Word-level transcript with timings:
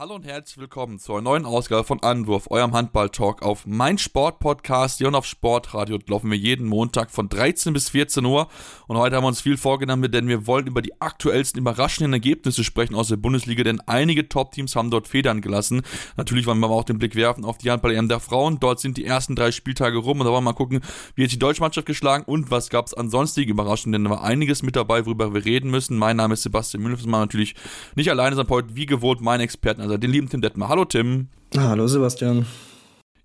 Hallo 0.00 0.14
und 0.14 0.24
herzlich 0.24 0.58
willkommen 0.58 1.00
zur 1.00 1.20
neuen 1.20 1.44
Ausgabe 1.44 1.82
von 1.82 2.00
Anwurf, 2.04 2.52
eurem 2.52 2.72
Handball-Talk 2.72 3.42
auf 3.42 3.66
mein 3.66 3.98
Sport-Podcast. 3.98 4.98
Hier 4.98 5.08
und 5.08 5.16
auf 5.16 5.26
Sportradio 5.26 5.98
laufen 6.06 6.30
wir 6.30 6.38
jeden 6.38 6.68
Montag 6.68 7.10
von 7.10 7.28
13 7.28 7.72
bis 7.72 7.88
14 7.88 8.24
Uhr. 8.24 8.46
Und 8.86 8.96
heute 8.96 9.16
haben 9.16 9.24
wir 9.24 9.28
uns 9.28 9.40
viel 9.40 9.56
vorgenommen, 9.56 10.08
denn 10.08 10.28
wir 10.28 10.46
wollen 10.46 10.68
über 10.68 10.82
die 10.82 11.00
aktuellsten 11.00 11.58
überraschenden 11.60 12.12
Ergebnisse 12.12 12.62
sprechen 12.62 12.94
aus 12.94 13.08
der 13.08 13.16
Bundesliga, 13.16 13.64
denn 13.64 13.80
einige 13.86 14.28
Top-Teams 14.28 14.76
haben 14.76 14.92
dort 14.92 15.08
Federn 15.08 15.40
gelassen. 15.40 15.82
Natürlich 16.16 16.46
wollen 16.46 16.60
wir 16.60 16.70
auch 16.70 16.84
den 16.84 17.00
Blick 17.00 17.16
werfen 17.16 17.44
auf 17.44 17.58
die 17.58 17.72
Handball-EM 17.72 18.08
der 18.08 18.20
Frauen. 18.20 18.60
Dort 18.60 18.78
sind 18.78 18.98
die 18.98 19.04
ersten 19.04 19.34
drei 19.34 19.50
Spieltage 19.50 19.98
rum 19.98 20.20
und 20.20 20.26
da 20.26 20.30
wollen 20.30 20.44
wir 20.44 20.52
mal 20.52 20.54
gucken, 20.56 20.80
wie 21.16 21.24
hat 21.24 21.32
die 21.32 21.40
deutsche 21.40 21.60
Mannschaft 21.60 21.88
geschlagen 21.88 22.22
und 22.24 22.52
was 22.52 22.70
gab 22.70 22.86
es 22.86 22.94
ansonsten 22.94 23.40
Überraschungen, 23.40 23.94
denn 23.94 24.04
da 24.04 24.10
war 24.10 24.22
einiges 24.22 24.62
mit 24.62 24.76
dabei, 24.76 25.06
worüber 25.06 25.34
wir 25.34 25.44
reden 25.44 25.72
müssen. 25.72 25.98
Mein 25.98 26.18
Name 26.18 26.34
ist 26.34 26.44
Sebastian 26.44 26.84
Müller, 26.84 26.98
natürlich 27.04 27.56
nicht 27.96 28.10
alleine, 28.10 28.36
sondern 28.36 28.54
heute 28.54 28.76
wie 28.76 28.86
gewohnt 28.86 29.20
mein 29.20 29.40
Experten 29.40 29.87
also 29.88 29.98
den 29.98 30.10
lieben 30.10 30.28
Tim 30.28 30.40
Detmer. 30.40 30.68
Hallo 30.68 30.84
Tim. 30.84 31.28
Hallo 31.56 31.86
Sebastian. 31.86 32.46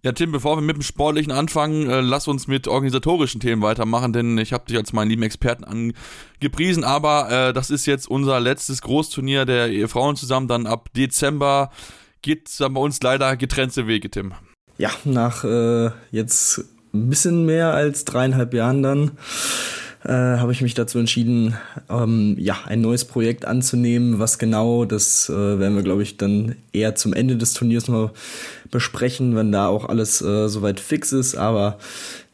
Ja, 0.01 0.11
Tim, 0.11 0.33
bevor 0.33 0.57
wir 0.57 0.61
mit 0.61 0.75
dem 0.75 0.81
Sportlichen 0.81 1.31
anfangen, 1.31 1.89
äh, 1.89 2.01
lass 2.01 2.27
uns 2.27 2.47
mit 2.47 2.67
organisatorischen 2.67 3.39
Themen 3.39 3.61
weitermachen, 3.61 4.11
denn 4.11 4.37
ich 4.37 4.51
habe 4.51 4.65
dich 4.65 4.75
als 4.75 4.91
meinen 4.91 5.09
lieben 5.09 5.23
Experten 5.23 5.63
angepriesen, 5.63 6.83
aber 6.83 7.31
äh, 7.31 7.53
das 7.53 7.69
ist 7.69 7.85
jetzt 7.85 8.09
unser 8.09 8.41
letztes 8.41 8.81
Großturnier 8.81 9.45
der 9.45 9.69
Ehefrauen 9.69 10.17
zusammen. 10.17 10.49
Dann 10.49 10.67
ab 10.67 10.89
Dezember 10.93 11.69
geht 12.21 12.49
es 12.49 12.57
bei 12.57 12.79
uns 12.79 13.01
leider 13.01 13.37
getrennte 13.37 13.87
Wege, 13.87 14.09
Tim. 14.09 14.33
Ja, 14.77 14.89
nach 15.05 15.45
äh, 15.45 15.91
jetzt 16.11 16.65
ein 16.93 17.09
bisschen 17.09 17.45
mehr 17.45 17.73
als 17.73 18.03
dreieinhalb 18.03 18.53
Jahren 18.53 18.83
dann 18.83 19.11
äh, 20.03 20.09
habe 20.11 20.51
ich 20.51 20.61
mich 20.61 20.73
dazu 20.73 20.99
entschieden, 20.99 21.55
ähm, 21.89 22.35
ja, 22.37 22.57
ein 22.65 22.81
neues 22.81 23.05
Projekt 23.05 23.45
anzunehmen. 23.45 24.19
Was 24.19 24.37
genau, 24.37 24.85
das 24.85 25.29
äh, 25.29 25.59
werden 25.59 25.75
wir, 25.75 25.83
glaube 25.83 26.03
ich, 26.03 26.17
dann 26.17 26.55
eher 26.71 26.95
zum 26.95 27.13
Ende 27.13 27.37
des 27.37 27.53
Turniers 27.53 27.87
noch 27.87 28.11
besprechen, 28.69 29.35
wenn 29.35 29.51
da 29.51 29.67
auch 29.67 29.87
alles 29.87 30.21
äh, 30.21 30.47
soweit 30.49 30.79
fix 30.79 31.13
ist. 31.13 31.35
Aber 31.35 31.77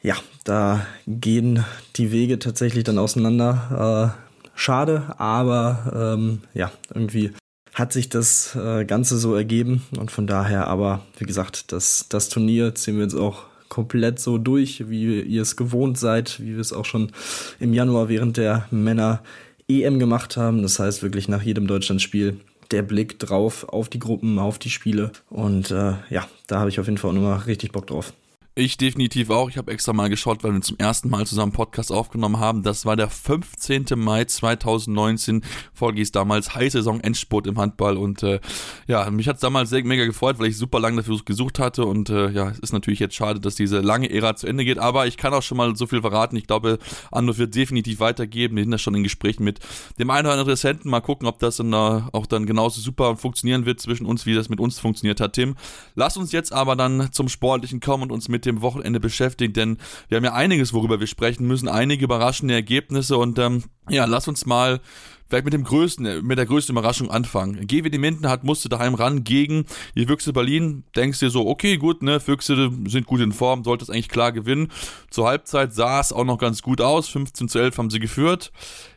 ja, 0.02 0.16
da 0.44 0.86
gehen 1.08 1.64
die 1.96 2.12
Wege 2.12 2.40
tatsächlich 2.40 2.84
dann 2.84 2.98
auseinander. 2.98 4.16
Äh, 4.16 4.30
schade, 4.56 5.14
aber 5.18 6.16
ähm, 6.18 6.42
ja, 6.54 6.72
irgendwie 6.94 7.32
hat 7.74 7.94
sich 7.94 8.10
das 8.10 8.56
äh, 8.56 8.84
Ganze 8.84 9.18
so 9.18 9.36
ergeben 9.36 9.84
und 9.98 10.12
von 10.12 10.28
daher 10.28 10.68
aber, 10.68 11.02
wie 11.18 11.26
gesagt, 11.26 11.72
das, 11.72 12.08
das 12.10 12.30
Turnier 12.30 12.76
ziehen 12.76 12.96
wir 12.96 13.04
jetzt 13.04 13.16
auch 13.16 13.44
komplett 13.70 14.20
so 14.20 14.38
durch, 14.38 14.90
wie 14.90 15.22
ihr 15.22 15.42
es 15.42 15.56
gewohnt 15.56 15.98
seid, 15.98 16.40
wie 16.40 16.54
wir 16.54 16.60
es 16.60 16.74
auch 16.74 16.86
schon 16.86 17.12
im 17.60 17.74
Januar 17.74 18.10
während 18.10 18.38
der 18.38 18.68
Männer 18.72 19.22
EM 19.68 20.00
gemacht 20.00 20.36
haben. 20.36 20.62
Das 20.62 20.80
heißt 20.80 21.04
wirklich 21.04 21.30
nach 21.30 21.44
jedem 21.44 21.68
Deutschlandspiel 21.68 22.40
der 22.72 22.82
Blick 22.84 23.20
drauf 23.20 23.68
auf 23.70 23.90
die 23.90 24.00
Gruppen, 24.00 24.40
auf 24.40 24.60
die 24.60 24.70
Spiele. 24.70 25.12
Und 25.30 25.72
äh, 25.72 25.94
ja, 26.10 26.28
da 26.48 26.60
habe 26.60 26.70
ich 26.70 26.80
auf 26.80 26.88
jeden 26.88 26.98
Fall 26.98 27.12
auch 27.12 27.16
nochmal 27.16 27.40
richtig 27.40 27.72
Bock 27.72 27.88
drauf. 27.88 28.14
Ich 28.56 28.78
definitiv 28.78 29.30
auch. 29.30 29.50
Ich 29.50 29.58
habe 29.58 29.72
extra 29.72 29.94
mal 29.94 30.10
geschaut, 30.10 30.44
weil 30.44 30.52
wir 30.52 30.62
zum 30.62 30.78
ersten 30.78 31.10
Mal 31.10 31.26
zusammen 31.26 31.52
Podcast 31.52 31.92
aufgenommen 31.92 32.40
haben. 32.40 32.64
Das 32.64 32.86
war 32.86 32.98
der 32.98 33.10
15. 33.10 33.86
Mai 33.96 34.26
2019. 34.26 35.44
Folge 35.72 36.02
ist 36.02 36.16
damals 36.16 36.56
High-Saison 36.56 37.00
Endspurt 37.00 37.48
im 37.48 37.58
Handball. 37.60 37.96
Und 37.96 38.24
äh, 38.24 38.42
ja, 38.88 39.10
mich 39.12 39.28
hat 39.28 39.36
es 39.36 39.42
damals 39.42 39.70
sehr 39.70 39.84
mega 39.86 40.04
gefreut, 40.04 40.40
weil 40.40 40.48
ich 40.48 40.58
super 40.58 40.80
lange 40.80 40.98
dafür 40.98 41.20
gesucht 41.24 41.60
hatte. 41.60 41.86
Und 41.86 42.10
äh, 42.10 42.32
ja, 42.32 42.50
es 42.50 42.60
ist 42.60 42.74
natürlich 42.74 43.00
jetzt 43.00 43.16
schade, 43.16 43.40
dass 43.40 43.56
diese 43.56 43.80
lange 43.80 44.10
Ära 44.10 44.36
zu 44.36 44.48
Ende 44.48 44.66
geht. 44.66 44.80
Aber 44.80 45.08
ich 45.08 45.16
kann 45.16 45.34
auch 45.34 45.44
schon 45.44 45.58
mal 45.58 45.76
so 45.76 45.86
viel 45.88 46.02
verraten. 46.02 46.36
Ich 46.36 46.48
glaube, 46.48 46.80
Anruf 47.12 47.38
wird 47.38 47.56
definitiv 47.56 48.00
weitergeben. 48.00 48.58
Wir 48.58 48.64
sind 48.64 48.72
da 48.72 48.78
schon 48.78 48.96
in 48.96 49.04
Gesprächen 49.04 49.44
mit 49.44 49.60
dem 50.00 50.10
einen 50.10 50.26
oder 50.26 50.34
anderen 50.34 50.50
Interessenten. 50.50 50.92
Mal 50.92 51.02
gucken, 51.02 51.28
ob 51.28 51.40
das 51.40 51.58
dann 51.58 51.72
äh, 51.72 52.02
auch 52.12 52.26
dann 52.26 52.46
genauso 52.48 52.82
super 52.82 53.16
funktionieren 53.16 53.66
wird 53.66 53.80
zwischen 53.80 54.08
uns, 54.08 54.26
wie 54.26 54.34
das 54.34 54.50
mit 54.50 54.60
uns 54.60 54.80
funktioniert 54.80 55.22
hat, 55.22 55.34
Tim. 55.34 55.56
Lass 55.96 56.18
uns 56.18 56.32
jetzt 56.32 56.52
aber 56.52 56.76
dann 56.76 57.10
zum 57.14 57.30
Sportlichen 57.30 57.80
kommen 57.80 58.04
und 58.04 58.12
uns 58.12 58.28
mit 58.28 58.39
dem 58.46 58.60
dem 58.60 58.62
Wochenende 58.62 59.00
beschäftigt, 59.00 59.56
denn 59.56 59.78
wir 60.08 60.18
haben 60.18 60.26
ja 60.26 60.34
einiges, 60.34 60.74
worüber 60.74 61.00
wir 61.00 61.08
sprechen 61.08 61.48
müssen, 61.48 61.68
einige 61.68 62.06
überraschende 62.06 62.54
Ergebnisse 62.54 63.18
und 63.18 63.40
ähm, 63.40 63.64
ja, 63.90 64.06
lass 64.06 64.28
uns 64.28 64.46
mal 64.46 64.82
vielleicht 65.28 65.46
mit 65.46 65.54
dem 65.54 65.64
größten, 65.64 66.26
mit 66.26 66.40
der 66.40 66.48
größten 66.48 66.76
Überraschung 66.76 67.12
anfangen. 67.12 67.68
GWD 67.68 68.00
Minden 68.00 68.28
hat 68.28 68.44
musste 68.44 68.68
daheim 68.68 68.96
ran 68.96 69.24
gegen 69.24 69.66
die 69.96 70.08
Füchse 70.08 70.34
Berlin. 70.34 70.84
Denkst 70.96 71.20
dir 71.20 71.30
so, 71.30 71.48
okay, 71.48 71.78
gut, 71.78 72.02
ne, 72.02 72.20
Füchse 72.20 72.72
sind 72.88 73.06
gut 73.06 73.22
in 73.22 73.32
Form, 73.32 73.64
sollte 73.64 73.84
es 73.84 73.92
eigentlich 73.92 74.10
klar 74.10 74.32
gewinnen. 74.32 74.70
Zur 75.12 75.28
Halbzeit 75.28 75.74
sah 75.74 76.00
es 76.00 76.12
auch 76.12 76.26
noch 76.26 76.40
ganz 76.40 76.64
gut 76.64 76.82
aus. 76.82 77.10
15 77.10 77.48
zu 77.48 77.60
11 77.60 77.78
haben 77.78 77.90
sie 77.92 78.00
geführt. 78.00 78.52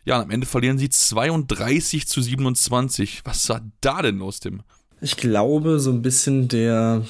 Ja, 0.06 0.22
am 0.22 0.30
Ende 0.30 0.46
verlieren 0.46 0.78
sie 0.78 0.88
32 0.88 2.08
zu 2.08 2.22
27. 2.22 3.20
Was 3.24 3.46
war 3.50 3.60
da 3.82 4.00
denn 4.00 4.18
los, 4.18 4.40
Tim? 4.40 4.62
Ich 5.02 5.18
glaube, 5.18 5.80
so 5.80 5.90
ein 5.90 6.00
bisschen 6.00 6.48
der 6.48 7.02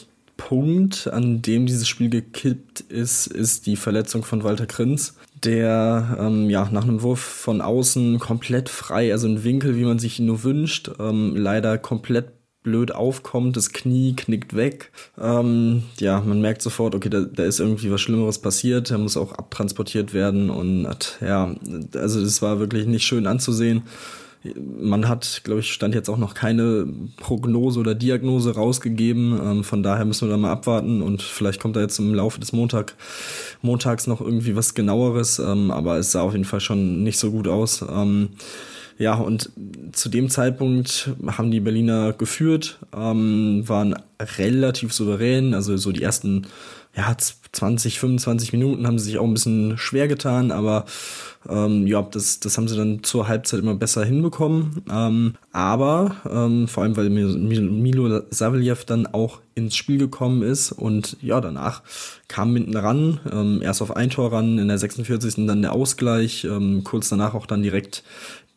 Punkt, 0.48 1.06
an 1.06 1.41
dem 1.41 1.66
dieses 1.66 1.86
Spiel 1.86 2.10
gekippt 2.10 2.80
ist, 2.80 3.28
ist 3.28 3.66
die 3.66 3.76
Verletzung 3.76 4.25
von 4.25 4.42
Walter 4.42 4.66
Krinz, 4.66 5.14
der 5.44 6.19
ähm, 6.19 6.50
ja 6.50 6.69
nach 6.70 6.82
einem 6.82 7.03
Wurf 7.03 7.20
von 7.20 7.60
außen 7.60 8.19
komplett 8.19 8.69
frei, 8.69 9.12
also 9.12 9.28
ein 9.28 9.44
Winkel, 9.44 9.76
wie 9.76 9.84
man 9.84 10.00
sich 10.00 10.19
ihn 10.19 10.26
nur 10.26 10.42
wünscht, 10.42 10.91
ähm, 10.98 11.36
leider 11.36 11.78
komplett 11.78 12.32
blöd 12.64 12.92
aufkommt, 12.92 13.56
das 13.56 13.72
Knie 13.72 14.14
knickt 14.16 14.54
weg. 14.54 14.91
Ähm, 15.20 15.84
ja, 16.00 16.20
man 16.20 16.41
merkt 16.41 16.62
sofort, 16.62 16.97
okay, 16.97 17.09
da, 17.09 17.20
da 17.20 17.44
ist 17.44 17.60
irgendwie 17.60 17.92
was 17.92 18.00
Schlimmeres 18.00 18.41
passiert, 18.41 18.91
er 18.91 18.98
muss 18.98 19.16
auch 19.16 19.32
abtransportiert 19.32 20.12
werden 20.12 20.50
und 20.50 20.88
ja, 21.20 21.54
also 21.94 22.20
es 22.20 22.42
war 22.42 22.59
wirklich 22.59 22.86
nicht 22.86 23.04
schön 23.04 23.28
anzusehen. 23.28 23.82
Man 24.56 25.08
hat, 25.08 25.42
glaube 25.44 25.60
ich, 25.60 25.72
stand 25.72 25.94
jetzt 25.94 26.08
auch 26.08 26.19
noch 26.19 26.34
keine 26.34 26.86
Prognose 27.16 27.78
oder 27.78 27.94
Diagnose 27.94 28.54
rausgegeben. 28.54 29.38
Ähm, 29.41 29.64
von 29.64 29.82
daher 29.82 30.04
müssen 30.04 30.28
wir 30.28 30.32
da 30.32 30.36
mal 30.36 30.50
abwarten 30.50 31.03
und 31.03 31.22
vielleicht 31.22 31.60
kommt 31.60 31.76
da 31.76 31.80
jetzt 31.80 31.98
im 31.98 32.14
Laufe 32.14 32.41
des 32.41 32.53
Montag, 32.53 32.94
Montags 33.60 34.06
noch 34.06 34.20
irgendwie 34.20 34.56
was 34.56 34.75
genaueres. 34.75 35.38
Ähm, 35.38 35.70
aber 35.70 35.98
es 35.98 36.12
sah 36.12 36.22
auf 36.22 36.32
jeden 36.32 36.44
Fall 36.44 36.60
schon 36.60 37.03
nicht 37.03 37.19
so 37.19 37.30
gut 37.30 37.47
aus. 37.47 37.82
Ähm, 37.82 38.30
ja, 38.98 39.14
und 39.14 39.50
zu 39.92 40.08
dem 40.08 40.28
Zeitpunkt 40.28 41.10
haben 41.26 41.50
die 41.50 41.60
Berliner 41.60 42.12
geführt, 42.12 42.78
ähm, 42.97 43.62
waren 43.66 43.94
relativ 44.38 44.92
souverän, 44.92 45.54
also 45.54 45.76
so 45.76 45.92
die 45.92 46.03
ersten 46.03 46.47
ja, 46.94 47.16
20, 47.53 47.98
25 47.98 48.53
Minuten 48.53 48.86
haben 48.86 48.98
sie 48.98 49.06
sich 49.06 49.19
auch 49.19 49.24
ein 49.24 49.34
bisschen 49.34 49.78
schwer 49.78 50.09
getan, 50.09 50.50
aber 50.50 50.84
ähm, 51.48 51.86
ja, 51.86 52.03
das, 52.03 52.41
das 52.41 52.56
haben 52.56 52.69
sie 52.69 52.76
dann 52.76 53.03
zur 53.03 53.28
Halbzeit 53.28 53.60
immer 53.60 53.75
besser 53.75 54.04
hinbekommen. 54.04 54.82
Ähm, 54.91 55.34
aber 55.53 56.16
ähm, 56.30 56.69
vor 56.69 56.82
allem, 56.82 56.97
weil 56.97 57.10
Milo 57.10 58.22
Saveljev 58.30 58.84
dann 58.84 59.06
auch 59.06 59.41
ins 59.54 59.76
Spiel 59.76 59.98
gekommen 59.98 60.42
ist 60.42 60.72
und 60.72 61.16
ja, 61.20 61.41
danach 61.41 61.82
kam 62.28 62.53
Minden 62.53 62.76
ran, 62.76 63.20
ähm, 63.30 63.60
erst 63.62 63.82
auf 63.82 63.94
ein 63.97 64.10
Tor 64.10 64.32
ran, 64.32 64.58
in 64.58 64.69
der 64.69 64.78
46. 64.78 65.47
dann 65.47 65.62
der 65.62 65.72
Ausgleich, 65.72 66.44
ähm, 66.44 66.84
kurz 66.84 67.08
danach 67.08 67.34
auch 67.34 67.47
dann 67.47 67.62
direkt 67.62 68.03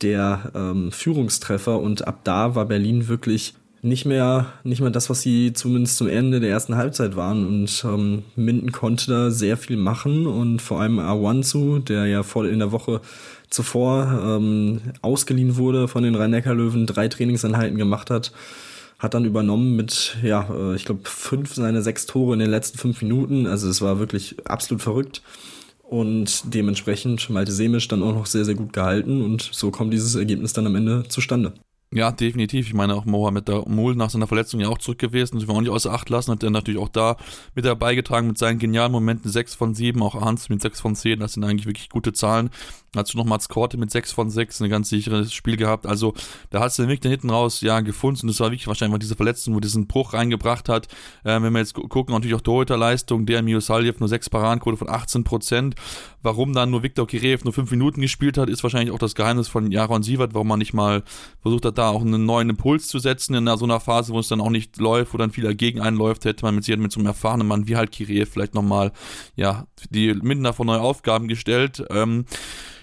der 0.02 0.52
ähm, 0.56 0.92
Führungstreffer 0.92 1.80
und 1.80 2.08
ab 2.08 2.20
da 2.24 2.56
war 2.56 2.66
Berlin 2.66 3.08
wirklich 3.08 3.56
nicht 3.86 4.06
mehr, 4.06 4.48
nicht 4.64 4.82
mehr 4.82 4.90
das, 4.90 5.10
was 5.10 5.22
sie 5.22 5.54
zumindest 5.54 5.98
zum 5.98 6.08
Ende 6.08 6.40
der 6.40 6.50
ersten 6.50 6.76
Halbzeit 6.76 7.16
waren. 7.16 7.46
Und 7.46 7.86
ähm, 7.86 8.24
Minden 8.36 8.72
konnte 8.72 9.12
da 9.12 9.32
sehr 9.32 9.58
viel 9.58 9.78
machen 9.78 10.26
und 10.26 10.62
vor 10.62 10.82
allem 10.82 11.00
Awanzu, 11.00 11.80
der 11.80 12.08
ja 12.08 12.24
vor 12.24 12.46
in 12.48 12.60
der 12.60 12.72
Woche 12.72 13.02
zuvor 13.50 14.22
ähm, 14.26 14.82
ausgeliehen 15.02 15.56
wurde 15.58 15.88
von 15.88 16.04
den 16.04 16.16
Rhein-Neckar-Löwen, 16.16 16.88
drei 16.88 17.08
Trainingseinheiten 17.08 17.78
gemacht 17.78 18.10
hat, 18.10 18.32
hat 18.98 19.14
dann 19.14 19.24
übernommen 19.24 19.76
mit, 19.76 20.18
ja, 20.24 20.50
äh, 20.52 20.76
ich 20.76 20.86
glaube, 20.86 21.02
fünf 21.04 21.54
seiner 21.54 21.84
sechs 21.84 22.08
Tore 22.08 22.34
in 22.34 22.40
den 22.40 22.50
letzten 22.50 22.80
fünf 22.80 23.02
Minuten. 23.04 23.46
Also 23.46 23.70
es 23.70 23.82
war 23.82 24.00
wirklich 24.00 24.36
absolut 24.46 24.82
verrückt. 24.82 25.22
Und 25.84 26.56
dementsprechend 26.56 27.30
Malte 27.30 27.52
Semisch 27.52 27.88
dann 27.88 28.02
auch 28.02 28.14
noch 28.14 28.26
sehr, 28.26 28.46
sehr 28.46 28.56
gut 28.56 28.74
gehalten 28.74 29.22
und 29.22 29.48
so 29.52 29.70
kommt 29.70 29.94
dieses 29.94 30.16
Ergebnis 30.16 30.54
dann 30.54 30.66
am 30.66 30.76
Ende 30.76 31.04
zustande. 31.08 31.54
Ja, 31.96 32.12
definitiv. 32.12 32.68
Ich 32.68 32.74
meine 32.74 32.94
auch 32.94 33.06
Mohamed 33.06 33.48
Mul 33.70 33.96
nach 33.96 34.10
seiner 34.10 34.28
Verletzung 34.28 34.60
ja 34.60 34.68
auch 34.68 34.80
zurück 34.80 35.00
gewesen, 35.00 35.40
das 35.40 35.48
wir 35.48 35.54
auch 35.54 35.62
nicht 35.62 35.70
außer 35.70 35.94
Acht 35.94 36.10
lassen, 36.10 36.30
hat 36.30 36.44
er 36.44 36.50
natürlich 36.50 36.82
auch 36.82 36.90
da 36.90 37.16
mit 37.56 37.64
dabei 37.64 37.96
getragen 37.96 38.28
mit 38.28 38.38
seinen 38.38 38.60
genialen 38.60 38.92
Momenten 38.92 39.32
6 39.32 39.56
von 39.56 39.74
7, 39.74 40.04
auch 40.04 40.14
Hans 40.20 40.50
mit 40.50 40.62
6 40.62 40.82
von 40.82 40.94
10, 40.94 41.22
das 41.22 41.34
sind 41.34 41.46
eigentlich 41.46 41.68
wirklich 41.68 41.88
gute 41.88 42.12
Zahlen. 42.12 42.50
Dazu 42.96 43.18
noch 43.18 43.26
Mats 43.26 43.50
Korte 43.50 43.78
mit 43.78 43.92
6 43.92 44.12
von 44.12 44.30
6, 44.30 44.62
ein 44.62 44.70
ganz 44.70 44.90
sicheres 44.90 45.34
Spiel 45.34 45.58
gehabt. 45.58 45.86
Also 45.86 46.14
da 46.50 46.62
hat 46.62 46.70
es 46.70 46.78
den 46.78 46.88
Weg 46.88 47.02
da 47.02 47.10
hinten 47.10 47.30
raus 47.30 47.62
ja 47.62 47.82
gefunden 47.82 48.22
und 48.22 48.28
das 48.30 48.40
war 48.40 48.48
wirklich 48.52 48.68
wahrscheinlich 48.68 49.00
diese 49.00 49.16
Verletzung, 49.16 49.56
wo 49.56 49.60
diesen 49.60 49.88
Bruch 49.88 50.14
reingebracht 50.14 50.70
hat. 50.70 50.88
Ähm, 51.24 51.44
wenn 51.44 51.54
wir 51.54 51.60
jetzt 51.60 51.74
gucken, 51.74 52.14
natürlich 52.14 52.36
auch 52.36 52.42
Torhüterleistung, 52.42 53.26
der 53.26 53.42
Miosaljev 53.42 54.00
nur 54.00 54.10
6 54.10 54.30
Paradenquote 54.30 54.78
von 54.78 54.90
18 54.90 55.24
Prozent. 55.24 55.76
Warum 56.26 56.54
dann 56.54 56.72
nur 56.72 56.82
Viktor 56.82 57.06
Kireev 57.06 57.44
nur 57.44 57.54
5 57.54 57.70
Minuten 57.70 58.02
gespielt 58.02 58.38
hat, 58.40 58.50
ist 58.50 58.64
wahrscheinlich 58.64 58.92
auch 58.92 59.00
das 59.00 59.14
Geheimnis 59.14 59.48
von 59.48 59.70
Jaron 59.72 60.02
Sievert, 60.02 60.34
warum 60.34 60.48
man 60.48 60.58
nicht 60.58 60.74
mal 60.74 61.04
versucht 61.42 61.66
hat, 61.66 61.78
da 61.78 61.90
auch 61.90 62.02
einen 62.02 62.26
neuen 62.26 62.50
Impuls 62.50 62.88
zu 62.88 62.98
setzen 62.98 63.36
in 63.36 63.46
so 63.58 63.66
einer 63.66 63.80
Phase, 63.80 64.12
wo 64.12 64.20
es 64.20 64.28
dann 64.28 64.42
auch 64.42 64.50
nicht 64.50 64.78
läuft, 64.78 65.14
wo 65.14 65.20
dann 65.20 65.30
viel 65.30 65.44
dagegen 65.44 65.82
einläuft, 65.82 66.26
hätte 66.26 66.44
man 66.44 66.56
mit, 66.56 66.68
mit 66.68 66.92
so 66.92 67.00
einem 67.00 67.08
erfahrenen 67.08 67.48
Mann 67.48 67.68
wie 67.68 67.76
halt 67.76 67.92
Kirill 67.92 68.26
vielleicht 68.26 68.56
nochmal, 68.56 68.92
ja, 69.36 69.68
die 69.92 70.16
Mindener 70.16 70.54
vor 70.54 70.66
neue 70.66 70.82
Aufgaben 70.82 71.28
gestellt. 71.28 71.84
Ähm, 71.92 72.26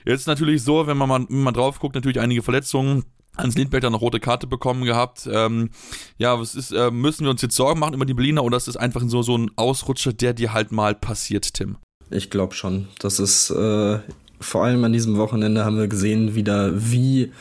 jetzt 0.04 0.26
natürlich 0.26 0.62
so, 0.62 0.86
wenn 0.86 0.96
man 0.96 1.08
mal, 1.08 1.26
wenn 1.28 1.42
man 1.42 1.54
drauf 1.54 1.78
guckt, 1.78 1.94
natürlich 1.94 2.20
einige 2.20 2.42
Verletzungen. 2.42 3.04
Hans 3.36 3.56
Lindberg 3.56 3.80
dann 3.82 3.94
eine 3.94 4.00
rote 4.00 4.20
Karte 4.20 4.46
bekommen 4.46 4.84
gehabt. 4.84 5.26
Ähm, 5.30 5.70
ja, 6.18 6.38
was 6.38 6.54
ist, 6.54 6.70
äh, 6.70 6.90
müssen 6.90 7.24
wir 7.24 7.30
uns 7.30 7.40
jetzt 7.40 7.56
Sorgen 7.56 7.80
machen 7.80 7.94
über 7.94 8.04
die 8.04 8.12
Berliner 8.12 8.44
oder 8.44 8.58
ist 8.58 8.68
das 8.68 8.76
einfach 8.76 9.02
so, 9.06 9.22
so 9.22 9.36
ein 9.36 9.50
Ausrutscher, 9.56 10.12
der 10.12 10.34
dir 10.34 10.52
halt 10.52 10.70
mal 10.70 10.94
passiert, 10.94 11.54
Tim? 11.54 11.78
Ich 12.10 12.28
glaube 12.28 12.54
schon. 12.54 12.88
Das 12.98 13.18
ist 13.18 13.50
äh, 13.50 14.00
vor 14.38 14.64
allem 14.64 14.84
an 14.84 14.92
diesem 14.92 15.16
Wochenende 15.16 15.64
haben 15.64 15.78
wir 15.78 15.88
gesehen, 15.88 16.34
wieder 16.34 16.72
wie 16.90 17.32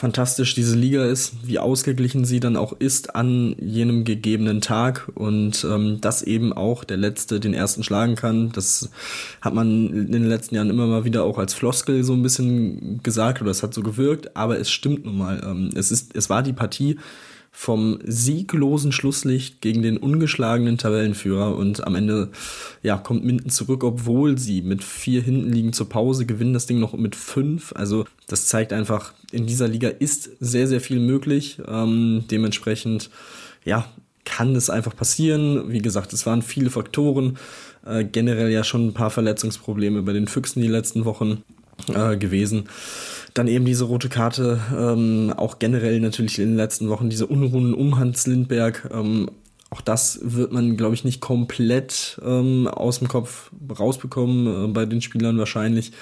fantastisch 0.00 0.54
diese 0.54 0.76
Liga 0.76 1.04
ist, 1.04 1.34
wie 1.46 1.58
ausgeglichen 1.58 2.24
sie 2.24 2.40
dann 2.40 2.56
auch 2.56 2.72
ist 2.72 3.14
an 3.14 3.54
jenem 3.60 4.04
gegebenen 4.04 4.62
Tag 4.62 5.10
und 5.14 5.62
ähm, 5.62 6.00
dass 6.00 6.22
eben 6.22 6.54
auch 6.54 6.84
der 6.84 6.96
Letzte 6.96 7.38
den 7.38 7.52
Ersten 7.52 7.82
schlagen 7.84 8.14
kann. 8.14 8.50
Das 8.52 8.88
hat 9.42 9.52
man 9.52 9.92
in 9.92 10.10
den 10.10 10.26
letzten 10.26 10.54
Jahren 10.54 10.70
immer 10.70 10.86
mal 10.86 11.04
wieder 11.04 11.24
auch 11.24 11.36
als 11.36 11.52
Floskel 11.52 12.02
so 12.02 12.14
ein 12.14 12.22
bisschen 12.22 13.02
gesagt 13.02 13.42
oder 13.42 13.50
es 13.50 13.62
hat 13.62 13.74
so 13.74 13.82
gewirkt, 13.82 14.34
aber 14.38 14.58
es 14.58 14.70
stimmt 14.70 15.04
nun 15.04 15.18
mal. 15.18 15.42
Ähm, 15.44 15.68
es, 15.74 15.90
ist, 15.90 16.16
es 16.16 16.30
war 16.30 16.42
die 16.42 16.54
Partie, 16.54 16.96
vom 17.52 17.98
sieglosen 18.04 18.92
Schlusslicht 18.92 19.60
gegen 19.60 19.82
den 19.82 19.96
ungeschlagenen 19.96 20.78
Tabellenführer 20.78 21.56
und 21.56 21.86
am 21.86 21.94
Ende 21.94 22.30
ja, 22.82 22.96
kommt 22.96 23.24
Minden 23.24 23.50
zurück, 23.50 23.84
obwohl 23.84 24.38
sie 24.38 24.62
mit 24.62 24.84
vier 24.84 25.20
hinten 25.20 25.52
liegen 25.52 25.72
zur 25.72 25.88
Pause, 25.88 26.26
gewinnen 26.26 26.54
das 26.54 26.66
Ding 26.66 26.78
noch 26.78 26.92
mit 26.94 27.16
fünf. 27.16 27.72
Also 27.74 28.06
das 28.28 28.46
zeigt 28.46 28.72
einfach, 28.72 29.12
in 29.32 29.46
dieser 29.46 29.68
Liga 29.68 29.88
ist 29.88 30.30
sehr, 30.40 30.68
sehr 30.68 30.80
viel 30.80 31.00
möglich. 31.00 31.60
Ähm, 31.66 32.24
dementsprechend, 32.30 33.10
ja, 33.64 33.86
kann 34.24 34.54
das 34.54 34.70
einfach 34.70 34.94
passieren. 34.94 35.72
Wie 35.72 35.82
gesagt, 35.82 36.12
es 36.12 36.26
waren 36.26 36.42
viele 36.42 36.70
Faktoren. 36.70 37.36
Äh, 37.84 38.04
generell 38.04 38.50
ja 38.50 38.62
schon 38.62 38.88
ein 38.88 38.94
paar 38.94 39.10
Verletzungsprobleme 39.10 40.02
bei 40.02 40.12
den 40.12 40.28
Füchsen 40.28 40.62
die 40.62 40.68
letzten 40.68 41.04
Wochen 41.04 41.42
äh, 41.88 42.16
gewesen. 42.16 42.64
Dann 43.34 43.48
eben 43.48 43.64
diese 43.64 43.84
rote 43.84 44.08
Karte, 44.08 44.60
ähm, 44.76 45.32
auch 45.36 45.58
generell 45.58 46.00
natürlich 46.00 46.38
in 46.38 46.50
den 46.50 46.56
letzten 46.56 46.88
Wochen 46.88 47.10
diese 47.10 47.26
Unruhen 47.26 47.74
um 47.74 47.98
Hans 47.98 48.26
Lindberg. 48.26 48.90
Ähm, 48.92 49.30
auch 49.70 49.80
das 49.80 50.18
wird 50.22 50.52
man, 50.52 50.76
glaube 50.76 50.94
ich, 50.94 51.04
nicht 51.04 51.20
komplett 51.20 52.20
ähm, 52.24 52.66
aus 52.66 52.98
dem 52.98 53.08
Kopf 53.08 53.52
rausbekommen, 53.78 54.70
äh, 54.70 54.72
bei 54.72 54.84
den 54.84 55.00
Spielern 55.00 55.38
wahrscheinlich. 55.38 55.92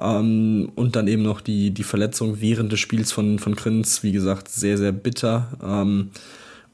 Ähm, 0.00 0.70
und 0.76 0.94
dann 0.94 1.08
eben 1.08 1.22
noch 1.22 1.40
die, 1.40 1.70
die 1.70 1.82
Verletzung 1.82 2.40
während 2.40 2.70
des 2.70 2.80
Spiels 2.80 3.10
von, 3.10 3.38
von 3.40 3.56
Krinz, 3.56 4.02
wie 4.04 4.12
gesagt, 4.12 4.48
sehr, 4.48 4.78
sehr 4.78 4.92
bitter. 4.92 5.48
Ähm, 5.62 6.10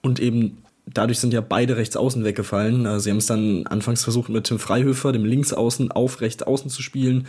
und 0.02 0.20
eben 0.20 0.58
dadurch 0.86 1.18
sind 1.18 1.32
ja 1.32 1.40
beide 1.40 1.76
Rechtsaußen 1.76 2.24
weggefallen. 2.24 2.86
Also 2.86 3.04
sie 3.04 3.10
haben 3.10 3.18
es 3.18 3.26
dann 3.26 3.66
anfangs 3.66 4.04
versucht 4.04 4.28
mit 4.28 4.44
Tim 4.44 4.58
Freihöfer, 4.58 5.12
dem 5.12 5.24
Linksaußen, 5.24 5.90
auf 5.92 6.20
Rechtsaußen 6.20 6.70
zu 6.70 6.82
spielen. 6.82 7.26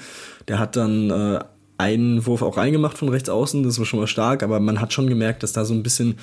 Der 0.47 0.59
hat 0.59 0.75
dann 0.75 1.09
äh, 1.09 1.39
einen 1.79 2.25
Wurf 2.25 2.41
auch 2.41 2.57
reingemacht 2.57 2.97
von 2.97 3.09
rechts 3.09 3.29
außen, 3.29 3.63
das 3.63 3.79
war 3.79 3.85
schon 3.85 3.99
mal 3.99 4.07
stark, 4.07 4.43
aber 4.43 4.59
man 4.59 4.81
hat 4.81 4.93
schon 4.93 5.07
gemerkt, 5.07 5.43
dass 5.43 5.53
da 5.53 5.65
so 5.65 5.73
ein 5.73 5.81
bisschen 5.81 6.19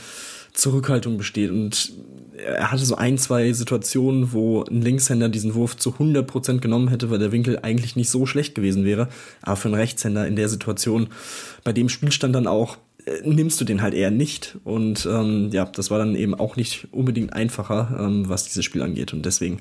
Zurückhaltung 0.53 1.19
besteht 1.19 1.51
und 1.51 1.93
er 2.37 2.71
hatte 2.71 2.85
so 2.85 2.97
ein, 2.97 3.19
zwei 3.19 3.53
Situationen, 3.53 4.33
wo 4.33 4.63
ein 4.65 4.83
Linkshänder 4.83 5.29
diesen 5.29 5.55
Wurf 5.55 5.77
zu 5.77 5.93
100% 5.93 6.59
genommen 6.59 6.89
hätte, 6.89 7.11
weil 7.11 7.19
der 7.19 7.33
Winkel 7.33 7.61
eigentlich 7.63 7.97
nicht 7.97 8.11
so 8.11 8.27
schlecht 8.27 8.55
gewesen 8.55 8.85
wäre. 8.85 9.09
Aber 9.43 9.57
für 9.57 9.69
einen 9.69 9.77
Rechtshänder 9.77 10.27
in 10.27 10.37
der 10.37 10.49
Situation, 10.49 11.09
bei 11.65 11.73
dem 11.73 11.89
Spielstand 11.89 12.35
dann 12.35 12.47
auch, 12.47 12.77
äh, 13.07 13.27
nimmst 13.27 13.61
du 13.61 13.65
den 13.65 13.83
halt 13.83 13.95
eher 13.95 14.11
nicht. 14.11 14.59
Und 14.65 15.07
ähm, 15.11 15.51
ja, 15.53 15.65
das 15.65 15.91
war 15.91 15.99
dann 15.99 16.15
eben 16.15 16.35
auch 16.35 16.57
nicht 16.57 16.89
unbedingt 16.93 17.33
einfacher, 17.33 17.97
ähm, 17.99 18.29
was 18.29 18.45
dieses 18.45 18.65
Spiel 18.65 18.83
angeht. 18.83 19.13
Und 19.13 19.25
deswegen, 19.25 19.61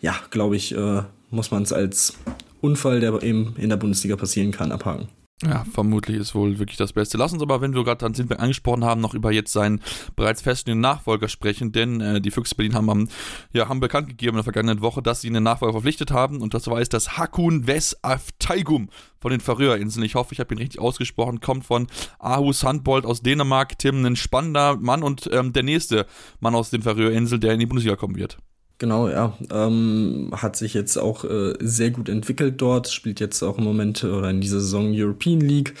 ja, 0.00 0.14
glaube 0.30 0.56
ich, 0.56 0.74
äh, 0.74 1.02
muss 1.30 1.50
man 1.50 1.62
es 1.62 1.72
als 1.72 2.14
Unfall, 2.60 3.00
der 3.00 3.22
eben 3.22 3.54
in 3.58 3.68
der 3.68 3.76
Bundesliga 3.76 4.16
passieren 4.16 4.50
kann, 4.50 4.72
abhaken. 4.72 5.08
Ja, 5.44 5.64
vermutlich 5.72 6.16
ist 6.16 6.34
wohl 6.34 6.58
wirklich 6.58 6.78
das 6.78 6.92
Beste. 6.92 7.16
Lass 7.16 7.32
uns 7.32 7.42
aber, 7.42 7.60
wenn 7.60 7.72
wir 7.72 7.84
gerade 7.84 8.00
dann 8.00 8.12
Sindberg 8.12 8.40
angesprochen 8.40 8.84
haben, 8.84 9.00
noch 9.00 9.14
über 9.14 9.30
jetzt 9.30 9.52
seinen 9.52 9.80
bereits 10.16 10.42
feststehenden 10.42 10.80
Nachfolger 10.80 11.28
sprechen, 11.28 11.70
denn 11.70 12.00
äh, 12.00 12.20
die 12.20 12.32
Füchse 12.32 12.56
Berlin 12.56 12.74
haben, 12.74 13.08
ja, 13.52 13.68
haben 13.68 13.78
bekannt 13.78 14.08
gegeben 14.08 14.30
in 14.30 14.38
der 14.38 14.44
vergangenen 14.44 14.80
Woche, 14.80 15.00
dass 15.00 15.20
sie 15.20 15.28
einen 15.28 15.44
Nachfolger 15.44 15.74
verpflichtet 15.74 16.10
haben 16.10 16.40
und 16.40 16.54
das 16.54 16.66
war 16.66 16.80
ist 16.80 16.92
das 16.92 17.18
Hakun 17.18 17.68
Wes 17.68 18.02
Aftaigum 18.02 18.88
von 19.20 19.30
den 19.30 19.40
Färöerinseln. 19.40 20.04
Ich 20.04 20.16
hoffe, 20.16 20.32
ich 20.32 20.40
habe 20.40 20.52
ihn 20.54 20.58
richtig 20.58 20.80
ausgesprochen. 20.80 21.40
Kommt 21.40 21.64
von 21.64 21.86
Aarhus 22.18 22.64
Handbold 22.64 23.06
aus 23.06 23.22
Dänemark. 23.22 23.78
Tim, 23.78 24.04
ein 24.04 24.16
spannender 24.16 24.76
Mann 24.76 25.04
und 25.04 25.30
ähm, 25.32 25.52
der 25.52 25.62
nächste 25.62 26.06
Mann 26.40 26.56
aus 26.56 26.70
den 26.70 26.82
Färöerinseln, 26.82 27.40
der 27.40 27.52
in 27.52 27.60
die 27.60 27.66
Bundesliga 27.66 27.94
kommen 27.94 28.16
wird. 28.16 28.38
Genau, 28.78 29.08
ja. 29.08 29.36
Ähm, 29.52 30.30
hat 30.32 30.56
sich 30.56 30.72
jetzt 30.72 30.96
auch 30.96 31.24
äh, 31.24 31.54
sehr 31.60 31.90
gut 31.90 32.08
entwickelt 32.08 32.60
dort, 32.60 32.88
spielt 32.88 33.18
jetzt 33.18 33.42
auch 33.42 33.58
im 33.58 33.64
Moment 33.64 34.04
oder 34.04 34.30
in 34.30 34.40
dieser 34.40 34.60
Saison 34.60 34.92
European 34.94 35.40
League. 35.40 35.74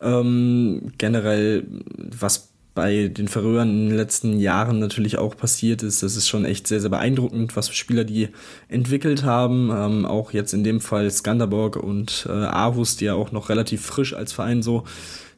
Ähm, 0.00 0.92
generell, 0.96 1.66
was 2.18 2.48
bei 2.74 3.08
den 3.08 3.28
Färöern 3.28 3.68
in 3.68 3.88
den 3.90 3.96
letzten 3.98 4.38
Jahren 4.38 4.78
natürlich 4.78 5.18
auch 5.18 5.36
passiert 5.36 5.82
ist, 5.82 6.02
das 6.02 6.16
ist 6.16 6.26
schon 6.26 6.46
echt 6.46 6.66
sehr, 6.66 6.80
sehr 6.80 6.88
beeindruckend, 6.88 7.54
was 7.54 7.68
für 7.68 7.74
Spieler 7.74 8.04
die 8.04 8.28
entwickelt 8.68 9.24
haben. 9.24 9.70
Ähm, 9.70 10.06
auch 10.06 10.32
jetzt 10.32 10.54
in 10.54 10.64
dem 10.64 10.80
Fall 10.80 11.10
Skanderborg 11.10 11.76
und 11.76 12.26
äh, 12.28 12.32
Aarhus, 12.32 12.96
die 12.96 13.04
ja 13.06 13.14
auch 13.14 13.30
noch 13.30 13.50
relativ 13.50 13.84
frisch 13.84 14.14
als 14.14 14.32
Verein 14.32 14.62
so 14.62 14.84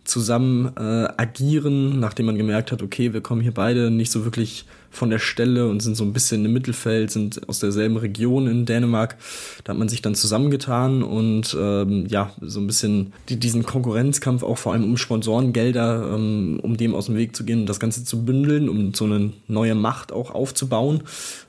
zusammen 0.05 0.73
äh, 0.77 1.09
agieren, 1.17 1.99
nachdem 1.99 2.27
man 2.27 2.37
gemerkt 2.37 2.73
hat, 2.73 2.83
okay, 2.83 3.12
wir 3.12 3.21
kommen 3.21 3.41
hier 3.41 3.55
beide 3.55 3.91
nicht 3.91 4.12
so 4.12 4.25
wirklich 4.25 4.67
von 4.91 5.11
der 5.11 5.19
Stelle 5.19 5.67
und 5.69 5.81
sind 5.81 5.97
so 5.97 6.05
ein 6.05 6.12
bisschen 6.12 6.45
im 6.45 6.53
Mittelfeld, 6.53 7.11
sind 7.11 7.49
aus 7.49 7.59
derselben 7.59 7.97
Region 7.97 8.47
in 8.47 8.65
Dänemark. 8.65 9.17
Da 9.65 9.73
hat 9.73 9.79
man 9.79 9.89
sich 9.89 10.03
dann 10.03 10.15
zusammengetan 10.15 11.03
und 11.03 11.56
ähm, 11.59 12.06
ja, 12.06 12.33
so 12.41 12.61
ein 12.61 12.67
bisschen 12.67 13.12
die, 13.29 13.37
diesen 13.37 13.65
Konkurrenzkampf 13.65 14.43
auch 14.43 14.59
vor 14.59 14.73
allem 14.73 14.85
um 14.85 14.97
Sponsorengelder, 14.97 16.15
ähm, 16.15 16.61
um 16.62 16.77
dem 16.77 16.95
aus 16.95 17.07
dem 17.07 17.17
Weg 17.17 17.35
zu 17.35 17.45
gehen 17.45 17.61
und 17.61 17.67
das 17.67 17.81
Ganze 17.81 18.05
zu 18.05 18.25
bündeln, 18.25 18.69
um 18.69 18.95
so 18.95 19.05
eine 19.07 19.33
neue 19.49 19.75
Macht 19.75 20.12
auch 20.12 20.31
aufzubauen. 20.31 21.03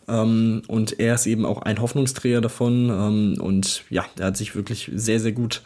Ähm, 0.07 0.63
und 0.67 0.99
er 0.99 1.15
ist 1.15 1.27
eben 1.27 1.45
auch 1.45 1.61
ein 1.61 1.79
Hoffnungsträger 1.81 2.41
davon 2.41 2.89
ähm, 2.89 3.41
und 3.41 3.83
ja, 3.89 4.05
er 4.17 4.27
hat 4.27 4.37
sich 4.37 4.55
wirklich 4.55 4.91
sehr, 4.93 5.19
sehr 5.19 5.33
gut 5.33 5.61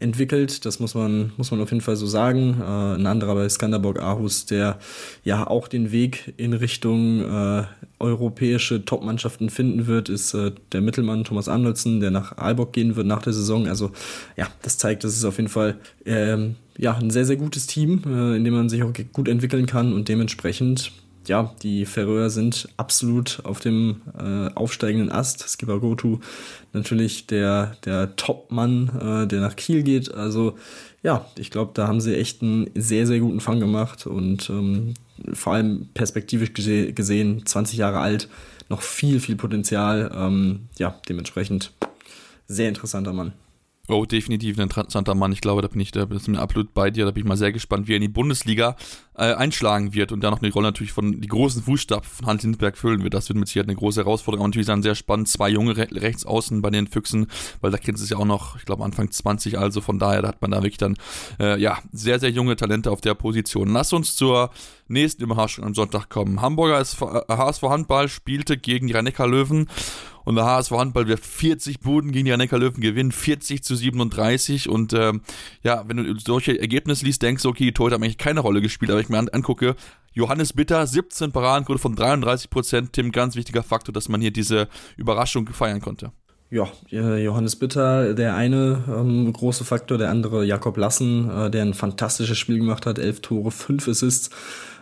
entwickelt. 0.00 0.64
Das 0.64 0.80
muss 0.80 0.94
man, 0.94 1.32
muss 1.36 1.50
man 1.50 1.60
auf 1.60 1.70
jeden 1.70 1.80
Fall 1.80 1.96
so 1.96 2.06
sagen. 2.06 2.60
Äh, 2.60 2.94
ein 2.94 3.06
anderer 3.06 3.34
bei 3.34 3.48
Skanderborg 3.48 4.00
Aarhus, 4.00 4.46
der 4.46 4.78
ja 5.24 5.46
auch 5.46 5.68
den 5.68 5.92
Weg 5.92 6.34
in 6.36 6.52
Richtung 6.52 7.20
äh, 7.20 7.64
europäische 7.98 8.84
Top-Mannschaften 8.84 9.50
finden 9.50 9.86
wird, 9.86 10.08
ist 10.08 10.34
äh, 10.34 10.52
der 10.72 10.80
Mittelmann 10.80 11.24
Thomas 11.24 11.48
Arnoldsen, 11.48 12.00
der 12.00 12.10
nach 12.10 12.36
Aalborg 12.36 12.72
gehen 12.72 12.96
wird 12.96 13.06
nach 13.06 13.22
der 13.22 13.32
Saison. 13.32 13.66
Also 13.66 13.90
ja, 14.36 14.48
das 14.62 14.78
zeigt, 14.78 15.04
dass 15.04 15.16
es 15.16 15.24
auf 15.24 15.36
jeden 15.36 15.48
Fall 15.48 15.76
ähm, 16.04 16.56
ja, 16.76 16.96
ein 16.96 17.10
sehr, 17.10 17.24
sehr 17.24 17.36
gutes 17.36 17.66
Team, 17.66 18.02
äh, 18.06 18.36
in 18.36 18.44
dem 18.44 18.54
man 18.54 18.68
sich 18.68 18.82
auch 18.82 18.92
gut 19.12 19.28
entwickeln 19.28 19.66
kann 19.66 19.92
und 19.92 20.08
dementsprechend 20.08 20.92
ja, 21.28 21.54
die 21.62 21.86
Färöer 21.86 22.30
sind 22.30 22.68
absolut 22.76 23.40
auf 23.44 23.60
dem 23.60 24.02
äh, 24.18 24.52
aufsteigenden 24.54 25.12
Ast. 25.12 25.48
Skipper 25.48 25.80
Gotu 25.80 26.18
natürlich 26.72 27.26
der, 27.26 27.76
der 27.84 28.16
Top-Mann, 28.16 28.88
äh, 29.00 29.26
der 29.26 29.40
nach 29.40 29.56
Kiel 29.56 29.82
geht. 29.82 30.12
Also 30.12 30.56
ja, 31.02 31.26
ich 31.38 31.50
glaube, 31.50 31.72
da 31.74 31.86
haben 31.86 32.00
sie 32.00 32.16
echt 32.16 32.42
einen 32.42 32.70
sehr, 32.74 33.06
sehr 33.06 33.20
guten 33.20 33.40
Fang 33.40 33.60
gemacht 33.60 34.06
und 34.06 34.50
ähm, 34.50 34.94
vor 35.32 35.54
allem 35.54 35.88
perspektivisch 35.94 36.52
gese 36.54 36.92
gesehen, 36.92 37.46
20 37.46 37.78
Jahre 37.78 38.00
alt, 38.00 38.28
noch 38.68 38.82
viel, 38.82 39.20
viel 39.20 39.36
Potenzial. 39.36 40.10
Ähm, 40.14 40.68
ja, 40.78 40.98
dementsprechend 41.08 41.72
sehr 42.48 42.68
interessanter 42.68 43.12
Mann. 43.12 43.32
Oh, 43.90 44.04
definitiv 44.04 44.58
ein 44.58 44.64
interessanter 44.64 45.14
Mann. 45.14 45.32
Ich 45.32 45.40
glaube, 45.40 45.62
da 45.62 45.68
bin 45.68 45.80
ich, 45.80 45.92
da 45.92 46.04
bin 46.04 46.18
ich 46.18 46.38
absolut 46.38 46.74
bei 46.74 46.90
dir. 46.90 47.06
Da 47.06 47.10
bin 47.10 47.22
ich 47.22 47.28
mal 47.28 47.38
sehr 47.38 47.52
gespannt, 47.52 47.88
wie 47.88 47.94
er 47.94 47.96
in 47.96 48.02
die 48.02 48.08
Bundesliga 48.08 48.76
äh, 49.14 49.32
einschlagen 49.32 49.94
wird 49.94 50.12
und 50.12 50.22
da 50.22 50.30
noch 50.30 50.42
eine 50.42 50.52
Rolle 50.52 50.68
natürlich 50.68 50.92
von 50.92 51.22
die 51.22 51.26
großen 51.26 51.62
Fußstapfen 51.62 52.16
von 52.18 52.26
Hans 52.26 52.42
Lindberg 52.42 52.76
füllen 52.76 53.02
wird. 53.02 53.14
Das 53.14 53.30
wird 53.30 53.38
mit 53.38 53.48
Sicherheit 53.48 53.66
eine 53.66 53.76
große 53.76 54.00
Herausforderung. 54.00 54.44
Und 54.44 54.50
natürlich 54.50 54.66
dann 54.66 54.82
sehr 54.82 54.94
spannend. 54.94 55.28
Zwei 55.28 55.48
junge 55.48 55.74
Re 55.74 55.88
Rechtsaußen 55.90 56.60
bei 56.60 56.68
den 56.68 56.86
Füchsen, 56.86 57.28
weil 57.62 57.70
da 57.70 57.78
kennt 57.78 57.98
es 57.98 58.10
ja 58.10 58.18
auch 58.18 58.26
noch, 58.26 58.56
ich 58.56 58.66
glaube, 58.66 58.84
Anfang 58.84 59.10
20. 59.10 59.58
Also 59.58 59.80
von 59.80 59.98
daher, 59.98 60.20
da 60.20 60.28
hat 60.28 60.42
man 60.42 60.50
da 60.50 60.58
wirklich 60.58 60.76
dann, 60.76 60.96
äh, 61.40 61.58
ja, 61.58 61.78
sehr, 61.90 62.20
sehr 62.20 62.30
junge 62.30 62.56
Talente 62.56 62.90
auf 62.90 63.00
der 63.00 63.14
Position. 63.14 63.68
Lass 63.68 63.94
uns 63.94 64.16
zur 64.16 64.50
nächsten 64.88 65.22
Überraschung 65.22 65.64
am 65.64 65.74
Sonntag 65.74 66.08
kommen. 66.08 66.40
Hamburger 66.40 66.80
ist, 66.80 67.00
HSV 67.00 67.62
Handball 67.62 68.08
spielte 68.08 68.56
gegen 68.56 68.86
die 68.86 68.94
rhein 68.94 69.06
löwen. 69.06 69.68
Und 70.24 70.34
der 70.34 70.44
HSV 70.44 70.72
Handball 70.72 71.08
wird 71.08 71.20
40 71.20 71.80
Buden 71.80 72.12
gegen 72.12 72.26
die 72.26 72.32
rhein 72.32 72.48
löwen 72.50 72.80
gewinnen, 72.80 73.12
40 73.12 73.64
zu 73.64 73.74
37 73.74 74.68
und 74.68 74.92
ähm, 74.92 75.22
ja, 75.62 75.84
wenn 75.86 75.96
du 75.96 76.18
solche 76.18 76.60
Ergebnisse 76.60 77.06
liest, 77.06 77.22
denkst 77.22 77.44
du, 77.44 77.48
okay, 77.48 77.64
die 77.64 77.72
Torhüter 77.72 77.94
haben 77.94 78.02
eigentlich 78.02 78.18
keine 78.18 78.40
Rolle 78.40 78.60
gespielt, 78.60 78.90
aber 78.90 79.00
ich 79.00 79.08
mir 79.08 79.18
an, 79.18 79.30
angucke, 79.30 79.74
Johannes 80.12 80.52
Bitter, 80.52 80.86
17 80.86 81.32
Paradenquote 81.32 81.78
von 81.78 81.94
33 81.94 82.50
Prozent, 82.50 82.92
Tim, 82.92 83.12
ganz 83.12 83.36
wichtiger 83.36 83.62
Faktor, 83.62 83.92
dass 83.92 84.08
man 84.08 84.20
hier 84.20 84.32
diese 84.32 84.68
Überraschung 84.96 85.48
feiern 85.48 85.80
konnte. 85.80 86.12
ja, 86.88 87.16
Johannes 87.16 87.56
Bitter, 87.56 88.14
der 88.14 88.34
eine 88.34 88.82
ähm, 88.88 89.30
große 89.32 89.64
Faktor, 89.64 89.98
der 89.98 90.10
andere 90.10 90.44
Jakob 90.44 90.78
Lassen, 90.78 91.30
äh, 91.30 91.50
der 91.50 91.62
ein 91.62 91.74
fantastisches 91.74 92.38
Spiel 92.38 92.58
gemacht 92.58 92.86
hat, 92.86 92.98
elf 92.98 93.20
Tore, 93.20 93.50
fünf 93.50 93.86
Assists, 93.86 94.30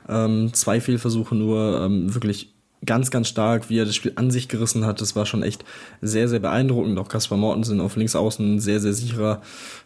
ähm, 0.09 0.53
zwei 0.53 0.81
Fehlversuche 0.81 1.35
nur, 1.35 1.81
ähm, 1.83 2.15
wirklich 2.15 2.53
ganz, 2.85 3.11
ganz 3.11 3.29
stark, 3.29 3.71
wie 3.71 3.79
er 3.79 3.85
das 3.85 3.97
Spiel 3.97 4.13
an 4.17 4.31
sich 4.31 4.49
gerissen 4.49 4.85
hat. 4.85 5.01
Das 5.01 5.17
war 5.17 5.25
schon 5.25 5.43
echt 5.43 5.65
sehr, 6.03 6.29
sehr 6.29 6.41
beeindruckend. 6.41 6.99
Auch 6.99 7.09
Kaspar 7.09 7.39
Mortensen 7.39 7.81
auf 7.81 7.97
links 7.97 8.15
außen 8.15 8.61
sehr, 8.61 8.81
sehr 8.81 8.93
sicherer 8.93 9.41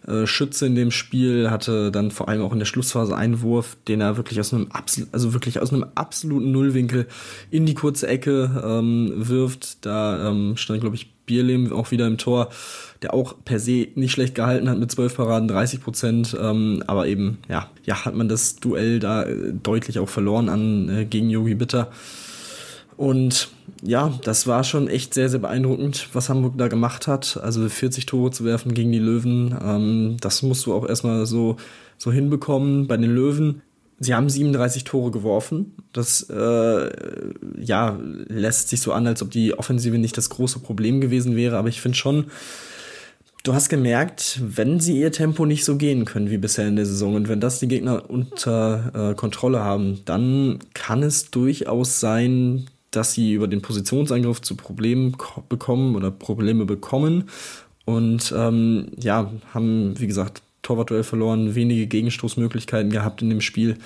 äh, 0.06 0.26
Schütze 0.26 0.66
in 0.66 0.74
dem 0.74 0.90
Spiel, 0.90 1.50
hatte 1.50 1.92
dann 1.92 2.10
vor 2.10 2.28
allem 2.28 2.42
auch 2.42 2.52
in 2.52 2.58
der 2.58 2.66
Schlussphase 2.66 3.16
einen 3.16 3.42
Wurf, 3.42 3.76
den 3.86 4.00
er 4.00 4.16
wirklich 4.16 4.40
aus 4.40 4.52
einem 4.52 4.68
absolut, 4.70 5.12
also 5.12 5.32
wirklich 5.32 5.60
aus 5.60 5.72
einem 5.72 5.86
absoluten 5.94 6.50
Nullwinkel 6.50 7.06
in 7.50 7.64
die 7.64 7.74
kurze 7.74 8.08
Ecke 8.08 8.62
ähm, 8.64 9.12
wirft. 9.16 9.84
Da 9.86 10.28
ähm, 10.28 10.56
stand, 10.56 10.80
glaube 10.80 10.96
ich, 10.96 11.12
Bierlehm 11.26 11.72
auch 11.72 11.92
wieder 11.92 12.08
im 12.08 12.18
Tor, 12.18 12.50
der 13.02 13.14
auch 13.14 13.35
per 13.45 13.59
se 13.59 13.88
nicht 13.95 14.12
schlecht 14.12 14.35
gehalten 14.35 14.69
hat 14.69 14.78
mit 14.78 14.90
12 14.90 15.16
Paraden, 15.16 15.49
30 15.49 15.83
Prozent. 15.83 16.37
Ähm, 16.40 16.83
aber 16.87 17.07
eben, 17.07 17.38
ja, 17.49 17.71
ja, 17.85 18.04
hat 18.04 18.14
man 18.14 18.28
das 18.28 18.57
Duell 18.57 18.99
da 18.99 19.23
äh, 19.23 19.52
deutlich 19.52 19.99
auch 19.99 20.09
verloren 20.09 20.49
an 20.49 20.88
äh, 20.88 21.04
gegen 21.07 21.30
Yogi 21.30 21.54
Bitter. 21.54 21.90
Und 22.97 23.49
ja, 23.83 24.12
das 24.25 24.47
war 24.47 24.62
schon 24.62 24.87
echt 24.87 25.14
sehr, 25.14 25.30
sehr 25.30 25.40
beeindruckend, 25.40 26.09
was 26.12 26.28
Hamburg 26.28 26.59
da 26.59 26.69
gemacht 26.69 27.07
hat. 27.07 27.40
Also 27.42 27.66
40 27.66 28.04
Tore 28.04 28.30
zu 28.30 28.45
werfen 28.45 28.75
gegen 28.75 28.92
die 28.92 28.99
Löwen, 28.99 29.57
ähm, 29.64 30.16
das 30.21 30.42
musst 30.42 30.66
du 30.66 30.75
auch 30.75 30.87
erstmal 30.87 31.25
so, 31.25 31.57
so 31.97 32.12
hinbekommen. 32.12 32.87
Bei 32.87 32.99
den 32.99 33.14
Löwen, 33.14 33.62
sie 34.00 34.14
haben 34.14 34.28
37 34.28 34.85
Tore 34.85 35.11
geworfen. 35.11 35.75
Das 35.95 36.28
äh, 36.28 36.90
ja, 37.59 37.99
lässt 38.28 38.69
sich 38.69 38.83
so 38.83 38.92
an, 38.92 39.07
als 39.07 39.23
ob 39.23 39.30
die 39.30 39.59
Offensive 39.59 39.97
nicht 39.97 40.19
das 40.19 40.28
große 40.28 40.59
Problem 40.59 41.00
gewesen 41.00 41.37
wäre. 41.37 41.57
Aber 41.57 41.71
ich 41.71 41.80
finde 41.80 41.97
schon, 41.97 42.26
du 43.42 43.54
hast 43.54 43.68
gemerkt, 43.68 44.40
wenn 44.42 44.80
sie 44.80 45.00
ihr 45.00 45.12
Tempo 45.12 45.47
nicht 45.47 45.64
so 45.64 45.76
gehen 45.76 46.04
können 46.04 46.30
wie 46.30 46.38
bisher 46.38 46.68
in 46.68 46.76
der 46.76 46.87
Saison 46.87 47.14
und 47.14 47.28
wenn 47.28 47.40
das 47.40 47.59
die 47.59 47.68
Gegner 47.68 48.09
unter 48.11 49.11
äh, 49.11 49.14
Kontrolle 49.14 49.61
haben, 49.61 50.00
dann 50.04 50.59
kann 50.75 51.02
es 51.02 51.30
durchaus 51.30 52.00
sein, 52.00 52.66
dass 52.90 53.12
sie 53.12 53.32
über 53.32 53.49
den 53.49 53.62
Positionsangriff 53.62 54.42
zu 54.42 54.56
Problemen 54.56 55.16
bekommen 55.49 55.94
oder 55.94 56.11
Probleme 56.11 56.64
bekommen. 56.66 57.28
Und 57.85 58.32
ähm, 58.37 58.88
ja, 58.99 59.32
haben, 59.54 59.99
wie 59.99 60.06
gesagt, 60.06 60.42
Torwartduell 60.62 61.04
verloren, 61.04 61.54
wenige 61.54 61.87
Gegenstoßmöglichkeiten 61.87 62.90
gehabt 62.90 63.23
in 63.23 63.30
dem 63.30 63.40
Spiel. 63.40 63.76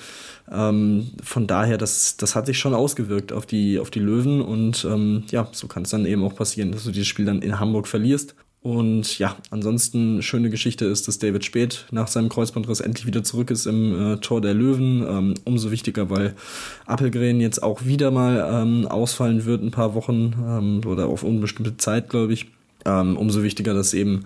Ähm, 0.51 1.11
von 1.23 1.47
daher, 1.47 1.77
das, 1.77 2.17
das 2.17 2.35
hat 2.35 2.45
sich 2.47 2.59
schon 2.59 2.73
ausgewirkt 2.73 3.31
auf 3.31 3.45
die, 3.45 3.79
auf 3.79 3.89
die 3.89 3.99
Löwen 3.99 4.41
und 4.41 4.85
ähm, 4.85 5.23
ja, 5.31 5.47
so 5.53 5.67
kann 5.67 5.83
es 5.83 5.91
dann 5.91 6.05
eben 6.05 6.23
auch 6.23 6.35
passieren, 6.35 6.71
dass 6.71 6.83
du 6.83 6.91
dieses 6.91 7.07
Spiel 7.07 7.25
dann 7.25 7.41
in 7.41 7.59
Hamburg 7.59 7.87
verlierst. 7.87 8.35
Und 8.65 9.19
ja, 9.19 9.35
ansonsten 9.51 10.23
schöne 10.23 10.49
Geschichte 10.49 10.85
ist, 10.85 11.07
dass 11.07 11.19
David 11.19 11.45
Speth 11.45 11.85
nach 11.91 12.07
seinem 12.07 12.29
Kreuzbandriss 12.29 12.79
endlich 12.79 13.05
wieder 13.05 13.23
zurück 13.23 13.51
ist 13.51 13.67
im 13.67 14.13
äh, 14.13 14.17
Tor 14.17 14.41
der 14.41 14.55
Löwen. 14.55 15.05
Ähm, 15.07 15.33
umso 15.43 15.69
wichtiger, 15.69 16.09
weil 16.09 16.33
Appelgren 16.87 17.41
jetzt 17.41 17.61
auch 17.61 17.85
wieder 17.85 18.09
mal 18.09 18.43
ähm, 18.51 18.87
ausfallen 18.87 19.45
wird, 19.45 19.61
ein 19.61 19.69
paar 19.69 19.93
Wochen 19.93 20.33
ähm, 20.43 20.81
oder 20.83 21.05
auf 21.05 21.21
unbestimmte 21.21 21.77
Zeit, 21.77 22.09
glaube 22.09 22.33
ich. 22.33 22.47
Ähm, 22.85 23.17
umso 23.17 23.43
wichtiger, 23.43 23.75
dass 23.75 23.93
eben 23.93 24.25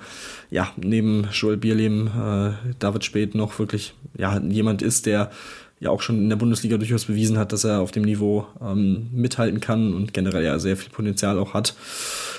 ja 0.49 0.69
neben 0.77 1.27
Joel 1.33 1.57
Bierlehm 1.57 2.07
äh, 2.07 2.51
David 2.79 3.03
Speth 3.03 3.35
noch 3.35 3.59
wirklich 3.59 3.93
ja 4.17 4.39
jemand 4.39 4.81
ist, 4.81 5.05
der 5.05 5.31
ja 5.79 5.89
auch 5.89 6.01
schon 6.01 6.17
in 6.17 6.29
der 6.29 6.35
Bundesliga 6.35 6.77
durchaus 6.77 7.05
bewiesen 7.05 7.37
hat, 7.37 7.53
dass 7.53 7.63
er 7.63 7.81
auf 7.81 7.91
dem 7.91 8.03
Niveau 8.03 8.47
ähm, 8.61 9.09
mithalten 9.11 9.59
kann 9.59 9.93
und 9.93 10.13
generell 10.13 10.43
ja 10.43 10.59
sehr 10.59 10.77
viel 10.77 10.89
Potenzial 10.89 11.39
auch 11.39 11.53
hat. 11.53 11.75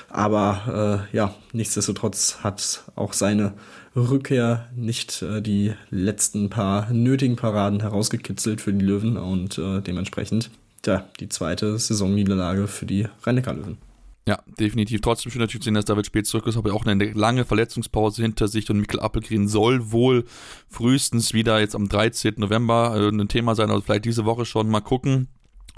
Aber 0.09 1.06
äh, 1.12 1.16
ja, 1.16 1.35
nichtsdestotrotz 1.52 2.38
hat 2.42 2.85
auch 2.97 3.12
seine 3.12 3.54
Rückkehr 3.97 4.68
nicht 4.75 5.23
äh, 5.23 5.40
die 5.40 5.73
letzten 5.90 6.50
paar 6.50 6.92
nötigen 6.92 7.37
Paraden 7.37 7.80
herausgekitzelt 7.80 8.61
für 8.61 8.73
die 8.73 8.85
Löwen 8.85 9.16
und 9.16 9.59
äh, 9.59 9.80
dementsprechend 9.80 10.50
ja, 10.85 11.04
die 11.20 11.28
zweite 11.28 11.78
Saisonniederlage 11.78 12.66
für 12.66 12.87
die 12.87 13.06
rhein 13.25 13.37
löwen 13.37 13.89
Ja, 14.28 14.42
definitiv. 14.58 15.00
Trotzdem 15.00 15.32
schön 15.32 15.40
natürlich 15.40 15.62
zu 15.62 15.66
sehen, 15.66 15.74
dass 15.74 15.86
David 15.86 16.06
spät 16.06 16.26
zurück 16.26 16.46
ist, 16.46 16.56
aber 16.56 16.74
auch 16.74 16.84
eine 16.84 17.12
lange 17.12 17.44
Verletzungspause 17.44 18.22
hinter 18.22 18.48
sich 18.48 18.68
und 18.70 18.78
Mikkel 18.78 19.00
Appelgren 19.00 19.48
soll 19.48 19.90
wohl 19.90 20.24
frühestens 20.68 21.32
wieder 21.32 21.58
jetzt 21.58 21.74
am 21.74 21.88
13. 21.88 22.34
November 22.36 22.94
äh, 22.96 23.08
ein 23.08 23.28
Thema 23.28 23.54
sein, 23.54 23.70
also 23.70 23.82
vielleicht 23.82 24.04
diese 24.04 24.26
Woche 24.26 24.44
schon 24.44 24.68
mal 24.68 24.80
gucken 24.80 25.28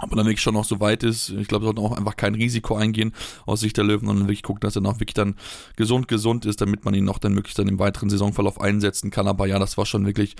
aber 0.03 0.15
dann 0.15 0.25
wirklich 0.25 0.41
schon 0.41 0.53
noch 0.53 0.65
so 0.65 0.79
weit 0.79 1.03
ist. 1.03 1.29
Ich 1.29 1.47
glaube, 1.47 1.65
sollten 1.65 1.79
auch 1.79 1.97
einfach 1.97 2.15
kein 2.15 2.35
Risiko 2.35 2.75
eingehen 2.75 3.13
aus 3.45 3.61
Sicht 3.61 3.77
der 3.77 3.83
Löwen, 3.83 4.07
sondern 4.07 4.27
wirklich 4.27 4.43
gucken, 4.43 4.61
dass 4.61 4.75
er 4.75 4.81
noch 4.81 4.99
wirklich 4.99 5.13
dann 5.13 5.35
gesund, 5.75 6.07
gesund 6.07 6.45
ist, 6.45 6.61
damit 6.61 6.85
man 6.85 6.93
ihn 6.93 7.05
noch 7.05 7.17
dann 7.17 7.33
möglichst 7.33 7.57
dann 7.59 7.67
im 7.67 7.79
weiteren 7.79 8.09
Saisonverlauf 8.09 8.61
einsetzen 8.61 9.11
kann. 9.11 9.27
Aber 9.27 9.47
ja, 9.47 9.59
das 9.59 9.77
war 9.77 9.85
schon 9.85 10.05
wirklich 10.05 10.35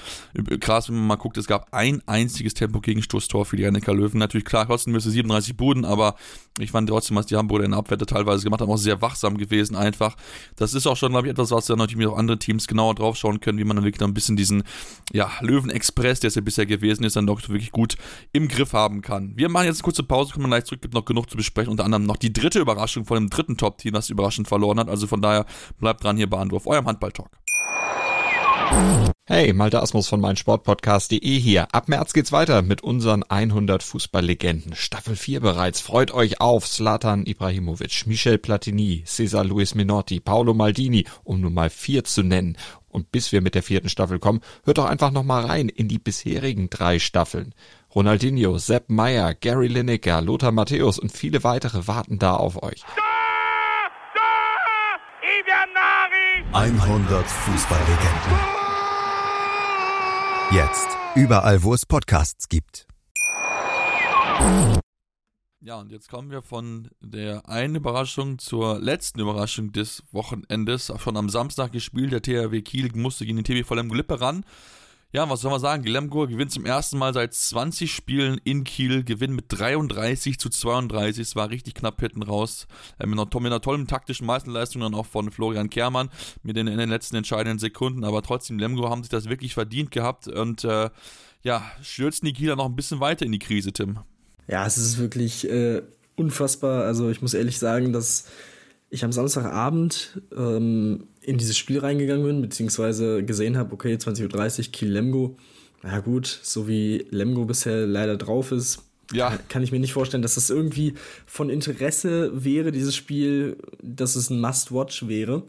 krass, 0.60 0.89
wenn 0.89 0.96
man 0.96 1.08
mal 1.08 1.15
guckt. 1.15 1.38
Es 1.38 1.48
gab 1.48 1.74
ein 1.74 2.01
einziges 2.05 2.53
Tempo-Gegenstoßtor 2.53 3.46
für 3.46 3.58
die 3.58 3.65
Rennecker 3.65 3.93
Löwen. 3.93 4.20
Natürlich, 4.20 4.46
klar, 4.46 4.65
kosten 4.65 4.91
müsste 4.91 5.10
37 5.10 5.58
Buden, 5.58 5.86
aber 5.86 6.15
ich 6.60 6.72
fand 6.72 6.88
trotzdem, 6.88 7.17
was 7.17 7.25
die 7.25 7.36
Hamburger 7.36 7.65
in 7.65 7.72
der 7.72 7.79
Abwehr 7.79 7.98
teilweise 7.98 8.43
gemacht 8.43 8.62
haben, 8.62 8.70
auch 8.70 8.77
sehr 8.77 9.01
wachsam 9.01 9.38
gewesen 9.38 9.75
einfach. 9.75 10.15
Das 10.55 10.74
ist 10.75 10.86
auch 10.86 10.96
schon, 10.96 11.12
glaube 11.12 11.27
ich, 11.27 11.32
etwas, 11.32 11.50
was 11.51 11.65
dann 11.65 11.79
natürlich 11.79 12.08
auch 12.08 12.17
andere 12.17 12.38
Teams 12.38 12.67
genauer 12.67 12.93
drauf 12.93 13.15
schauen 13.15 13.39
können, 13.39 13.58
wie 13.58 13.63
man 13.63 13.77
dann 13.77 13.86
wirklich 13.86 14.00
dann 14.00 14.12
ein 14.12 14.13
bisschen 14.13 14.36
diesen, 14.36 14.63
ja, 15.12 15.32
Löwen-Express, 15.41 16.20
der 16.20 16.27
es 16.27 16.36
ja 16.36 16.41
bisher 16.41 16.67
gewesen 16.67 17.03
ist, 17.05 17.15
dann 17.15 17.25
doch 17.25 17.41
wirklich 17.50 17.72
gut 17.72 17.98
im 18.34 18.48
Griff 18.48 18.74
haben 18.74 19.01
kann. 19.01 19.36
Wir 19.36 19.50
machen 19.53 19.67
jetzt 19.67 19.77
eine 19.77 19.83
kurze 19.83 20.03
Pause, 20.03 20.33
kommen 20.33 20.48
gleich 20.48 20.65
zurück, 20.65 20.81
gibt 20.81 20.93
noch 20.93 21.05
genug 21.05 21.29
zu 21.29 21.38
besprechen. 21.38 21.72
Unter 21.72 21.86
anderem 21.86 22.03
noch 22.03 22.17
die 22.17 22.33
dritte 22.33 22.60
Überraschung 22.60 23.05
von 23.05 23.17
dem 23.17 23.29
dritten 23.29 23.55
Top-Team, 23.55 23.93
das 23.93 24.10
überraschend 24.10 24.48
verloren 24.48 24.79
hat. 24.79 24.89
Also 24.89 25.07
von 25.07 25.22
daher 25.22 25.45
bleibt 25.79 26.03
dran 26.03 26.17
hier 26.17 26.29
bei 26.29 26.39
Andorf, 26.39 26.67
eurem 26.67 26.86
Handball-Talk. 26.86 27.29
Hey, 29.25 29.53
Malte 29.53 29.81
Asmus 29.81 30.10
von 30.10 30.19
meinsportpodcast.de 30.19 31.39
hier. 31.39 31.67
Ab 31.74 31.88
März 31.88 32.13
geht's 32.13 32.31
weiter 32.31 32.62
mit 32.62 32.81
unseren 32.81 33.24
100 33.24 33.83
Fußballlegenden. 33.83 34.75
Staffel 34.75 35.15
4 35.15 35.39
bereits. 35.39 35.79
Freut 35.79 36.12
euch 36.12 36.41
auf 36.41 36.69
Zlatan 36.69 37.25
Ibrahimovic, 37.25 38.05
Michel 38.07 38.38
Platini, 38.38 39.03
Cesar 39.05 39.45
Luis 39.45 39.75
Minotti, 39.75 40.19
Paolo 40.19 40.53
Maldini, 40.53 41.05
um 41.24 41.39
nur 41.39 41.51
mal 41.51 41.69
vier 41.69 42.03
zu 42.03 42.24
nennen. 42.24 42.57
Und 42.89 43.12
bis 43.12 43.31
wir 43.31 43.41
mit 43.41 43.55
der 43.55 43.63
vierten 43.63 43.89
Staffel 43.89 44.19
kommen, 44.19 44.41
hört 44.65 44.77
doch 44.77 44.86
einfach 44.86 45.12
noch 45.12 45.24
mal 45.24 45.45
rein 45.45 45.69
in 45.69 45.88
die 45.88 46.00
bisherigen 46.00 46.69
drei 46.69 47.00
Staffeln. 47.00 47.53
Ronaldinho, 47.96 48.58
Sepp 48.58 48.90
Meyer, 48.90 49.36
Gary 49.36 49.68
Lineker, 49.68 50.20
Lothar 50.22 50.52
Matthäus 50.52 50.98
und 50.98 51.12
viele 51.12 51.44
weitere 51.44 51.88
warten 51.88 52.18
da 52.18 52.36
auf 52.36 52.64
euch. 52.64 52.84
100 56.54 57.26
Fußballlegenden. 57.28 58.40
Jetzt 60.52 60.88
überall, 61.16 61.62
wo 61.62 61.76
es 61.76 61.86
Podcasts 61.86 62.50
gibt. 62.50 62.88
Ja, 65.62 65.80
und 65.80 65.92
jetzt 65.92 66.10
kommen 66.10 66.32
wir 66.32 66.42
von 66.42 66.90
der 67.00 67.48
einen 67.48 67.76
Überraschung 67.76 68.40
zur 68.40 68.80
letzten 68.80 69.20
Überraschung 69.20 69.72
des 69.72 70.04
Wochenendes. 70.12 70.92
Schon 70.98 71.16
am 71.16 71.30
Samstag 71.30 71.72
gespielt, 71.72 72.12
der 72.12 72.24
THW 72.24 72.62
Kiel 72.64 72.90
musste 72.96 73.26
gegen 73.26 73.42
den 73.42 73.46
TB 73.46 73.68
Vollem 73.68 73.90
Glippe 73.90 74.20
ran. 74.20 74.44
Ja, 75.15 75.29
was 75.29 75.41
soll 75.41 75.51
man 75.51 75.60
sagen? 75.60 75.84
Glemgo 75.84 76.25
gewinnt 76.27 76.51
zum 76.51 76.65
ersten 76.65 76.98
Mal 76.98 77.13
seit 77.13 77.36
20 77.36 77.93
Spielen 77.93 78.41
in 78.43 78.63
Kiel, 78.63 79.03
gewinnt 79.03 79.36
mit 79.36 79.46
33 79.50 80.39
zu 80.39 80.50
32. 80.50 81.22
Es 81.22 81.36
war 81.36 81.51
richtig 81.51 81.75
knapp 81.75 82.01
hinten 82.01 82.24
raus. 82.24 82.65
Äh, 82.98 83.05
mit, 83.05 83.20
einer, 83.20 83.27
mit, 83.32 83.46
einer, 83.51 83.62
tollen 83.62 83.86
taktischen 83.86 84.25
Meisterleistung 84.25 84.82
dann 84.82 84.96
auch 84.96 85.05
von 85.05 85.29
Florian 85.29 85.70
Kehrmann 85.70 86.10
mit 86.41 86.58
den, 86.58 86.65
in 86.65 86.79
den 86.79 86.89
letzten 86.89 87.15
entscheidenden 87.15 87.60
Sekunden. 87.60 88.03
Aber 88.03 88.24
trotzdem, 88.24 88.58
Lemgo 88.58 88.89
haben 88.89 89.03
sich 89.03 89.12
das 89.12 89.29
wirklich 89.29 89.53
verdient 89.53 89.91
gehabt 89.91 90.27
und 90.27 90.63
äh, 90.63 90.89
ja, 91.43 91.63
stürzen 91.84 92.25
die 92.25 92.34
Kieler 92.34 92.55
noch 92.55 92.65
ein 92.65 92.75
bisschen 92.75 93.00
weiter 93.00 93.24
in 93.24 93.32
die 93.32 93.39
Krise, 93.39 93.72
Tim. 93.72 94.00
Ja, 94.48 94.65
es 94.65 94.79
ist 94.79 94.98
wirklich 94.98 95.48
äh, 95.48 95.84
unfassbar. 96.15 96.86
Also 96.86 97.12
ich 97.12 97.22
muss 97.22 97.36
ehrlich 97.36 97.60
sagen, 97.60 97.93
dass 97.93 98.25
ich 98.94 99.04
am 99.04 99.12
Samstagabend 99.12 100.22
ähm, 100.38 101.08
in 101.22 101.40
dieses 101.40 101.58
Spiel 101.58 101.80
reingegangen 101.80 102.24
bin, 102.24 102.42
beziehungsweise 102.42 103.24
gesehen 103.24 103.58
habe, 103.58 103.74
okay, 103.74 103.96
20.30 103.96 104.60
Uhr 104.60 104.72
Kiel 104.72 104.92
Lemgo. 104.92 105.36
Na 105.82 106.00
gut, 106.00 106.40
so 106.44 106.68
wie 106.68 107.08
Lemgo 107.10 107.46
bisher 107.46 107.88
leider 107.88 108.18
drauf 108.18 108.52
ist, 108.52 108.84
ja. 109.12 109.36
kann 109.50 109.64
ich 109.64 109.72
mir 109.72 109.80
nicht 109.80 109.94
vorstellen, 109.94 110.22
dass 110.22 110.36
das 110.36 110.52
irgendwie 110.52 110.94
von 111.26 111.50
Interesse 111.50 112.32
wäre, 112.46 112.72
dieses 112.72 112.96
Spiel, 112.96 113.58
dass 113.82 114.16
es 114.16 114.30
ein 114.30 114.40
Must-Watch 114.40 115.08
wäre. 115.08 115.42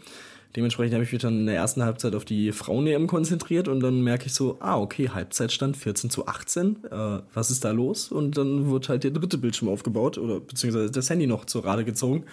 Dementsprechend 0.56 0.94
habe 0.94 1.04
ich 1.04 1.12
mich 1.12 1.20
dann 1.20 1.40
in 1.40 1.46
der 1.46 1.56
ersten 1.56 1.82
Halbzeit 1.82 2.14
auf 2.14 2.24
die 2.24 2.52
Frauen-EM 2.52 3.08
konzentriert 3.08 3.66
und 3.66 3.80
dann 3.80 4.02
merke 4.02 4.26
ich 4.26 4.32
so, 4.32 4.56
ah, 4.60 4.78
okay, 4.78 5.10
Halbzeitstand 5.10 5.76
14 5.76 6.10
zu 6.10 6.28
18, 6.28 6.84
äh, 6.84 7.20
was 7.34 7.50
ist 7.50 7.64
da 7.64 7.72
los? 7.72 8.10
Und 8.12 8.38
dann 8.38 8.70
wird 8.70 8.88
halt 8.88 9.02
der 9.02 9.10
dritte 9.10 9.36
Bildschirm 9.36 9.68
aufgebaut 9.68 10.16
oder 10.16 10.40
beziehungsweise 10.40 10.90
das 10.90 11.10
Handy 11.10 11.26
noch 11.26 11.44
zur 11.44 11.64
Rade 11.64 11.84
gezogen. 11.84 12.24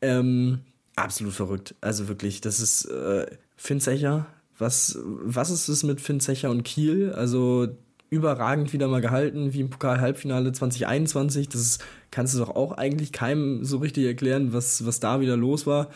Ähm, 0.00 0.60
absolut 0.94 1.34
verrückt. 1.34 1.74
Also 1.80 2.08
wirklich, 2.08 2.40
das 2.40 2.60
ist 2.60 2.86
äh, 2.86 3.26
Finn 3.56 3.80
Zecher. 3.80 4.26
Was, 4.58 4.98
was 5.02 5.50
ist 5.50 5.68
es 5.68 5.82
mit 5.82 6.00
Finn 6.00 6.20
Zecher 6.20 6.50
und 6.50 6.64
Kiel? 6.64 7.12
Also 7.12 7.68
überragend 8.08 8.72
wieder 8.72 8.88
mal 8.88 9.00
gehalten, 9.00 9.52
wie 9.52 9.60
im 9.60 9.70
Pokal-Halbfinale 9.70 10.52
2021. 10.52 11.48
Das 11.48 11.78
kannst 12.10 12.34
du 12.34 12.38
doch 12.38 12.50
auch 12.50 12.72
eigentlich 12.72 13.12
keinem 13.12 13.64
so 13.64 13.78
richtig 13.78 14.06
erklären, 14.06 14.52
was, 14.52 14.86
was 14.86 15.00
da 15.00 15.20
wieder 15.20 15.36
los 15.36 15.66
war. 15.66 15.90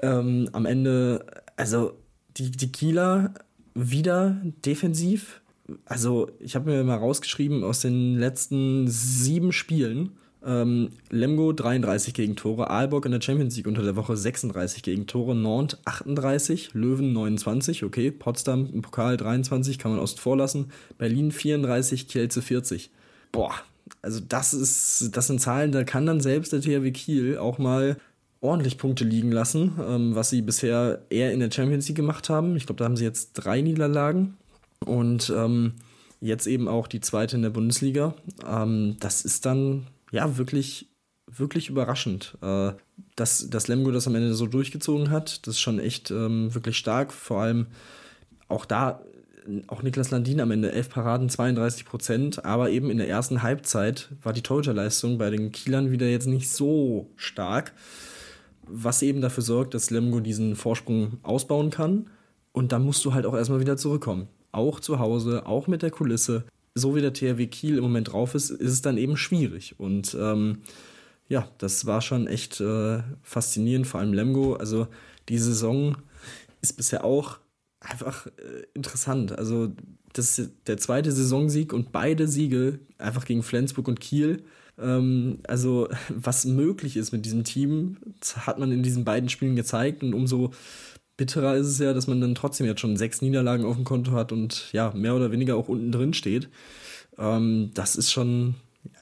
Ähm, 0.00 0.48
am 0.52 0.66
Ende, 0.66 1.24
also 1.56 1.94
die, 2.36 2.50
die 2.50 2.70
Kieler 2.70 3.34
wieder 3.74 4.40
defensiv. 4.64 5.40
Also 5.86 6.30
ich 6.38 6.54
habe 6.54 6.70
mir 6.70 6.84
mal 6.84 6.98
rausgeschrieben, 6.98 7.64
aus 7.64 7.80
den 7.80 8.18
letzten 8.18 8.88
sieben 8.88 9.52
Spielen 9.52 10.12
ähm, 10.44 10.90
Lemgo 11.10 11.52
33 11.52 12.14
Gegentore, 12.14 12.70
Aalborg 12.70 13.06
in 13.06 13.12
der 13.12 13.20
Champions 13.20 13.56
League 13.56 13.66
unter 13.66 13.82
der 13.82 13.96
Woche 13.96 14.16
36 14.16 14.82
Gegentore, 14.82 15.34
Nantes 15.34 15.78
38, 15.84 16.74
Löwen 16.74 17.12
29, 17.12 17.84
okay, 17.84 18.10
Potsdam 18.10 18.68
im 18.72 18.82
Pokal 18.82 19.16
23, 19.16 19.78
kann 19.78 19.92
man 19.92 20.00
außen 20.00 20.18
vor 20.18 20.36
lassen, 20.36 20.72
Berlin 20.98 21.32
34, 21.32 22.08
Kielce 22.08 22.42
40. 22.42 22.90
Boah, 23.30 23.54
also 24.02 24.20
das 24.20 24.54
ist, 24.54 25.10
das 25.16 25.28
sind 25.28 25.40
Zahlen, 25.40 25.72
da 25.72 25.84
kann 25.84 26.06
dann 26.06 26.20
selbst 26.20 26.52
der 26.52 26.60
THW 26.60 26.90
Kiel 26.90 27.38
auch 27.38 27.58
mal 27.58 27.96
ordentlich 28.40 28.76
Punkte 28.76 29.04
liegen 29.04 29.30
lassen, 29.30 29.72
ähm, 29.80 30.14
was 30.14 30.30
sie 30.30 30.42
bisher 30.42 31.02
eher 31.10 31.32
in 31.32 31.40
der 31.40 31.50
Champions 31.50 31.86
League 31.88 31.96
gemacht 31.96 32.28
haben. 32.28 32.56
Ich 32.56 32.66
glaube, 32.66 32.78
da 32.78 32.84
haben 32.84 32.96
sie 32.96 33.04
jetzt 33.04 33.34
drei 33.34 33.60
Niederlagen 33.60 34.36
und 34.84 35.32
ähm, 35.34 35.74
jetzt 36.20 36.46
eben 36.46 36.68
auch 36.68 36.88
die 36.88 37.00
zweite 37.00 37.36
in 37.36 37.42
der 37.42 37.50
Bundesliga. 37.50 38.14
Ähm, 38.46 38.96
das 38.98 39.24
ist 39.24 39.46
dann 39.46 39.86
ja, 40.12 40.36
wirklich, 40.36 40.90
wirklich 41.26 41.68
überraschend. 41.68 42.38
Äh, 42.42 42.72
dass, 43.16 43.50
dass 43.50 43.66
Lemgo 43.66 43.90
das 43.90 44.06
am 44.06 44.14
Ende 44.14 44.34
so 44.34 44.46
durchgezogen 44.46 45.10
hat, 45.10 45.46
das 45.46 45.56
ist 45.56 45.60
schon 45.60 45.80
echt 45.80 46.10
ähm, 46.10 46.54
wirklich 46.54 46.76
stark. 46.76 47.12
Vor 47.12 47.40
allem 47.40 47.66
auch 48.48 48.64
da, 48.64 49.02
auch 49.66 49.82
Niklas 49.82 50.10
Landin 50.10 50.40
am 50.40 50.50
Ende, 50.50 50.70
11 50.70 50.90
Paraden, 50.90 51.28
32 51.28 51.84
Prozent, 51.84 52.44
aber 52.44 52.70
eben 52.70 52.90
in 52.90 52.98
der 52.98 53.08
ersten 53.08 53.42
Halbzeit 53.42 54.10
war 54.22 54.32
die 54.32 54.42
Torhüterleistung 54.42 55.18
bei 55.18 55.30
den 55.30 55.50
Kielern 55.50 55.90
wieder 55.90 56.06
jetzt 56.06 56.28
nicht 56.28 56.50
so 56.50 57.10
stark, 57.16 57.72
was 58.66 59.02
eben 59.02 59.20
dafür 59.20 59.42
sorgt, 59.42 59.74
dass 59.74 59.90
Lemgo 59.90 60.20
diesen 60.20 60.54
Vorsprung 60.56 61.18
ausbauen 61.22 61.70
kann. 61.70 62.10
Und 62.52 62.72
dann 62.72 62.84
musst 62.84 63.04
du 63.04 63.14
halt 63.14 63.24
auch 63.24 63.34
erstmal 63.34 63.60
wieder 63.60 63.78
zurückkommen. 63.78 64.28
Auch 64.52 64.78
zu 64.78 64.98
Hause, 64.98 65.46
auch 65.46 65.66
mit 65.66 65.80
der 65.80 65.90
Kulisse 65.90 66.44
so 66.74 66.94
wie 66.94 67.00
der 67.00 67.12
THW 67.12 67.46
Kiel 67.46 67.76
im 67.76 67.82
Moment 67.82 68.12
drauf 68.12 68.34
ist, 68.34 68.50
ist 68.50 68.72
es 68.72 68.82
dann 68.82 68.96
eben 68.96 69.16
schwierig. 69.16 69.74
Und 69.78 70.16
ähm, 70.18 70.58
ja, 71.28 71.48
das 71.58 71.86
war 71.86 72.00
schon 72.00 72.26
echt 72.26 72.60
äh, 72.60 73.02
faszinierend, 73.22 73.86
vor 73.86 74.00
allem 74.00 74.12
Lemgo. 74.12 74.54
Also 74.54 74.88
die 75.28 75.38
Saison 75.38 75.96
ist 76.60 76.76
bisher 76.76 77.04
auch 77.04 77.38
einfach 77.80 78.26
äh, 78.26 78.64
interessant. 78.74 79.38
Also 79.38 79.72
das 80.12 80.38
ist 80.38 80.52
der 80.66 80.78
zweite 80.78 81.12
Saisonsieg 81.12 81.72
und 81.72 81.92
beide 81.92 82.28
Siege 82.28 82.80
einfach 82.98 83.24
gegen 83.24 83.42
Flensburg 83.42 83.88
und 83.88 84.00
Kiel. 84.00 84.44
Ähm, 84.78 85.38
also 85.46 85.88
was 86.08 86.44
möglich 86.44 86.96
ist 86.96 87.12
mit 87.12 87.24
diesem 87.24 87.44
Team, 87.44 87.96
hat 88.36 88.58
man 88.58 88.72
in 88.72 88.82
diesen 88.82 89.04
beiden 89.04 89.28
Spielen 89.28 89.56
gezeigt 89.56 90.02
und 90.02 90.14
umso 90.14 90.52
bitterer 91.16 91.56
ist 91.56 91.66
es 91.66 91.78
ja, 91.78 91.92
dass 91.92 92.06
man 92.06 92.20
dann 92.20 92.34
trotzdem 92.34 92.66
jetzt 92.66 92.80
schon 92.80 92.96
sechs 92.96 93.22
Niederlagen 93.22 93.64
auf 93.64 93.76
dem 93.76 93.84
Konto 93.84 94.12
hat 94.12 94.32
und 94.32 94.72
ja, 94.72 94.92
mehr 94.94 95.14
oder 95.14 95.30
weniger 95.30 95.56
auch 95.56 95.68
unten 95.68 95.92
drin 95.92 96.14
steht. 96.14 96.48
Ähm, 97.18 97.70
das 97.74 97.96
ist 97.96 98.10
schon, 98.12 98.54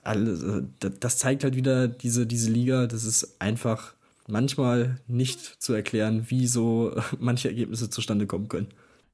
alles, 0.03 0.43
äh, 0.43 0.63
das 1.01 1.19
zeigt 1.19 1.45
halt 1.45 1.57
wieder 1.57 1.89
diese, 1.89 2.27
diese 2.27 2.51
Liga, 2.51 2.87
das 2.87 3.05
ist 3.05 3.41
einfach 3.41 3.95
manchmal 4.27 5.01
nicht 5.09 5.41
zu 5.63 5.73
erklären, 5.73 6.27
wie 6.29 6.47
so 6.47 6.95
manche 7.19 7.49
Ergebnisse 7.49 7.91
zustande 7.91 8.27
kommen 8.27 8.49
können. 8.49 8.69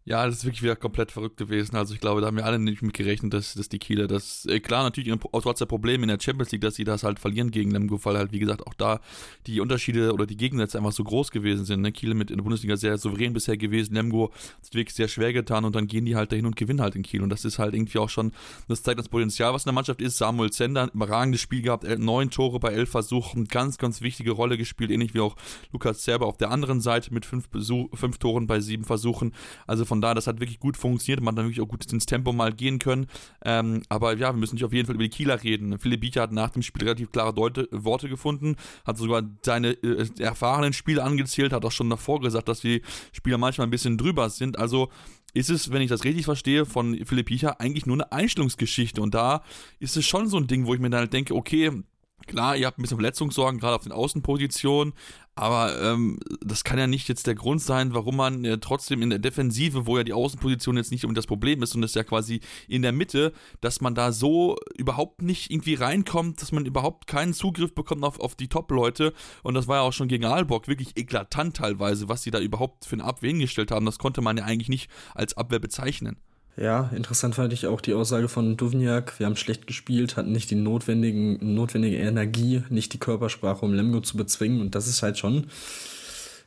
Ja, 0.09 0.25
das 0.25 0.37
ist 0.37 0.45
wirklich 0.45 0.63
wieder 0.63 0.77
komplett 0.77 1.11
verrückt 1.11 1.37
gewesen. 1.37 1.75
Also 1.75 1.93
ich 1.93 1.99
glaube, 1.99 2.21
da 2.21 2.29
haben 2.29 2.37
wir 2.37 2.47
alle 2.47 2.61
nicht 2.61 2.81
mit 2.81 2.95
gerechnet, 2.95 3.35
dass, 3.35 3.55
dass 3.55 3.69
die 3.69 3.81
Kieler 3.81 4.07
das, 4.07 4.47
äh, 4.47 4.61
klar, 4.61 4.85
natürlich 4.85 5.13
trotz 5.33 5.59
der 5.59 5.67
Probleme 5.67 6.05
in 6.05 6.09
der 6.09 6.21
Champions 6.21 6.53
League, 6.53 6.61
dass 6.61 6.77
sie 6.77 6.85
das 6.85 7.03
halt 7.03 7.19
verlieren 7.19 7.51
gegen 7.51 7.73
Lemgo, 7.73 7.99
weil 8.05 8.17
halt, 8.17 8.31
wie 8.31 8.39
gesagt, 8.39 8.65
auch 8.69 8.75
da 8.75 9.01
die 9.49 9.59
Unterschiede 9.59 10.13
oder 10.13 10.25
die 10.25 10.37
Gegensätze 10.37 10.79
einfach 10.79 10.93
so 10.93 11.03
groß 11.03 11.33
gewesen 11.33 11.65
sind. 11.65 11.81
Ne? 11.81 11.91
Kiel 11.91 12.15
mit 12.15 12.31
in 12.31 12.37
der 12.37 12.45
Bundesliga 12.45 12.77
sehr 12.77 12.99
souverän 12.99 13.33
bisher 13.33 13.57
gewesen, 13.57 13.95
Lemgo 13.95 14.31
hat 14.63 14.75
wirklich 14.75 14.95
sehr 14.95 15.09
schwer 15.09 15.33
getan 15.33 15.65
und 15.65 15.75
dann 15.75 15.89
gehen 15.89 16.05
die 16.05 16.15
halt 16.15 16.31
dahin 16.31 16.47
und 16.47 16.55
gewinnen 16.55 16.81
halt 16.81 16.95
in 16.95 17.03
Kiel. 17.03 17.25
Und 17.25 17.31
das 17.31 17.45
ist 17.45 17.59
halt 17.59 17.75
irgendwie 17.75 17.99
auch 17.99 18.09
schon, 18.09 18.31
das 18.69 18.85
zeigt 18.85 19.01
das 19.01 19.09
Potenzial, 19.09 19.55
was 19.55 19.65
in 19.65 19.71
der 19.71 19.75
Mannschaft 19.75 20.01
ist. 20.01 20.19
Samuel 20.19 20.53
Zender, 20.53 20.85
ein 20.85 20.91
überragendes 20.91 21.41
Spiel 21.41 21.63
gehabt, 21.63 21.83
neun 21.99 22.31
Tore 22.31 22.61
bei 22.61 22.71
elf 22.71 22.91
Versuchen, 22.91 23.47
ganz, 23.47 23.77
ganz 23.77 24.03
wichtige 24.03 24.31
Rolle 24.31 24.57
gespielt, 24.57 24.93
ähnlich 24.93 25.15
wie 25.15 25.21
auch 25.21 25.35
Lukas 25.73 26.03
Zerber 26.03 26.27
auf 26.27 26.37
der 26.37 26.53
anderen 26.53 26.81
Seite 26.81 27.13
mit 27.13 27.27
fünf, 27.27 27.49
Besuch, 27.49 27.89
fünf 27.93 28.19
Toren 28.19 28.47
bei 28.47 28.61
sieben 28.61 28.85
Versuchen. 28.85 29.33
Also 29.67 29.85
von 29.85 29.96
da, 30.00 30.15
das 30.15 30.26
hat 30.26 30.41
wirklich 30.41 30.61
gut 30.61 30.76
funktioniert. 30.76 31.21
Man 31.21 31.33
hat 31.33 31.38
dann 31.38 31.47
wirklich 31.47 31.61
auch 31.61 31.69
gut 31.69 31.90
ins 31.92 32.07
Tempo 32.07 32.33
mal 32.33 32.53
gehen 32.53 32.79
können. 32.79 33.07
Ähm, 33.44 33.83
aber 33.88 34.16
ja, 34.16 34.33
wir 34.33 34.38
müssen 34.38 34.55
nicht 34.55 34.64
auf 34.64 34.73
jeden 34.73 34.87
Fall 34.87 34.94
über 34.94 35.05
die 35.05 35.11
Kieler 35.11 35.42
reden. 35.42 35.79
Philipp 35.79 36.01
Biecher 36.01 36.23
hat 36.23 36.33
nach 36.33 36.51
dem 36.51 36.62
Spiel 36.62 36.85
relativ 36.85 37.12
klare 37.12 37.35
Deute, 37.35 37.68
Worte 37.70 38.09
gefunden, 38.09 38.57
hat 38.85 38.99
sogar 38.99 39.23
seine 39.44 39.73
äh, 39.73 40.07
erfahrenen 40.18 40.73
Spieler 40.73 41.05
angezählt, 41.05 41.53
hat 41.53 41.64
auch 41.64 41.73
schon 41.73 41.90
davor 41.90 42.20
gesagt, 42.20 42.49
dass 42.49 42.61
die 42.61 42.83
Spieler 43.12 43.38
manchmal 43.38 43.66
ein 43.66 43.70
bisschen 43.70 43.99
drüber 43.99 44.31
sind. 44.31 44.59
Also 44.59 44.90
ist 45.35 45.51
es, 45.51 45.70
wenn 45.70 45.83
ich 45.83 45.90
das 45.90 46.05
richtig 46.05 46.25
verstehe, 46.25 46.64
von 46.64 47.05
Philipp 47.05 47.27
Biecher 47.27 47.61
eigentlich 47.61 47.87
nur 47.87 47.97
eine 47.97 48.11
Einstellungsgeschichte. 48.12 49.03
Und 49.03 49.14
da 49.14 49.42
ist 49.79 49.97
es 49.97 50.07
schon 50.07 50.29
so 50.29 50.38
ein 50.38 50.47
Ding, 50.47 50.66
wo 50.66 50.75
ich 50.75 50.81
mir 50.81 50.90
dann 50.90 51.01
halt 51.01 51.12
denke, 51.12 51.35
okay, 51.35 51.83
Klar, 52.27 52.57
ihr 52.57 52.66
habt 52.66 52.79
ein 52.79 52.83
bisschen 52.83 52.97
Verletzungssorgen, 52.97 53.61
gerade 53.61 53.77
auf 53.77 53.85
den 53.85 53.92
Außenpositionen, 53.92 54.94
aber 55.37 55.81
ähm, 55.83 56.18
das 56.40 56.64
kann 56.64 56.79
ja 56.79 56.87
nicht 56.87 57.09
jetzt 57.09 57.27
der 57.27 57.35
Grund 57.35 57.61
sein, 57.61 57.94
warum 57.94 58.16
man 58.16 58.44
äh, 58.44 58.59
trotzdem 58.59 59.03
in 59.03 59.11
der 59.11 59.18
Defensive, 59.18 59.87
wo 59.87 59.99
ja 59.99 60.05
die 60.05 60.14
Außenposition 60.14 60.79
jetzt 60.79 60.90
nicht 60.90 61.05
um 61.05 61.14
das 61.14 61.27
Problem 61.27 61.62
ist 61.62 61.75
und 61.75 61.83
das 61.83 61.90
ist 61.92 61.96
ja 61.96 62.05
quasi 62.05 62.40
in 62.68 62.83
der 62.83 62.92
Mitte, 62.92 63.33
dass 63.61 63.81
man 63.81 63.94
da 63.94 64.12
so 64.12 64.57
überhaupt 64.77 65.20
nicht 65.20 65.51
irgendwie 65.51 65.75
reinkommt, 65.75 66.40
dass 66.40 66.53
man 66.53 66.64
überhaupt 66.64 67.07
keinen 67.07 67.35
Zugriff 67.35 67.75
bekommt 67.75 68.03
auf, 68.03 68.18
auf 68.18 68.35
die 68.35 68.49
Top-Leute. 68.49 69.12
Und 69.42 69.55
das 69.55 69.68
war 69.68 69.77
ja 69.77 69.83
auch 69.83 69.92
schon 69.92 70.09
gegen 70.09 70.25
Aalborg 70.25 70.68
wirklich 70.68 70.96
eklatant 70.96 71.57
teilweise, 71.57 72.09
was 72.09 72.22
sie 72.22 72.31
da 72.31 72.40
überhaupt 72.40 72.87
für 72.87 72.94
eine 72.94 73.05
Abwehr 73.05 73.31
hingestellt 73.31 73.70
haben. 73.70 73.87
Das 73.87 73.99
konnte 73.99 74.22
man 74.22 74.38
ja 74.38 74.44
eigentlich 74.44 74.70
nicht 74.70 74.90
als 75.14 75.37
Abwehr 75.37 75.59
bezeichnen. 75.59 76.16
Ja, 76.57 76.90
interessant 76.95 77.35
fand 77.35 77.53
ich 77.53 77.66
auch 77.66 77.83
die 77.83 77.92
Aussage 77.92 78.29
von 78.29 78.57
Duvniak. 78.57 79.19
Wir 79.19 79.27
haben 79.27 79.37
schlecht 79.37 79.66
gespielt, 79.66 80.16
hatten 80.16 80.33
nicht 80.33 80.51
die 80.51 80.55
notwendigen, 80.55 81.55
notwendige 81.55 81.99
Energie, 81.99 82.62
nicht 82.71 82.95
die 82.95 82.99
Körpersprache, 82.99 83.64
um 83.64 83.75
Lemgo 83.75 84.01
zu 84.01 84.16
bezwingen. 84.16 84.62
Und 84.62 84.75
das 84.75 84.87
ist 84.87 85.03
halt 85.03 85.19
schon, 85.19 85.49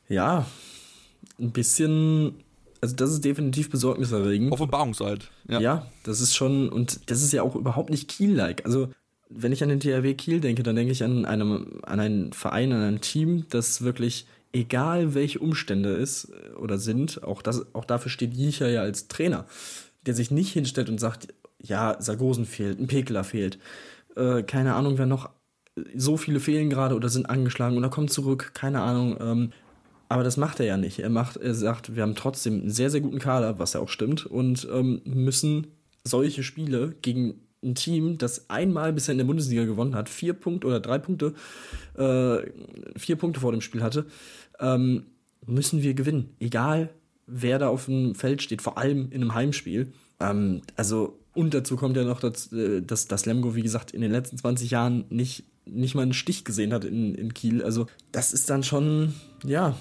ja, 0.08 0.46
ein 1.38 1.52
bisschen, 1.52 2.34
also 2.80 2.96
das 2.96 3.12
ist 3.12 3.24
definitiv 3.24 3.70
besorgniserregend. 3.70 4.50
Offenbarungseid. 4.50 5.30
Ja. 5.48 5.60
ja, 5.60 5.86
das 6.02 6.20
ist 6.20 6.34
schon, 6.34 6.68
und 6.70 7.08
das 7.08 7.22
ist 7.22 7.32
ja 7.32 7.44
auch 7.44 7.54
überhaupt 7.54 7.90
nicht 7.90 8.08
Kiel-like. 8.08 8.64
Also, 8.64 8.88
wenn 9.28 9.52
ich 9.52 9.62
an 9.62 9.68
den 9.68 9.78
THW 9.78 10.14
Kiel 10.14 10.40
denke, 10.40 10.64
dann 10.64 10.74
denke 10.74 10.90
ich 10.90 11.04
an, 11.04 11.24
einem, 11.24 11.80
an 11.84 12.00
einen 12.00 12.32
Verein, 12.32 12.72
an 12.72 12.82
ein 12.82 13.00
Team, 13.00 13.46
das 13.48 13.82
wirklich 13.82 14.26
egal 14.52 15.14
welche 15.14 15.38
Umstände 15.38 15.90
ist 15.90 16.32
oder 16.60 16.78
sind, 16.78 17.22
auch, 17.22 17.40
das, 17.40 17.72
auch 17.72 17.84
dafür 17.84 18.10
steht 18.10 18.34
Jicher 18.34 18.68
ja 18.68 18.80
als 18.80 19.06
Trainer 19.06 19.46
der 20.06 20.14
sich 20.14 20.30
nicht 20.30 20.52
hinstellt 20.52 20.88
und 20.88 20.98
sagt, 20.98 21.28
ja, 21.62 21.96
Sargosen 22.00 22.46
fehlt, 22.46 22.80
ein 22.80 22.86
Pekeler 22.86 23.24
fehlt, 23.24 23.58
äh, 24.16 24.42
keine 24.42 24.74
Ahnung, 24.74 24.98
wer 24.98 25.06
noch, 25.06 25.30
so 25.94 26.16
viele 26.16 26.40
fehlen 26.40 26.70
gerade 26.70 26.94
oder 26.94 27.08
sind 27.08 27.28
angeschlagen 27.28 27.76
oder 27.76 27.90
kommen 27.90 28.08
zurück, 28.08 28.52
keine 28.54 28.80
Ahnung. 28.82 29.16
Ähm, 29.20 29.52
aber 30.08 30.24
das 30.24 30.36
macht 30.36 30.58
er 30.58 30.66
ja 30.66 30.76
nicht. 30.76 30.98
Er 30.98 31.08
macht, 31.08 31.36
er 31.36 31.54
sagt, 31.54 31.94
wir 31.94 32.02
haben 32.02 32.16
trotzdem 32.16 32.62
einen 32.62 32.70
sehr, 32.70 32.90
sehr 32.90 33.00
guten 33.00 33.20
Kader, 33.20 33.58
was 33.58 33.74
ja 33.74 33.80
auch 33.80 33.88
stimmt, 33.88 34.26
und 34.26 34.66
ähm, 34.72 35.00
müssen 35.04 35.68
solche 36.04 36.42
Spiele 36.42 36.96
gegen 37.00 37.40
ein 37.62 37.74
Team, 37.74 38.18
das 38.18 38.50
einmal 38.50 38.92
bisher 38.92 39.12
in 39.12 39.18
der 39.18 39.26
Bundesliga 39.26 39.64
gewonnen 39.64 39.94
hat, 39.94 40.08
vier 40.08 40.32
Punkte 40.32 40.66
oder 40.66 40.80
drei 40.80 40.98
Punkte, 40.98 41.34
äh, 41.96 42.38
vier 42.98 43.16
Punkte 43.16 43.40
vor 43.40 43.52
dem 43.52 43.60
Spiel 43.60 43.82
hatte, 43.82 44.06
ähm, 44.58 45.04
müssen 45.46 45.82
wir 45.82 45.94
gewinnen. 45.94 46.34
Egal 46.40 46.90
wer 47.30 47.58
da 47.58 47.68
auf 47.68 47.86
dem 47.86 48.14
Feld 48.14 48.42
steht, 48.42 48.62
vor 48.62 48.78
allem 48.78 49.10
in 49.10 49.22
einem 49.22 49.34
Heimspiel. 49.34 49.92
Ähm, 50.18 50.62
also, 50.76 51.18
und 51.32 51.54
dazu 51.54 51.76
kommt 51.76 51.96
ja 51.96 52.04
noch, 52.04 52.20
dass, 52.20 52.52
äh, 52.52 52.82
dass, 52.82 53.06
dass 53.06 53.26
Lemgo, 53.26 53.54
wie 53.54 53.62
gesagt, 53.62 53.92
in 53.92 54.00
den 54.00 54.10
letzten 54.10 54.36
20 54.36 54.70
Jahren 54.70 55.04
nicht, 55.08 55.44
nicht 55.64 55.94
mal 55.94 56.02
einen 56.02 56.12
Stich 56.12 56.44
gesehen 56.44 56.72
hat 56.72 56.84
in, 56.84 57.14
in 57.14 57.34
Kiel. 57.34 57.62
Also, 57.62 57.86
das 58.12 58.32
ist 58.32 58.50
dann 58.50 58.62
schon, 58.62 59.14
ja, 59.44 59.76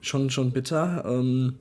schon, 0.00 0.30
schon 0.30 0.52
bitter. 0.52 1.04
Ähm, 1.06 1.54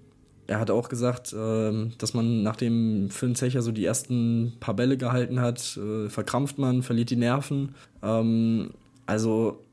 er 0.48 0.60
hat 0.60 0.72
auch 0.72 0.90
gesagt, 0.90 1.34
äh, 1.34 1.90
dass 1.98 2.14
man 2.14 2.42
nachdem 2.42 3.10
Phil 3.10 3.36
Zecher 3.36 3.62
so 3.62 3.72
die 3.72 3.86
ersten 3.86 4.54
paar 4.60 4.76
Bälle 4.76 4.98
gehalten 4.98 5.42
hat, 5.42 5.78
äh, 5.78 6.10
verkrampft 6.10 6.58
man, 6.58 6.84
verliert 6.84 7.10
die 7.10 7.18
Nerven. 7.18 7.76
Ähm, 8.02 8.72
also, 9.06 9.64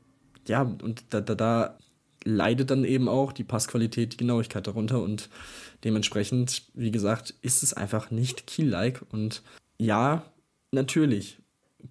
ja, 0.47 0.61
und 0.61 1.03
da, 1.09 1.21
da, 1.21 1.35
da 1.35 1.77
leidet 2.25 2.71
dann 2.71 2.83
eben 2.83 3.07
auch 3.07 3.31
die 3.31 3.43
Passqualität, 3.43 4.13
die 4.13 4.17
Genauigkeit 4.17 4.67
darunter 4.67 5.01
und 5.01 5.29
dementsprechend, 5.83 6.63
wie 6.73 6.91
gesagt, 6.91 7.35
ist 7.41 7.63
es 7.63 7.73
einfach 7.73 8.11
nicht 8.11 8.47
Kiel-like 8.47 9.03
und 9.11 9.43
ja, 9.77 10.25
natürlich 10.71 11.37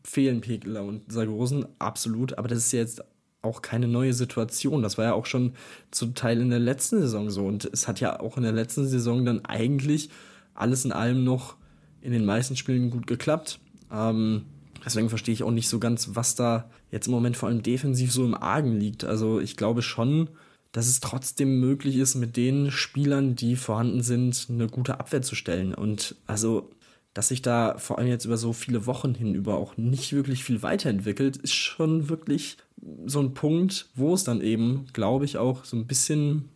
fehlen 0.02 0.40
Pekler 0.40 0.82
und 0.82 1.10
Sargosen, 1.10 1.66
absolut, 1.78 2.36
aber 2.36 2.48
das 2.48 2.58
ist 2.58 2.72
jetzt 2.72 3.04
auch 3.42 3.62
keine 3.62 3.86
neue 3.86 4.12
Situation. 4.12 4.82
Das 4.82 4.98
war 4.98 5.04
ja 5.04 5.12
auch 5.12 5.26
schon 5.26 5.52
zum 5.90 6.14
Teil 6.14 6.40
in 6.40 6.50
der 6.50 6.58
letzten 6.58 6.98
Saison 7.00 7.30
so 7.30 7.46
und 7.46 7.66
es 7.66 7.86
hat 7.86 8.00
ja 8.00 8.18
auch 8.18 8.36
in 8.36 8.42
der 8.42 8.52
letzten 8.52 8.88
Saison 8.88 9.24
dann 9.24 9.44
eigentlich 9.44 10.10
alles 10.54 10.84
in 10.84 10.92
allem 10.92 11.24
noch 11.24 11.56
in 12.00 12.12
den 12.12 12.24
meisten 12.24 12.56
Spielen 12.56 12.90
gut 12.90 13.06
geklappt. 13.06 13.60
Ähm, 13.92 14.46
Deswegen 14.84 15.08
verstehe 15.08 15.32
ich 15.32 15.42
auch 15.42 15.50
nicht 15.50 15.68
so 15.68 15.78
ganz, 15.78 16.10
was 16.12 16.34
da 16.34 16.68
jetzt 16.94 17.08
im 17.08 17.12
Moment 17.12 17.36
vor 17.36 17.48
allem 17.48 17.62
defensiv 17.62 18.12
so 18.12 18.24
im 18.24 18.36
Argen 18.36 18.78
liegt. 18.78 19.02
Also 19.02 19.40
ich 19.40 19.56
glaube 19.56 19.82
schon, 19.82 20.28
dass 20.70 20.86
es 20.86 21.00
trotzdem 21.00 21.58
möglich 21.58 21.96
ist, 21.96 22.14
mit 22.14 22.36
den 22.36 22.70
Spielern, 22.70 23.34
die 23.34 23.56
vorhanden 23.56 24.02
sind, 24.02 24.46
eine 24.48 24.68
gute 24.68 25.00
Abwehr 25.00 25.20
zu 25.20 25.34
stellen. 25.34 25.74
Und 25.74 26.14
also, 26.28 26.70
dass 27.12 27.28
sich 27.28 27.42
da 27.42 27.78
vor 27.78 27.98
allem 27.98 28.06
jetzt 28.06 28.26
über 28.26 28.36
so 28.36 28.52
viele 28.52 28.86
Wochen 28.86 29.12
hinüber 29.12 29.56
auch 29.56 29.76
nicht 29.76 30.12
wirklich 30.12 30.44
viel 30.44 30.62
weiterentwickelt, 30.62 31.36
ist 31.36 31.54
schon 31.54 32.08
wirklich 32.08 32.58
so 33.06 33.18
ein 33.18 33.34
Punkt, 33.34 33.88
wo 33.96 34.14
es 34.14 34.22
dann 34.22 34.40
eben, 34.40 34.86
glaube 34.92 35.24
ich, 35.24 35.36
auch 35.36 35.64
so 35.64 35.76
ein 35.76 35.86
bisschen 35.86 36.48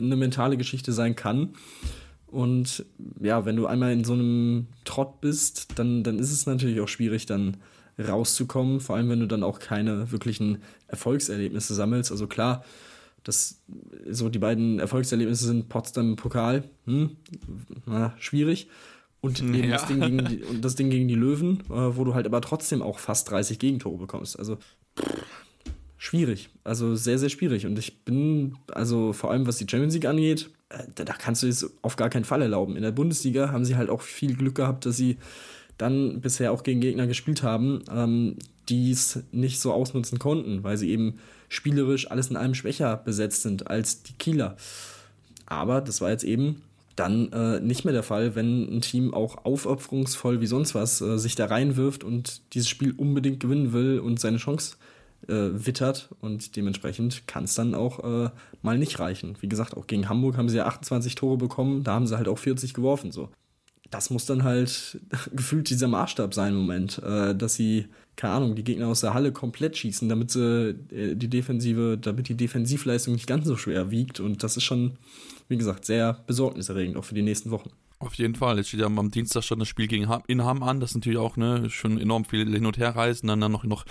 eine 0.00 0.16
mentale 0.16 0.56
Geschichte 0.56 0.94
sein 0.94 1.14
kann. 1.14 1.50
Und 2.26 2.86
ja, 3.20 3.44
wenn 3.44 3.56
du 3.56 3.66
einmal 3.66 3.92
in 3.92 4.04
so 4.04 4.14
einem 4.14 4.66
Trott 4.84 5.20
bist, 5.20 5.68
dann, 5.76 6.02
dann 6.02 6.18
ist 6.18 6.32
es 6.32 6.46
natürlich 6.46 6.80
auch 6.80 6.88
schwierig, 6.88 7.26
dann 7.26 7.58
rauszukommen, 7.98 8.80
vor 8.80 8.96
allem 8.96 9.08
wenn 9.08 9.20
du 9.20 9.26
dann 9.26 9.42
auch 9.42 9.58
keine 9.58 10.10
wirklichen 10.10 10.62
Erfolgserlebnisse 10.88 11.74
sammelst. 11.74 12.10
Also 12.10 12.26
klar, 12.26 12.64
das, 13.22 13.60
so 14.10 14.28
die 14.28 14.38
beiden 14.38 14.78
Erfolgserlebnisse 14.78 15.46
sind 15.46 15.68
Potsdam 15.68 16.16
Pokal, 16.16 16.64
hm, 16.86 17.16
na, 17.86 18.14
schwierig. 18.18 18.68
Und 19.20 19.40
eben 19.40 19.54
ja. 19.54 19.78
das, 19.78 19.86
Ding 19.86 20.00
gegen 20.00 20.24
die, 20.26 20.42
und 20.42 20.62
das 20.62 20.74
Ding 20.74 20.90
gegen 20.90 21.08
die 21.08 21.14
Löwen, 21.14 21.60
äh, 21.70 21.96
wo 21.96 22.04
du 22.04 22.14
halt 22.14 22.26
aber 22.26 22.42
trotzdem 22.42 22.82
auch 22.82 22.98
fast 22.98 23.30
30 23.30 23.58
Gegentore 23.58 23.96
bekommst. 23.96 24.38
Also 24.38 24.58
pff, 24.98 25.24
schwierig. 25.96 26.50
Also 26.62 26.94
sehr, 26.94 27.18
sehr 27.18 27.30
schwierig. 27.30 27.64
Und 27.64 27.78
ich 27.78 28.04
bin, 28.04 28.58
also 28.70 29.14
vor 29.14 29.30
allem 29.30 29.46
was 29.46 29.56
die 29.56 29.66
Champions 29.68 29.94
League 29.94 30.04
angeht, 30.04 30.50
äh, 30.68 30.84
da, 30.94 31.04
da 31.04 31.14
kannst 31.14 31.42
du 31.42 31.46
es 31.46 31.70
auf 31.80 31.96
gar 31.96 32.10
keinen 32.10 32.24
Fall 32.24 32.42
erlauben. 32.42 32.76
In 32.76 32.82
der 32.82 32.92
Bundesliga 32.92 33.50
haben 33.50 33.64
sie 33.64 33.76
halt 33.76 33.88
auch 33.88 34.02
viel 34.02 34.36
Glück 34.36 34.56
gehabt, 34.56 34.84
dass 34.84 34.98
sie 34.98 35.16
dann 35.78 36.20
bisher 36.20 36.52
auch 36.52 36.62
gegen 36.62 36.80
Gegner 36.80 37.06
gespielt 37.06 37.42
haben, 37.42 37.82
ähm, 37.90 38.36
die 38.68 38.90
es 38.90 39.22
nicht 39.32 39.60
so 39.60 39.72
ausnutzen 39.72 40.18
konnten, 40.18 40.62
weil 40.64 40.76
sie 40.76 40.90
eben 40.90 41.18
spielerisch 41.48 42.10
alles 42.10 42.30
in 42.30 42.36
allem 42.36 42.54
schwächer 42.54 42.96
besetzt 42.96 43.42
sind 43.42 43.68
als 43.68 44.02
die 44.02 44.14
Kieler. 44.14 44.56
Aber 45.46 45.80
das 45.80 46.00
war 46.00 46.10
jetzt 46.10 46.24
eben 46.24 46.62
dann 46.96 47.32
äh, 47.32 47.60
nicht 47.60 47.84
mehr 47.84 47.92
der 47.92 48.02
Fall, 48.02 48.34
wenn 48.34 48.76
ein 48.76 48.80
Team 48.80 49.12
auch 49.12 49.44
aufopferungsvoll 49.44 50.40
wie 50.40 50.46
sonst 50.46 50.74
was 50.74 51.00
äh, 51.00 51.18
sich 51.18 51.34
da 51.34 51.46
reinwirft 51.46 52.04
und 52.04 52.40
dieses 52.54 52.68
Spiel 52.68 52.94
unbedingt 52.96 53.40
gewinnen 53.40 53.72
will 53.72 53.98
und 53.98 54.20
seine 54.20 54.36
Chance 54.36 54.76
äh, 55.26 55.50
wittert 55.52 56.10
und 56.20 56.54
dementsprechend 56.56 57.26
kann 57.26 57.44
es 57.44 57.54
dann 57.54 57.74
auch 57.74 58.04
äh, 58.04 58.30
mal 58.62 58.78
nicht 58.78 59.00
reichen. 59.00 59.36
Wie 59.40 59.48
gesagt, 59.48 59.76
auch 59.76 59.86
gegen 59.86 60.08
Hamburg 60.08 60.36
haben 60.36 60.48
sie 60.48 60.58
ja 60.58 60.66
28 60.66 61.16
Tore 61.16 61.36
bekommen, 61.36 61.82
da 61.82 61.94
haben 61.94 62.06
sie 62.06 62.16
halt 62.16 62.28
auch 62.28 62.38
40 62.38 62.74
geworfen 62.74 63.10
so 63.10 63.28
das 63.94 64.10
muss 64.10 64.26
dann 64.26 64.42
halt 64.42 64.98
gefühlt 65.32 65.70
dieser 65.70 65.88
Maßstab 65.88 66.34
sein 66.34 66.52
im 66.52 66.60
Moment, 66.60 66.98
äh, 66.98 67.34
dass 67.34 67.54
sie, 67.54 67.86
keine 68.16 68.34
Ahnung, 68.34 68.56
die 68.56 68.64
Gegner 68.64 68.88
aus 68.88 69.02
der 69.02 69.14
Halle 69.14 69.30
komplett 69.30 69.76
schießen, 69.76 70.08
damit 70.08 70.32
sie 70.32 70.74
äh, 70.90 71.14
die 71.14 71.28
Defensive, 71.28 71.96
damit 72.00 72.28
die 72.28 72.36
Defensivleistung 72.36 73.14
nicht 73.14 73.28
ganz 73.28 73.46
so 73.46 73.56
schwer 73.56 73.90
wiegt. 73.92 74.18
Und 74.18 74.42
das 74.42 74.56
ist 74.56 74.64
schon, 74.64 74.98
wie 75.48 75.56
gesagt, 75.56 75.84
sehr 75.84 76.24
besorgniserregend, 76.26 76.96
auch 76.96 77.04
für 77.04 77.14
die 77.14 77.22
nächsten 77.22 77.52
Wochen. 77.52 77.70
Auf 78.00 78.14
jeden 78.14 78.34
Fall. 78.34 78.58
Jetzt 78.58 78.68
steht 78.68 78.80
ja 78.80 78.86
am 78.86 79.10
Dienstag 79.10 79.44
schon 79.44 79.60
das 79.60 79.68
Spiel 79.68 79.86
gegen 79.86 80.08
Ham, 80.08 80.22
in 80.26 80.44
Hamm 80.44 80.62
an. 80.62 80.80
Das 80.80 80.90
ist 80.90 80.96
natürlich 80.96 81.18
auch 81.18 81.36
ne, 81.36 81.70
schon 81.70 81.98
enorm 81.98 82.24
viel 82.24 82.50
Hin- 82.50 82.66
und 82.66 82.76
Herreisen. 82.76 83.28
Dann, 83.28 83.40
dann 83.40 83.52
noch, 83.52 83.64
noch 83.64 83.84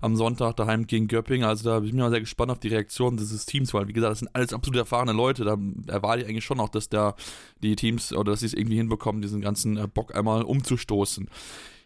am 0.00 0.16
Sonntag 0.16 0.56
daheim 0.56 0.86
gegen 0.86 1.08
Göpping. 1.08 1.44
Also 1.44 1.68
da 1.68 1.80
bin 1.80 1.88
ich 1.88 1.94
mal 1.94 2.10
sehr 2.10 2.20
gespannt 2.20 2.50
auf 2.50 2.60
die 2.60 2.68
Reaktion 2.68 3.16
dieses 3.16 3.46
Teams, 3.46 3.74
weil 3.74 3.88
wie 3.88 3.92
gesagt, 3.92 4.12
das 4.12 4.18
sind 4.20 4.34
alles 4.34 4.52
absolut 4.52 4.78
erfahrene 4.78 5.12
Leute. 5.12 5.44
Da 5.44 5.58
erwarte 5.92 6.22
ich 6.22 6.28
eigentlich 6.28 6.44
schon 6.44 6.60
auch, 6.60 6.68
dass 6.68 6.88
da 6.88 7.14
die 7.62 7.76
Teams 7.76 8.12
oder 8.12 8.32
dass 8.32 8.40
sie 8.40 8.46
es 8.46 8.54
irgendwie 8.54 8.76
hinbekommen, 8.76 9.22
diesen 9.22 9.40
ganzen 9.40 9.76
äh, 9.76 9.86
Bock 9.86 10.14
einmal 10.14 10.42
umzustoßen. 10.42 11.28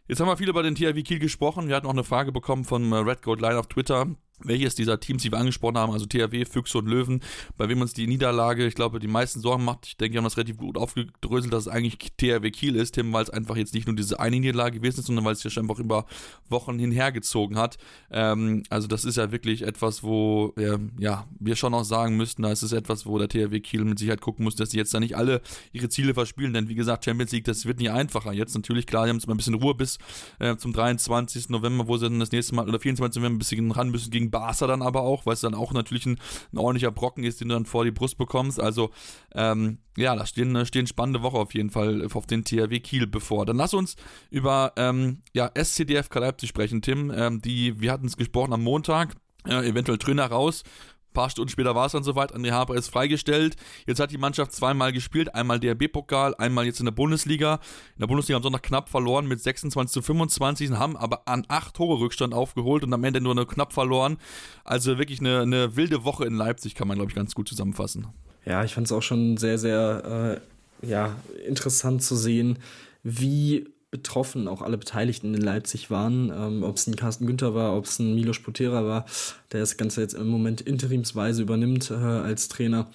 Jetzt 0.09 0.21
haben 0.21 0.29
wir 0.29 0.37
viel 0.37 0.51
über 0.51 0.63
den 0.63 0.75
THW 0.75 1.03
Kiel 1.03 1.19
gesprochen. 1.21 1.69
Wir 1.69 1.77
hatten 1.77 1.87
auch 1.87 1.93
eine 1.93 2.05
Frage 2.05 2.33
bekommen 2.33 2.65
von 2.65 2.93
äh, 2.93 2.97
Red 2.97 3.23
Gold 3.23 3.41
Line 3.41 3.59
auf 3.59 3.67
Twitter 3.67 4.07
welches 4.45 4.75
dieser 4.75 5.01
Teams, 5.01 5.23
die 5.23 5.31
wir 5.31 5.39
angesprochen 5.39 5.79
haben, 5.79 5.93
also 5.93 6.07
THW, 6.07 6.45
Füchse 6.45 6.79
und 6.79 6.87
Löwen, 6.87 7.21
bei 7.57 7.69
wem 7.69 7.81
uns 7.81 7.93
die 7.93 8.07
Niederlage, 8.07 8.67
ich 8.67 8.75
glaube, 8.75 8.99
die 8.99 9.09
meisten 9.09 9.41
Sorgen 9.41 9.65
macht. 9.65 9.87
Ich 9.87 9.97
denke, 9.97 10.15
wir 10.15 10.19
haben 10.19 10.25
das 10.25 10.37
relativ 10.37 10.57
gut 10.57 10.77
aufgedröselt, 10.77 11.53
dass 11.53 11.67
es 11.67 11.69
eigentlich 11.69 11.99
THW 12.17 12.51
Kiel 12.51 12.77
ist, 12.77 12.93
Tim, 12.93 13.13
weil 13.13 13.25
es 13.25 13.31
einfach 13.31 13.57
jetzt 13.57 13.75
nicht 13.75 13.87
nur 13.87 13.97
diese 13.97 14.21
eine 14.21 14.39
Niederlage 14.39 14.79
gewesen 14.79 15.01
ist, 15.01 15.07
sondern 15.07 15.25
weil 15.25 15.33
es 15.33 15.41
sich 15.41 15.59
einfach 15.59 15.79
über 15.79 16.07
Wochen 16.49 16.79
hinhergezogen 16.79 17.59
hat. 17.59 17.79
Ähm, 18.11 18.63
also 18.71 18.89
das 18.89 19.05
ist 19.05 19.17
ja 19.17 19.33
wirklich 19.33 19.63
etwas, 19.63 20.03
wo 20.03 20.53
äh, 20.57 20.79
ja, 20.99 21.27
wir 21.39 21.57
schon 21.57 21.75
auch 21.75 21.85
sagen 21.85 22.17
müssten, 22.17 22.43
da 22.43 22.51
ist 22.51 22.63
es 22.63 22.73
etwas, 22.73 23.07
wo 23.07 23.19
der 23.19 23.29
THW 23.29 23.61
Kiel 23.61 23.85
mit 23.85 23.99
Sicherheit 23.99 24.21
gucken 24.21 24.45
muss, 24.45 24.57
dass 24.57 24.71
sie 24.71 24.79
jetzt 24.79 24.93
da 24.95 25.01
nicht 25.01 25.17
alle 25.17 25.41
ihre 25.73 25.89
Ziele 25.89 26.15
verspielen, 26.15 26.53
denn 26.53 26.69
wie 26.69 26.75
gesagt, 26.75 27.05
Champions 27.05 27.33
League, 27.33 27.45
das 27.45 27.67
wird 27.67 27.79
nicht 27.79 27.91
einfacher. 27.91 28.33
Jetzt 28.33 28.55
natürlich, 28.55 28.87
klar, 28.87 29.05
die 29.05 29.11
haben 29.11 29.17
jetzt 29.17 29.27
mal 29.27 29.35
ein 29.35 29.39
bisschen 29.39 29.55
Ruhe 29.55 29.75
bis 29.75 29.99
äh, 30.39 30.57
zum 30.57 30.73
23. 30.73 31.49
November, 31.49 31.87
wo 31.89 31.97
sie 31.97 32.09
dann 32.09 32.21
das 32.21 32.33
nächste 32.33 32.55
Mal, 32.55 32.69
oder 32.69 32.81
24. 32.81 33.21
November 33.21 33.37
ein 33.37 33.39
bisschen 33.39 33.71
ran 33.71 33.91
müssen 33.91 34.11
gegen 34.11 34.31
Barca 34.33 34.67
dann 34.67 34.83
aber 34.83 35.03
auch, 35.03 35.25
weil 35.25 35.35
es 35.35 35.41
dann 35.43 35.55
auch 35.55 35.73
natürlich 35.73 36.07
ein, 36.07 36.19
ein, 36.53 36.59
ordentlicher 36.59 36.91
Brocken 36.91 37.23
ist, 37.23 37.41
den 37.41 37.49
du 37.49 37.55
dann 37.55 37.67
vor 37.67 37.85
die 37.85 37.93
Brust 37.93 38.19
bekommst. 38.19 38.59
Also 38.59 38.91
ähm, 39.35 39.79
ja, 39.97 40.17
da 40.17 40.27
stehen, 40.27 40.67
stehen 40.67 40.89
spannende 40.89 41.23
Woche 41.23 41.39
auf 41.39 41.55
jeden 41.55 41.71
Fall 41.71 42.05
auf 42.13 42.27
den 42.27 42.45
THW 42.45 42.81
Kiel 42.81 43.07
bevor. 43.07 43.47
Dann 43.47 43.59
lass 43.59 43.75
uns 43.75 43.95
über 44.31 44.73
ähm, 44.77 45.23
ja, 45.33 45.51
SCDF 45.55 46.09
Leipzig 46.13 46.49
sprechen, 46.49 46.83
Tim. 46.83 47.13
Ähm, 47.15 47.41
die, 47.41 47.81
wir 47.81 47.93
hatten 47.93 48.07
es 48.07 48.17
gesprochen 48.17 48.53
am 48.53 48.65
Montag, 48.65 49.15
äh, 49.47 49.69
eventuell 49.69 49.99
Trainer 49.99 50.27
raus 50.27 50.65
paar 51.13 51.31
Stunden 51.31 51.51
später 51.51 51.75
war 51.75 51.87
es 51.87 51.93
dann 51.93 52.05
soweit, 52.05 52.35
André 52.35 52.51
Haber 52.51 52.75
ist 52.75 52.89
freigestellt. 52.89 53.57
Jetzt 53.87 54.01
hat 54.01 54.11
die 54.11 54.19
Mannschaft 54.19 54.53
zweimal 54.53 54.93
gespielt, 54.93 55.35
einmal 55.35 55.61
DRB-Pokal, 55.61 56.35
einmal 56.37 56.67
jetzt 56.67 56.81
in 56.81 56.87
der 56.87 56.93
Bundesliga. 56.93 57.55
In 57.97 58.01
der 58.01 58.07
Bundesliga 58.07 58.37
haben 58.37 58.43
sie 58.43 58.51
noch 58.51 58.63
knapp 58.63 58.89
verloren 58.89 59.27
mit 59.27 59.41
26 59.41 59.93
zu 59.93 60.03
25, 60.03 60.71
haben 60.73 60.97
aber 60.97 61.23
an 61.27 61.45
acht 61.49 61.75
Tore 61.75 62.01
Rückstand 62.01 62.35
aufgeholt 62.35 62.85
und 62.85 62.93
am 62.93 63.05
Ende 63.05 63.21
nur 63.21 63.35
nur 63.35 63.47
knapp 63.47 63.73
verloren. 63.73 64.19
Also 64.65 64.99
wirklich 64.99 65.21
eine, 65.21 65.41
eine 65.41 65.77
wilde 65.77 66.05
Woche 66.05 66.25
in 66.25 66.35
Leipzig, 66.35 66.75
kann 66.75 66.89
man 66.89 66.97
glaube 66.97 67.11
ich 67.11 67.17
ganz 67.17 67.35
gut 67.35 67.49
zusammenfassen. 67.49 68.09
Ja, 68.45 68.65
ich 68.65 68.75
fand 68.75 68.87
es 68.87 68.93
auch 68.93 69.03
schon 69.03 69.37
sehr, 69.37 69.59
sehr 69.59 70.41
äh, 70.83 70.87
ja, 70.87 71.17
interessant 71.47 72.03
zu 72.03 72.17
sehen, 72.17 72.59
wie 73.03 73.67
betroffen 73.93 74.49
auch 74.49 74.63
alle 74.63 74.79
Beteiligten 74.79 75.35
in 75.35 75.43
Leipzig 75.43 75.91
waren. 75.91 76.33
Ähm, 76.35 76.65
ob 76.65 76.77
es 76.77 76.89
ein 76.89 76.97
Carsten 76.97 77.27
Günther 77.27 77.55
war, 77.55 77.77
ob 77.77 77.85
es 77.85 78.01
ein 78.01 78.17
Milos 78.17 78.41
Potera 78.41 78.85
war, 78.85 79.05
der 79.53 79.61
das 79.61 79.77
Ganze 79.77 80.01
jetzt 80.01 80.15
im 80.15 80.27
Moment 80.27 80.61
interimsweise 80.63 81.43
übernimmt 81.43 81.93
äh, 81.93 81.95
als 81.95 82.49
Trainer. 82.49 82.91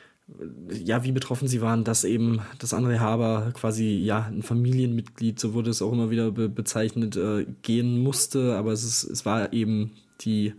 Ja, 0.83 1.05
wie 1.05 1.13
betroffen 1.13 1.47
sie 1.47 1.61
waren, 1.61 1.85
dass 1.85 2.03
eben 2.03 2.41
das 2.59 2.73
André 2.73 2.99
Haber 2.99 3.51
quasi, 3.53 4.01
ja, 4.03 4.25
ein 4.25 4.41
Familienmitglied, 4.41 5.39
so 5.39 5.53
wurde 5.53 5.69
es 5.69 5.81
auch 5.81 5.93
immer 5.93 6.09
wieder 6.09 6.31
be 6.31 6.49
bezeichnet, 6.49 7.15
äh, 7.15 7.45
gehen 7.61 7.99
musste, 7.99 8.57
aber 8.57 8.73
es, 8.73 8.83
ist, 8.83 9.03
es 9.05 9.25
war 9.25 9.53
eben 9.53 9.91
die, 10.21 10.53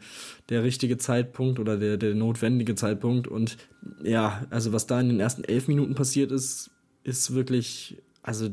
der 0.48 0.62
richtige 0.62 0.96
Zeitpunkt 0.98 1.58
oder 1.58 1.76
der, 1.76 1.96
der 1.98 2.14
notwendige 2.14 2.76
Zeitpunkt. 2.76 3.26
Und 3.26 3.58
ja, 4.02 4.46
also 4.50 4.72
was 4.72 4.86
da 4.86 5.00
in 5.00 5.08
den 5.08 5.20
ersten 5.20 5.44
elf 5.44 5.68
Minuten 5.68 5.96
passiert 5.96 6.30
ist, 6.30 6.70
ist 7.02 7.34
wirklich, 7.34 7.98
also 8.22 8.48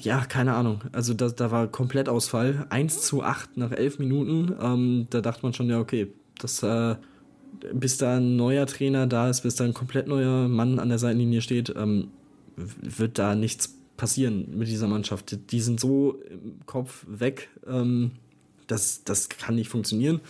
ja, 0.00 0.24
keine 0.24 0.54
Ahnung. 0.54 0.82
Also 0.92 1.14
da, 1.14 1.28
da 1.28 1.50
war 1.50 1.66
Komplettausfall. 1.68 2.66
1 2.70 3.02
zu 3.02 3.22
8 3.22 3.56
nach 3.56 3.72
11 3.72 3.98
Minuten. 3.98 4.54
Ähm, 4.60 5.06
da 5.10 5.20
dachte 5.20 5.42
man 5.42 5.52
schon, 5.52 5.68
ja, 5.68 5.78
okay, 5.78 6.12
das, 6.38 6.62
äh, 6.62 6.96
bis 7.72 7.96
da 7.98 8.16
ein 8.16 8.36
neuer 8.36 8.66
Trainer 8.66 9.06
da 9.06 9.30
ist, 9.30 9.42
bis 9.42 9.54
da 9.54 9.64
ein 9.64 9.74
komplett 9.74 10.08
neuer 10.08 10.48
Mann 10.48 10.78
an 10.78 10.88
der 10.88 10.98
Seitenlinie 10.98 11.40
steht, 11.40 11.72
ähm, 11.76 12.08
wird 12.56 13.18
da 13.18 13.34
nichts 13.34 13.74
passieren 13.96 14.56
mit 14.56 14.68
dieser 14.68 14.88
Mannschaft. 14.88 15.38
Die 15.50 15.60
sind 15.60 15.80
so 15.80 16.20
im 16.28 16.66
Kopf 16.66 17.04
weg, 17.08 17.48
ähm, 17.66 18.12
das, 18.66 19.04
das 19.04 19.28
kann 19.28 19.54
nicht 19.54 19.68
funktionieren. 19.68 20.20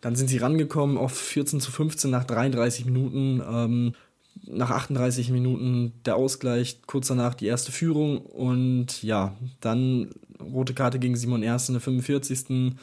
Dann 0.00 0.16
sind 0.16 0.28
sie 0.28 0.38
rangekommen 0.38 0.96
auf 0.96 1.12
14 1.12 1.60
zu 1.60 1.70
15 1.70 2.10
nach 2.10 2.24
33 2.24 2.86
Minuten. 2.86 3.42
Ähm, 3.46 3.94
nach 4.52 4.70
38 4.70 5.30
Minuten 5.30 5.92
der 6.04 6.16
Ausgleich, 6.16 6.80
kurz 6.86 7.08
danach 7.08 7.34
die 7.34 7.46
erste 7.46 7.72
Führung 7.72 8.18
und 8.18 9.02
ja, 9.02 9.36
dann 9.60 10.10
rote 10.40 10.74
Karte 10.74 10.98
gegen 10.98 11.16
Simon 11.16 11.42
Erst 11.42 11.68
in 11.68 11.74
der 11.74 11.82
45. 11.82 12.74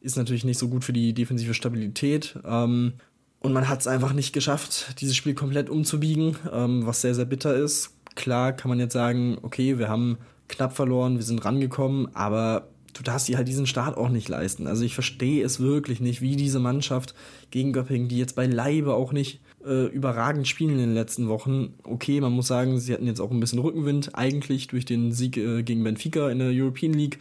ist 0.00 0.16
natürlich 0.16 0.44
nicht 0.44 0.58
so 0.58 0.68
gut 0.68 0.84
für 0.84 0.92
die 0.92 1.12
defensive 1.12 1.54
Stabilität. 1.54 2.38
Ähm, 2.44 2.94
und 3.40 3.52
man 3.52 3.68
hat 3.68 3.80
es 3.80 3.86
einfach 3.86 4.12
nicht 4.12 4.32
geschafft, 4.32 5.00
dieses 5.00 5.16
Spiel 5.16 5.34
komplett 5.34 5.70
umzubiegen, 5.70 6.36
ähm, 6.52 6.86
was 6.86 7.00
sehr, 7.00 7.14
sehr 7.14 7.24
bitter 7.24 7.54
ist. 7.54 7.94
Klar 8.14 8.52
kann 8.52 8.68
man 8.68 8.78
jetzt 8.78 8.92
sagen, 8.92 9.38
okay, 9.42 9.78
wir 9.78 9.88
haben 9.88 10.18
knapp 10.48 10.74
verloren, 10.74 11.16
wir 11.16 11.22
sind 11.22 11.44
rangekommen, 11.44 12.14
aber 12.14 12.68
du 12.92 13.02
darfst 13.02 13.28
dir 13.28 13.36
halt 13.36 13.48
diesen 13.48 13.66
Start 13.66 13.96
auch 13.96 14.08
nicht 14.08 14.28
leisten. 14.28 14.66
Also 14.66 14.84
ich 14.84 14.94
verstehe 14.94 15.44
es 15.44 15.60
wirklich 15.60 16.00
nicht, 16.00 16.20
wie 16.20 16.36
diese 16.36 16.58
Mannschaft 16.58 17.14
gegen 17.50 17.72
Göppingen, 17.72 18.08
die 18.08 18.18
jetzt 18.18 18.36
beileibe 18.36 18.94
auch 18.94 19.12
nicht 19.12 19.40
äh, 19.64 19.86
überragend 19.86 20.48
spielen 20.48 20.72
in 20.72 20.78
den 20.78 20.94
letzten 20.94 21.28
Wochen. 21.28 21.74
Okay, 21.82 22.20
man 22.20 22.32
muss 22.32 22.46
sagen, 22.46 22.78
sie 22.78 22.92
hatten 22.92 23.06
jetzt 23.06 23.20
auch 23.20 23.30
ein 23.30 23.40
bisschen 23.40 23.58
Rückenwind, 23.58 24.14
eigentlich 24.14 24.66
durch 24.68 24.84
den 24.84 25.12
Sieg 25.12 25.36
äh, 25.36 25.62
gegen 25.62 25.84
Benfica 25.84 26.30
in 26.30 26.38
der 26.38 26.50
European 26.50 26.92
League. 26.92 27.18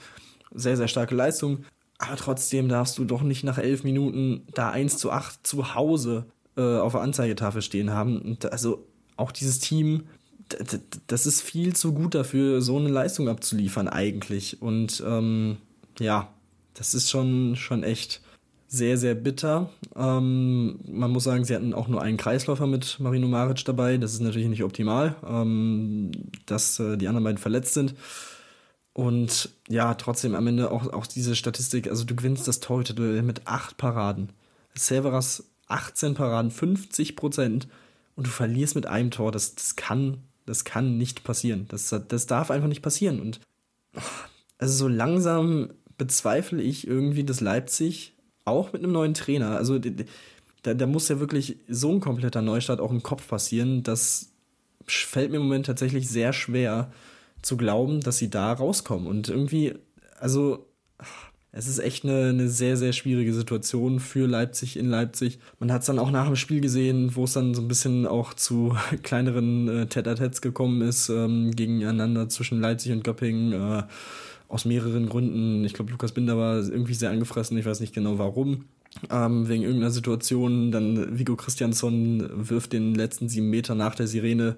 Sehr, 0.53 0.77
sehr 0.77 0.87
starke 0.87 1.15
Leistung. 1.15 1.65
Aber 1.97 2.15
trotzdem 2.15 2.69
darfst 2.69 2.97
du 2.97 3.03
doch 3.03 3.21
nicht 3.21 3.43
nach 3.43 3.57
elf 3.57 3.83
Minuten 3.83 4.43
da 4.53 4.69
1 4.69 4.97
zu 4.97 5.11
8 5.11 5.45
zu 5.45 5.75
Hause 5.75 6.25
äh, 6.55 6.77
auf 6.77 6.93
der 6.93 7.01
Anzeigetafel 7.01 7.61
stehen 7.61 7.91
haben. 7.91 8.21
Und 8.21 8.51
also 8.51 8.85
auch 9.17 9.31
dieses 9.31 9.59
Team, 9.59 10.05
das 11.07 11.25
ist 11.25 11.41
viel 11.41 11.75
zu 11.75 11.93
gut 11.93 12.15
dafür, 12.15 12.61
so 12.61 12.77
eine 12.77 12.89
Leistung 12.89 13.27
abzuliefern 13.27 13.89
eigentlich. 13.89 14.61
Und 14.61 15.03
ähm, 15.05 15.57
ja, 15.99 16.33
das 16.73 16.93
ist 16.93 17.09
schon, 17.09 17.57
schon 17.57 17.83
echt 17.83 18.21
sehr, 18.71 18.97
sehr 18.97 19.15
bitter. 19.15 19.71
Ähm, 19.95 20.79
man 20.87 21.09
muss 21.09 21.23
sagen, 21.23 21.43
sie 21.43 21.55
hatten 21.55 21.73
auch 21.73 21.87
nur 21.87 22.03
einen 22.03 22.17
Kreisläufer 22.17 22.67
mit 22.67 22.99
Marino 22.99 23.27
Maric 23.27 23.65
dabei. 23.65 23.97
Das 23.97 24.13
ist 24.13 24.21
natürlich 24.21 24.47
nicht 24.47 24.63
optimal, 24.63 25.15
ähm, 25.27 26.11
dass 26.45 26.79
äh, 26.79 26.95
die 26.95 27.07
anderen 27.07 27.23
beiden 27.23 27.39
verletzt 27.39 27.73
sind. 27.73 27.95
Und 28.93 29.49
ja, 29.67 29.95
trotzdem 29.95 30.35
am 30.35 30.45
Ende 30.45 30.69
auch, 30.71 30.93
auch 30.93 31.07
diese 31.07 31.35
Statistik, 31.35 31.87
also 31.87 32.03
du 32.03 32.15
gewinnst 32.15 32.47
das 32.47 32.59
Torhüter-Duell 32.59 33.23
mit 33.23 33.47
acht 33.47 33.77
Paraden. 33.77 34.29
Severas 34.75 35.45
18 35.67 36.13
Paraden, 36.13 36.51
50 36.51 37.15
Prozent 37.15 37.67
und 38.15 38.27
du 38.27 38.31
verlierst 38.31 38.75
mit 38.75 38.85
einem 38.85 39.09
Tor. 39.09 39.31
Das, 39.31 39.55
das, 39.55 39.77
kann, 39.77 40.19
das 40.45 40.63
kann 40.63 40.97
nicht 40.97 41.23
passieren. 41.23 41.65
Das, 41.69 41.95
das 42.07 42.27
darf 42.27 42.51
einfach 42.51 42.67
nicht 42.67 42.83
passieren. 42.83 43.19
Und 43.19 43.39
also 44.59 44.73
so 44.75 44.87
langsam 44.87 45.71
bezweifle 45.97 46.61
ich 46.61 46.85
irgendwie, 46.87 47.23
dass 47.23 47.41
Leipzig 47.41 48.13
auch 48.49 48.73
mit 48.73 48.83
einem 48.83 48.91
neuen 48.91 49.13
Trainer, 49.13 49.55
also 49.55 49.79
da, 50.63 50.73
da 50.73 50.87
muss 50.87 51.09
ja 51.09 51.19
wirklich 51.19 51.57
so 51.67 51.91
ein 51.91 51.99
kompletter 51.99 52.41
Neustart 52.41 52.81
auch 52.81 52.91
im 52.91 53.03
Kopf 53.03 53.27
passieren. 53.27 53.83
Das 53.83 54.31
fällt 54.85 55.31
mir 55.31 55.37
im 55.37 55.43
Moment 55.43 55.65
tatsächlich 55.65 56.09
sehr 56.09 56.33
schwer 56.33 56.91
zu 57.41 57.57
glauben, 57.57 58.01
dass 58.01 58.17
sie 58.17 58.29
da 58.29 58.51
rauskommen. 58.51 59.07
Und 59.07 59.29
irgendwie, 59.29 59.75
also 60.19 60.67
es 61.51 61.67
ist 61.67 61.79
echt 61.79 62.03
eine, 62.03 62.29
eine 62.29 62.47
sehr, 62.47 62.77
sehr 62.77 62.93
schwierige 62.93 63.33
Situation 63.33 63.99
für 63.99 64.27
Leipzig 64.27 64.77
in 64.77 64.87
Leipzig. 64.87 65.39
Man 65.59 65.71
hat 65.71 65.81
es 65.81 65.87
dann 65.87 65.97
auch 65.97 66.11
nach 66.11 66.27
dem 66.27 66.35
Spiel 66.35 66.61
gesehen, 66.61 67.15
wo 67.15 67.23
es 67.23 67.33
dann 67.33 67.55
so 67.55 67.61
ein 67.61 67.67
bisschen 67.67 68.05
auch 68.05 68.33
zu 68.33 68.75
kleineren 69.03 69.67
äh, 69.67 69.85
Tet-a-Tets 69.87 70.41
gekommen 70.41 70.81
ist, 70.81 71.09
ähm, 71.09 71.51
gegeneinander 71.55 72.29
zwischen 72.29 72.61
Leipzig 72.61 72.91
und 72.91 73.03
Göppingen. 73.03 73.53
Äh, 73.53 73.83
aus 74.49 74.65
mehreren 74.65 75.07
Gründen. 75.07 75.63
Ich 75.63 75.73
glaube, 75.73 75.91
Lukas 75.91 76.11
Binder 76.11 76.37
war 76.37 76.57
irgendwie 76.57 76.95
sehr 76.95 77.11
angefressen, 77.11 77.57
ich 77.57 77.65
weiß 77.65 77.79
nicht 77.79 77.93
genau 77.93 78.17
warum. 78.17 78.65
Ähm, 79.11 79.47
wegen 79.47 79.63
irgendeiner 79.63 79.91
Situation. 79.91 80.71
Dann 80.71 81.17
Vigo 81.17 81.35
Christiansson 81.35 82.49
wirft 82.49 82.73
den 82.73 82.95
letzten 82.95 83.29
sieben 83.29 83.49
Meter 83.49 83.75
nach 83.75 83.95
der 83.95 84.07
Sirene 84.07 84.57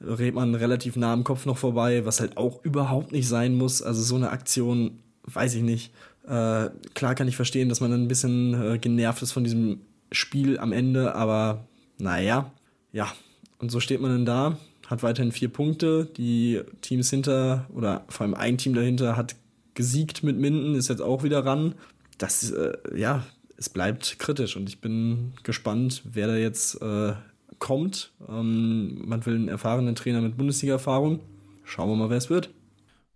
Redmann 0.00 0.54
relativ 0.54 0.96
nah 0.96 1.12
am 1.12 1.24
Kopf 1.24 1.46
noch 1.46 1.56
vorbei, 1.56 2.04
was 2.04 2.20
halt 2.20 2.36
auch 2.36 2.62
überhaupt 2.64 3.12
nicht 3.12 3.26
sein 3.26 3.54
muss. 3.54 3.82
Also 3.82 4.02
so 4.02 4.16
eine 4.16 4.30
Aktion, 4.30 4.98
weiß 5.24 5.54
ich 5.54 5.62
nicht. 5.62 5.92
Äh, 6.26 6.68
klar 6.94 7.14
kann 7.14 7.28
ich 7.28 7.36
verstehen, 7.36 7.68
dass 7.68 7.80
man 7.80 7.92
ein 7.92 8.08
bisschen 8.08 8.54
äh, 8.54 8.78
genervt 8.78 9.22
ist 9.22 9.32
von 9.32 9.44
diesem 9.44 9.80
Spiel 10.12 10.58
am 10.58 10.72
Ende, 10.72 11.14
aber 11.14 11.66
naja, 11.98 12.50
ja. 12.92 13.12
Und 13.58 13.70
so 13.70 13.80
steht 13.80 14.00
man 14.00 14.10
dann 14.10 14.26
da, 14.26 14.58
hat 14.86 15.02
weiterhin 15.02 15.32
vier 15.32 15.48
Punkte. 15.48 16.06
Die 16.16 16.60
Teams 16.80 17.10
hinter, 17.10 17.66
oder 17.74 18.04
vor 18.08 18.24
allem 18.24 18.34
ein 18.34 18.58
Team 18.58 18.74
dahinter, 18.74 19.16
hat 19.16 19.36
gesiegt 19.74 20.22
mit 20.22 20.38
Minden, 20.38 20.74
ist 20.74 20.88
jetzt 20.88 21.02
auch 21.02 21.22
wieder 21.22 21.44
ran. 21.44 21.74
Das, 22.18 22.50
äh, 22.50 22.72
ja, 22.94 23.24
es 23.56 23.68
bleibt 23.68 24.18
kritisch 24.18 24.56
und 24.56 24.68
ich 24.68 24.80
bin 24.80 25.32
gespannt, 25.42 26.02
wer 26.04 26.26
da 26.26 26.36
jetzt 26.36 26.80
äh, 26.80 27.14
kommt. 27.58 28.12
Ähm, 28.28 29.06
man 29.06 29.24
will 29.26 29.34
einen 29.34 29.48
erfahrenen 29.48 29.94
Trainer 29.94 30.20
mit 30.20 30.36
Bundesliga-Erfahrung. 30.36 31.20
Schauen 31.64 31.88
wir 31.88 31.96
mal, 31.96 32.10
wer 32.10 32.18
es 32.18 32.30
wird. 32.30 32.50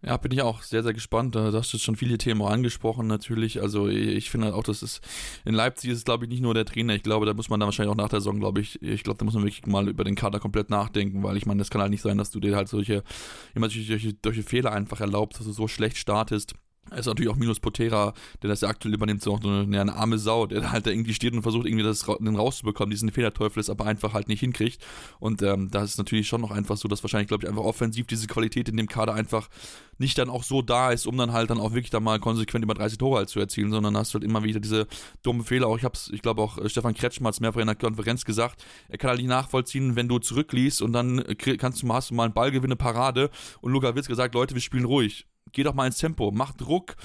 Ja, 0.01 0.17
bin 0.17 0.31
ich 0.31 0.43
auch 0.43 0.63
sehr, 0.63 0.85
sehr 0.85 0.93
gespannt. 0.93 1.35
Da 1.35 1.53
hast 1.53 1.73
du 1.75 1.79
schon 1.79 1.97
viele 1.97 2.19
Themen 2.19 2.43
angesprochen, 2.43 3.09
natürlich. 3.09 3.61
Also 3.61 3.89
ich 3.89 4.31
finde 4.31 4.47
halt 4.47 4.55
auch, 4.55 4.63
dass 4.63 4.83
es 4.83 5.01
in 5.45 5.55
Leipzig 5.55 5.91
ist, 5.91 6.05
glaube 6.05 6.25
ich, 6.25 6.31
nicht 6.31 6.41
nur 6.41 6.55
der 6.55 6.65
Trainer. 6.65 6.95
Ich 6.95 7.03
glaube, 7.03 7.27
da 7.27 7.35
muss 7.35 7.51
man 7.51 7.59
dann 7.59 7.67
wahrscheinlich 7.67 7.93
auch 7.93 7.97
nach 7.97 8.09
der 8.09 8.21
Saison, 8.21 8.39
glaube 8.39 8.61
ich, 8.61 8.81
ich 8.81 9.03
glaube, 9.03 9.19
da 9.19 9.25
muss 9.25 9.35
man 9.35 9.43
wirklich 9.43 9.67
mal 9.67 9.89
über 9.89 10.05
den 10.05 10.15
Kader 10.15 10.39
komplett 10.39 10.71
nachdenken, 10.71 11.25
weil 11.25 11.37
ich 11.37 11.47
meine, 11.47 11.59
das 11.59 11.71
kann 11.71 11.81
halt 11.81 11.91
nicht 11.91 12.03
sein, 12.03 12.17
dass 12.17 12.31
du 12.31 12.39
dir 12.39 12.55
halt 12.55 12.69
solche, 12.69 13.03
immer 13.57 13.69
solche, 13.69 14.15
solche 14.25 14.43
Fehler 14.45 14.73
einfach 14.73 15.01
erlaubst, 15.01 15.41
dass 15.41 15.47
du 15.47 15.53
so 15.53 15.67
schlecht 15.67 15.97
startest 15.97 16.39
es 16.39 16.55
ist 16.97 17.07
natürlich 17.07 17.31
auch 17.31 17.37
Minus 17.37 17.61
Potera, 17.61 18.15
der 18.43 18.49
das 18.49 18.61
ja 18.61 18.69
aktuell 18.69 18.95
übernimmt, 18.95 19.23
so 19.23 19.37
eine, 19.37 19.81
eine 19.81 19.95
arme 19.95 20.19
Sau, 20.19 20.47
der 20.47 20.73
halt 20.73 20.87
da 20.87 20.91
irgendwie 20.91 21.15
steht 21.15 21.33
und 21.35 21.43
versucht 21.43 21.67
irgendwie 21.67 21.85
das 21.85 22.07
den 22.21 22.37
rauszubekommen, 22.37 22.91
diesen 22.91 23.11
Fehlerteufel 23.11 23.61
ist 23.61 23.71
aber 23.71 23.87
einfach 23.87 24.15
halt 24.15 24.29
nicht 24.29 24.41
hinkriegt. 24.41 24.83
Und 25.21 25.43
ähm, 25.43 25.71
da 25.71 25.83
ist 25.83 25.99
natürlich 25.99 26.29
schon 26.29 26.41
noch 26.41 26.51
einfach 26.51 26.77
so, 26.77 26.89
dass 26.89 27.03
wahrscheinlich, 27.03 27.29
glaube 27.29 27.45
ich, 27.45 27.49
einfach 27.49 27.65
offensiv 27.65 28.07
diese 28.07 28.27
Qualität 28.27 28.69
in 28.69 28.77
dem 28.77 28.89
Kader 28.89 29.15
einfach 29.15 29.49
nicht 29.99 30.17
dann 30.19 30.31
auch 30.31 30.45
so 30.45 30.63
da 30.63 30.93
ist, 30.93 31.07
um 31.07 31.17
dann 31.17 31.33
halt 31.33 31.51
dann 31.51 31.61
auch 31.61 31.73
wirklich 31.73 31.91
da 31.91 32.01
mal 32.01 32.21
konsequent 32.21 32.65
über 32.65 32.75
30 32.75 32.99
Tore 32.99 33.19
halt 33.19 33.29
zu 33.29 33.41
erzielen, 33.41 33.71
sondern 33.71 33.97
hast 33.97 34.15
du 34.15 34.19
halt 34.19 34.25
immer 34.25 34.45
wieder 34.45 34.61
diese 34.61 34.87
dummen 35.23 35.45
Fehler. 35.45 35.67
Auch 35.67 35.77
ich 35.77 35.85
hab's, 35.85 36.11
ich 36.13 36.23
glaube 36.23 36.43
auch 36.43 36.59
äh, 36.59 36.69
Stefan 36.69 36.95
Kretschmer 36.95 37.29
hat 37.29 37.35
es 37.35 37.41
mehrfach 37.41 37.61
in 37.61 37.67
der 37.67 37.77
Konferenz 37.77 38.25
gesagt, 38.25 38.65
er 38.89 38.99
kann 38.99 39.11
halt 39.11 39.21
nicht 39.21 39.29
nachvollziehen, 39.29 39.97
wenn 39.97 40.09
du 40.09 40.19
zurückliest 40.19 40.83
und 40.83 40.93
dann 40.93 41.25
kannst 41.59 41.83
du, 41.83 41.93
hast 41.93 42.11
du 42.11 42.15
mal 42.15 42.25
einen 42.25 42.35
Ballgewinne 42.35 42.77
Parade 42.77 43.31
und 43.61 43.73
Luca 43.73 43.95
Witz 43.95 44.07
gesagt, 44.07 44.35
Leute, 44.35 44.55
wir 44.55 44.63
spielen 44.63 44.85
ruhig 44.85 45.27
geh 45.53 45.63
doch 45.63 45.75
mal 45.75 45.87
ins 45.87 45.99
Tempo, 45.99 46.31
mach 46.31 46.53
Druck, 46.53 46.97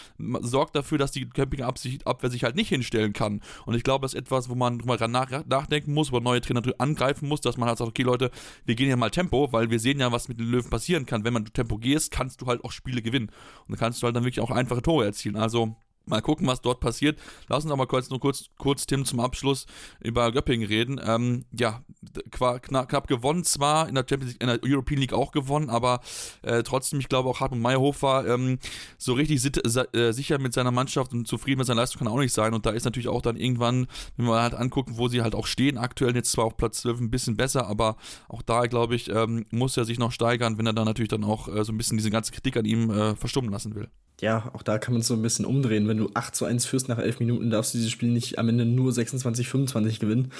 sorg 0.41 0.73
dafür, 0.73 0.97
dass 0.97 1.11
die 1.11 1.27
Campingabwehr 1.29 2.29
sich 2.29 2.43
halt 2.43 2.55
nicht 2.55 2.69
hinstellen 2.69 3.13
kann. 3.13 3.41
Und 3.65 3.75
ich 3.75 3.83
glaube, 3.83 4.03
das 4.03 4.13
ist 4.13 4.19
etwas, 4.19 4.49
wo 4.49 4.55
man 4.55 4.79
drüber 4.79 5.07
nach, 5.07 5.45
nachdenken 5.45 5.93
muss, 5.93 6.11
wo 6.11 6.19
neue 6.19 6.41
Trainer 6.41 6.61
angreifen 6.77 7.27
muss, 7.27 7.41
dass 7.41 7.57
man 7.57 7.67
halt 7.67 7.77
sagt, 7.77 7.89
okay 7.89 8.03
Leute, 8.03 8.31
wir 8.65 8.75
gehen 8.75 8.89
ja 8.89 8.95
mal 8.95 9.09
Tempo, 9.09 9.51
weil 9.51 9.69
wir 9.69 9.79
sehen 9.79 9.99
ja, 9.99 10.11
was 10.11 10.27
mit 10.27 10.39
den 10.39 10.47
Löwen 10.47 10.69
passieren 10.69 11.05
kann. 11.05 11.23
Wenn 11.23 11.33
man 11.33 11.45
Tempo 11.45 11.77
gehst, 11.77 12.11
kannst 12.11 12.41
du 12.41 12.47
halt 12.47 12.63
auch 12.63 12.71
Spiele 12.71 13.01
gewinnen. 13.01 13.27
Und 13.27 13.69
dann 13.69 13.79
kannst 13.79 14.01
du 14.01 14.05
halt 14.05 14.15
dann 14.15 14.23
wirklich 14.23 14.41
auch 14.41 14.51
einfache 14.51 14.81
Tore 14.81 15.05
erzielen. 15.05 15.35
Also 15.35 15.75
Mal 16.05 16.21
gucken, 16.21 16.45
was 16.47 16.61
dort 16.61 16.81
passiert. 16.81 17.17
Lass 17.47 17.63
uns 17.63 17.71
aber 17.71 17.87
kurz 17.87 18.09
nur 18.09 18.19
kurz, 18.19 18.49
kurz 18.57 18.85
Tim 18.85 19.05
zum 19.05 19.21
Abschluss 19.21 19.65
über 20.01 20.33
Göppingen 20.33 20.67
reden. 20.67 20.99
Ähm, 21.01 21.45
ja, 21.57 21.81
knapp, 22.29 22.89
knapp 22.89 23.07
gewonnen 23.07 23.45
zwar, 23.45 23.87
in 23.87 23.95
der 23.95 24.05
Champions 24.07 24.33
League, 24.33 24.41
in 24.41 24.47
der 24.47 24.59
European 24.65 24.99
League 24.99 25.13
auch 25.13 25.31
gewonnen, 25.31 25.69
aber 25.69 26.01
äh, 26.41 26.61
trotzdem, 26.63 26.99
ich 26.99 27.07
glaube 27.07 27.29
auch 27.29 27.39
Hartmut 27.39 27.61
Meyerhofer 27.61 28.27
ähm, 28.27 28.59
so 28.97 29.13
richtig 29.13 29.45
äh, 29.45 30.11
sicher 30.11 30.39
mit 30.39 30.53
seiner 30.53 30.71
Mannschaft 30.71 31.13
und 31.13 31.25
zufrieden 31.25 31.59
mit 31.59 31.67
seiner 31.67 31.81
Leistung 31.81 31.99
kann 31.99 32.07
er 32.07 32.13
auch 32.13 32.19
nicht 32.19 32.33
sein. 32.33 32.53
Und 32.53 32.65
da 32.65 32.71
ist 32.71 32.83
natürlich 32.83 33.07
auch 33.07 33.21
dann 33.21 33.37
irgendwann, 33.37 33.87
wenn 34.17 34.25
wir 34.25 34.41
halt 34.41 34.55
angucken, 34.55 34.97
wo 34.97 35.07
sie 35.07 35.21
halt 35.21 35.35
auch 35.35 35.47
stehen, 35.47 35.77
aktuell 35.77 36.15
jetzt 36.15 36.31
zwar 36.31 36.45
auf 36.45 36.57
Platz 36.57 36.81
12 36.81 36.99
ein 36.99 37.11
bisschen 37.11 37.37
besser, 37.37 37.67
aber 37.67 37.95
auch 38.27 38.41
da, 38.41 38.65
glaube 38.65 38.95
ich, 38.95 39.09
ähm, 39.09 39.45
muss 39.51 39.77
er 39.77 39.85
sich 39.85 39.99
noch 39.99 40.11
steigern, 40.11 40.57
wenn 40.57 40.65
er 40.65 40.73
dann 40.73 40.85
natürlich 40.85 41.09
dann 41.09 41.23
auch 41.23 41.47
äh, 41.47 41.63
so 41.63 41.71
ein 41.71 41.77
bisschen 41.77 41.97
diese 41.97 42.11
ganze 42.11 42.33
Kritik 42.33 42.57
an 42.57 42.65
ihm 42.65 42.89
äh, 42.89 43.15
verstummen 43.15 43.51
lassen 43.51 43.75
will 43.75 43.89
ja, 44.21 44.49
auch 44.53 44.61
da 44.61 44.77
kann 44.77 44.93
man 44.93 45.01
es 45.01 45.07
so 45.07 45.15
ein 45.15 45.21
bisschen 45.21 45.45
umdrehen. 45.45 45.87
Wenn 45.87 45.97
du 45.97 46.09
8 46.13 46.35
zu 46.35 46.45
1 46.45 46.65
führst 46.65 46.87
nach 46.87 46.99
11 46.99 47.19
Minuten, 47.19 47.49
darfst 47.49 47.73
du 47.73 47.77
dieses 47.77 47.91
Spiel 47.91 48.09
nicht 48.09 48.39
am 48.39 48.47
Ende 48.47 48.65
nur 48.65 48.91
26, 48.91 49.47
25 49.47 49.99
gewinnen. 49.99 50.31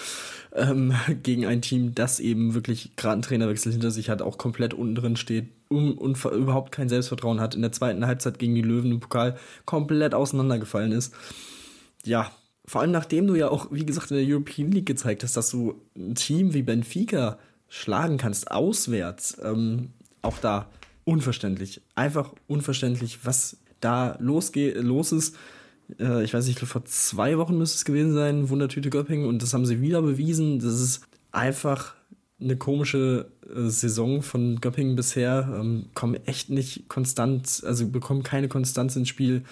Ähm, 0.54 0.94
gegen 1.24 1.46
ein 1.46 1.62
Team, 1.62 1.96
das 1.96 2.20
eben 2.20 2.54
wirklich 2.54 2.96
gerade 2.96 3.14
einen 3.14 3.22
Trainerwechsel 3.24 3.72
hinter 3.72 3.92
sich 3.92 4.10
hat, 4.10 4.22
auch 4.22 4.38
komplett 4.38 4.74
unten 4.74 4.96
drin 4.96 5.16
steht 5.16 5.50
und, 5.70 5.98
und 5.98 6.24
überhaupt 6.26 6.72
kein 6.72 6.88
Selbstvertrauen 6.90 7.42
hat. 7.42 7.56
In 7.56 7.62
der 7.62 7.72
zweiten 7.72 8.06
Halbzeit 8.06 8.40
gegen 8.40 8.56
die 8.56 8.62
Löwen 8.62 8.92
im 8.92 9.00
Pokal 9.00 9.38
komplett 9.66 10.14
auseinandergefallen 10.14 10.92
ist. 10.92 11.14
Ja, 12.06 12.32
vor 12.66 12.82
allem 12.82 12.92
nachdem 12.92 13.28
du 13.28 13.36
ja 13.36 13.50
auch, 13.50 13.68
wie 13.72 13.86
gesagt, 13.86 14.12
in 14.12 14.18
der 14.18 14.26
European 14.26 14.72
League 14.72 14.86
gezeigt 14.86 15.24
hast, 15.24 15.36
dass 15.36 15.50
du 15.50 15.82
ein 15.98 16.16
Team 16.16 16.54
wie 16.54 16.62
Benfica 16.62 17.38
schlagen 17.68 18.18
kannst, 18.18 18.52
auswärts. 18.52 19.38
Ähm, 19.44 19.90
auch 20.22 20.38
da 20.38 20.70
unverständlich. 21.06 21.82
Einfach 21.96 22.34
unverständlich, 22.48 23.26
was 23.26 23.58
da 23.84 24.18
losgeht, 24.20 24.78
los 24.78 25.12
ist. 25.12 25.36
Äh, 26.00 26.24
ich 26.24 26.34
weiß 26.34 26.48
nicht, 26.48 26.60
vor 26.60 26.86
zwei 26.86 27.38
Wochen 27.38 27.58
müsste 27.58 27.78
es 27.78 27.86
gewesen 27.86 28.14
sein, 28.14 28.50
Wundertüte 28.50 28.90
Göppingen, 28.90 29.28
und 29.28 29.42
das 29.42 29.54
haben 29.54 29.66
sie 29.66 29.82
wieder 29.82 30.02
bewiesen. 30.02 30.60
Das 30.60 30.80
ist 30.80 31.02
einfach 31.32 31.96
eine 32.40 32.58
komische 32.58 33.32
äh, 33.44 33.70
Saison 33.70 34.22
von 34.22 34.60
Göppingen 34.62 34.96
bisher. 34.96 35.50
Ähm, 35.60 35.86
kommen 35.94 36.16
echt 36.26 36.50
nicht 36.50 36.88
konstant, 36.90 37.64
also 37.66 37.88
bekommen 37.88 38.24
keine 38.24 38.48
Konstanz 38.48 38.96
ins 38.96 39.10
Spiel. 39.10 39.44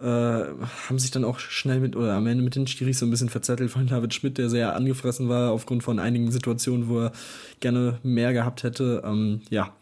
Äh, 0.00 0.04
haben 0.04 0.98
sich 0.98 1.10
dann 1.10 1.24
auch 1.24 1.40
schnell 1.40 1.80
mit 1.80 1.96
oder 1.96 2.14
am 2.14 2.26
Ende 2.28 2.44
mit 2.44 2.54
den 2.54 2.68
Stiris 2.68 3.00
so 3.00 3.06
ein 3.06 3.10
bisschen 3.10 3.30
verzettelt 3.30 3.70
von 3.70 3.88
David 3.88 4.14
Schmidt, 4.14 4.38
der 4.38 4.48
sehr 4.48 4.76
angefressen 4.76 5.28
war 5.28 5.50
aufgrund 5.50 5.82
von 5.82 5.98
einigen 5.98 6.30
Situationen, 6.30 6.88
wo 6.88 7.00
er 7.00 7.12
gerne 7.58 7.98
mehr 8.04 8.32
gehabt 8.32 8.62
hätte. 8.62 9.02
Ähm, 9.04 9.40
ja, 9.50 9.74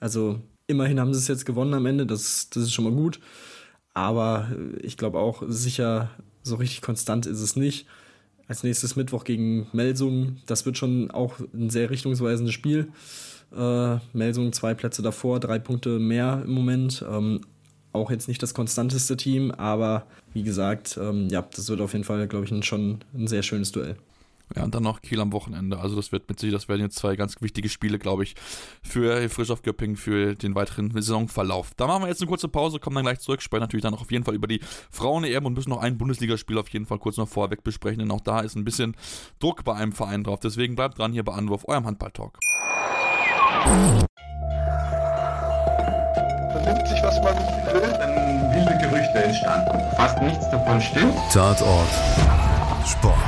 also 0.00 0.40
Immerhin 0.68 1.00
haben 1.00 1.14
sie 1.14 1.18
es 1.18 1.28
jetzt 1.28 1.46
gewonnen 1.46 1.74
am 1.74 1.86
Ende, 1.86 2.06
das, 2.06 2.50
das 2.50 2.64
ist 2.64 2.74
schon 2.74 2.84
mal 2.84 2.92
gut. 2.92 3.20
Aber 3.94 4.48
ich 4.82 4.96
glaube 4.96 5.18
auch, 5.18 5.42
sicher 5.48 6.10
so 6.42 6.56
richtig 6.56 6.82
konstant 6.82 7.26
ist 7.26 7.40
es 7.40 7.56
nicht. 7.56 7.86
Als 8.46 8.62
nächstes 8.62 8.94
Mittwoch 8.94 9.24
gegen 9.24 9.66
Melsung, 9.72 10.36
das 10.46 10.66
wird 10.66 10.78
schon 10.78 11.10
auch 11.10 11.40
ein 11.52 11.70
sehr 11.70 11.90
richtungsweisendes 11.90 12.54
Spiel. 12.54 12.88
Äh, 13.56 13.96
Melsung 14.12 14.52
zwei 14.52 14.74
Plätze 14.74 15.02
davor, 15.02 15.40
drei 15.40 15.58
Punkte 15.58 15.98
mehr 15.98 16.42
im 16.44 16.52
Moment. 16.52 17.04
Ähm, 17.10 17.40
auch 17.92 18.10
jetzt 18.10 18.28
nicht 18.28 18.42
das 18.42 18.54
konstanteste 18.54 19.16
Team, 19.16 19.50
aber 19.50 20.06
wie 20.34 20.42
gesagt, 20.42 20.98
ähm, 21.00 21.28
ja, 21.30 21.42
das 21.54 21.68
wird 21.68 21.80
auf 21.80 21.92
jeden 21.94 22.04
Fall, 22.04 22.28
glaube 22.28 22.44
ich, 22.44 22.52
ein, 22.52 22.62
schon 22.62 22.98
ein 23.14 23.26
sehr 23.26 23.42
schönes 23.42 23.72
Duell. 23.72 23.96
Ja, 24.56 24.64
und 24.64 24.74
dann 24.74 24.82
noch 24.82 25.02
Kiel 25.02 25.20
am 25.20 25.32
Wochenende. 25.32 25.78
Also 25.78 25.96
das 25.96 26.12
wird 26.12 26.28
mit 26.28 26.40
sich, 26.40 26.52
das 26.52 26.68
werden 26.68 26.82
jetzt 26.82 26.96
zwei 26.96 27.16
ganz 27.16 27.40
wichtige 27.40 27.68
Spiele, 27.68 27.98
glaube 27.98 28.22
ich, 28.22 28.34
für 28.82 29.28
Frisch 29.28 29.50
auf 29.50 29.62
Göpping 29.62 29.96
für 29.96 30.34
den 30.34 30.54
weiteren 30.54 30.90
Saisonverlauf. 30.90 31.72
Da 31.76 31.86
machen 31.86 32.02
wir 32.02 32.08
jetzt 32.08 32.20
eine 32.20 32.28
kurze 32.28 32.48
Pause, 32.48 32.78
kommen 32.78 32.96
dann 32.96 33.04
gleich 33.04 33.20
zurück, 33.20 33.42
sprechen 33.42 33.62
natürlich 33.62 33.82
dann 33.82 33.94
auch 33.94 34.00
auf 34.00 34.10
jeden 34.10 34.24
Fall 34.24 34.34
über 34.34 34.46
die 34.46 34.60
Frauen-EM 34.90 35.44
und 35.44 35.54
müssen 35.54 35.70
noch 35.70 35.82
ein 35.82 35.98
Bundesligaspiel 35.98 36.58
auf 36.58 36.68
jeden 36.70 36.86
Fall 36.86 36.98
kurz 36.98 37.16
noch 37.16 37.28
vorweg 37.28 37.62
besprechen, 37.62 37.98
denn 38.00 38.10
auch 38.10 38.20
da 38.20 38.40
ist 38.40 38.56
ein 38.56 38.64
bisschen 38.64 38.96
Druck 39.38 39.64
bei 39.64 39.74
einem 39.74 39.92
Verein 39.92 40.24
drauf. 40.24 40.40
Deswegen 40.40 40.76
bleibt 40.76 40.98
dran 40.98 41.12
hier 41.12 41.24
bei 41.24 41.34
Anwurf, 41.34 41.66
eurem 41.68 41.84
Handball-Talk. 41.84 42.38
Vernimmt 46.52 46.88
sich, 46.88 47.02
was 47.02 47.20
man 47.22 47.36
will, 47.74 47.92
dann 47.98 48.54
wilde 48.54 48.78
Gerüchte 48.78 49.24
entstanden 49.24 49.78
fast 49.98 50.22
nichts 50.22 50.48
davon 50.50 50.80
stimmt. 50.80 51.14
Tatort 51.32 51.88
Sport. 52.86 53.27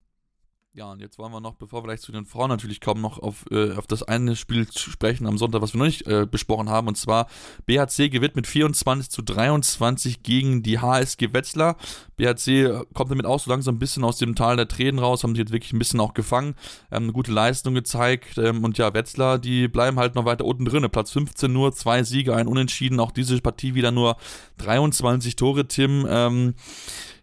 Ja, 0.73 0.89
und 0.89 1.01
jetzt 1.01 1.19
wollen 1.19 1.33
wir 1.33 1.41
noch, 1.41 1.55
bevor 1.55 1.81
wir 1.81 1.87
gleich 1.87 1.99
zu 1.99 2.13
den 2.13 2.25
Frauen 2.25 2.47
natürlich 2.47 2.79
kommen, 2.79 3.01
noch 3.01 3.19
auf, 3.19 3.43
äh, 3.51 3.73
auf 3.73 3.87
das 3.87 4.03
eine 4.03 4.37
Spiel 4.37 4.65
sprechen 4.71 5.27
am 5.27 5.37
Sonntag, 5.37 5.61
was 5.61 5.73
wir 5.73 5.79
noch 5.79 5.85
nicht 5.85 6.07
äh, 6.07 6.25
besprochen 6.25 6.69
haben. 6.69 6.87
Und 6.87 6.95
zwar 6.95 7.27
BHC 7.65 8.07
gewinnt 8.07 8.37
mit 8.37 8.47
24 8.47 9.09
zu 9.09 9.21
23 9.21 10.23
gegen 10.23 10.63
die 10.63 10.79
HSG 10.79 11.33
Wetzlar. 11.33 11.75
BHC 12.15 12.85
kommt 12.93 13.11
damit 13.11 13.25
auch 13.25 13.41
so 13.41 13.51
langsam 13.51 13.75
ein 13.75 13.79
bisschen 13.79 14.05
aus 14.05 14.17
dem 14.17 14.33
Tal 14.33 14.55
der 14.55 14.69
Tränen 14.69 14.99
raus, 14.99 15.23
haben 15.23 15.35
sich 15.35 15.39
jetzt 15.39 15.51
wirklich 15.51 15.73
ein 15.73 15.79
bisschen 15.79 15.99
auch 15.99 16.13
gefangen, 16.13 16.55
ähm, 16.89 17.03
eine 17.03 17.11
gute 17.11 17.33
Leistung 17.33 17.73
gezeigt. 17.73 18.37
Ähm, 18.37 18.63
und 18.63 18.77
ja, 18.77 18.93
Wetzlar, 18.93 19.39
die 19.39 19.67
bleiben 19.67 19.99
halt 19.99 20.15
noch 20.15 20.23
weiter 20.23 20.45
unten 20.45 20.63
drin. 20.63 20.87
Platz 20.89 21.11
15 21.11 21.51
nur, 21.51 21.73
zwei 21.73 22.03
Siege, 22.03 22.33
ein 22.33 22.47
Unentschieden. 22.47 23.01
Auch 23.01 23.11
diese 23.11 23.37
Partie 23.41 23.75
wieder 23.75 23.91
nur 23.91 24.15
23 24.59 25.35
Tore, 25.35 25.67
Tim. 25.67 26.07
Ähm, 26.09 26.53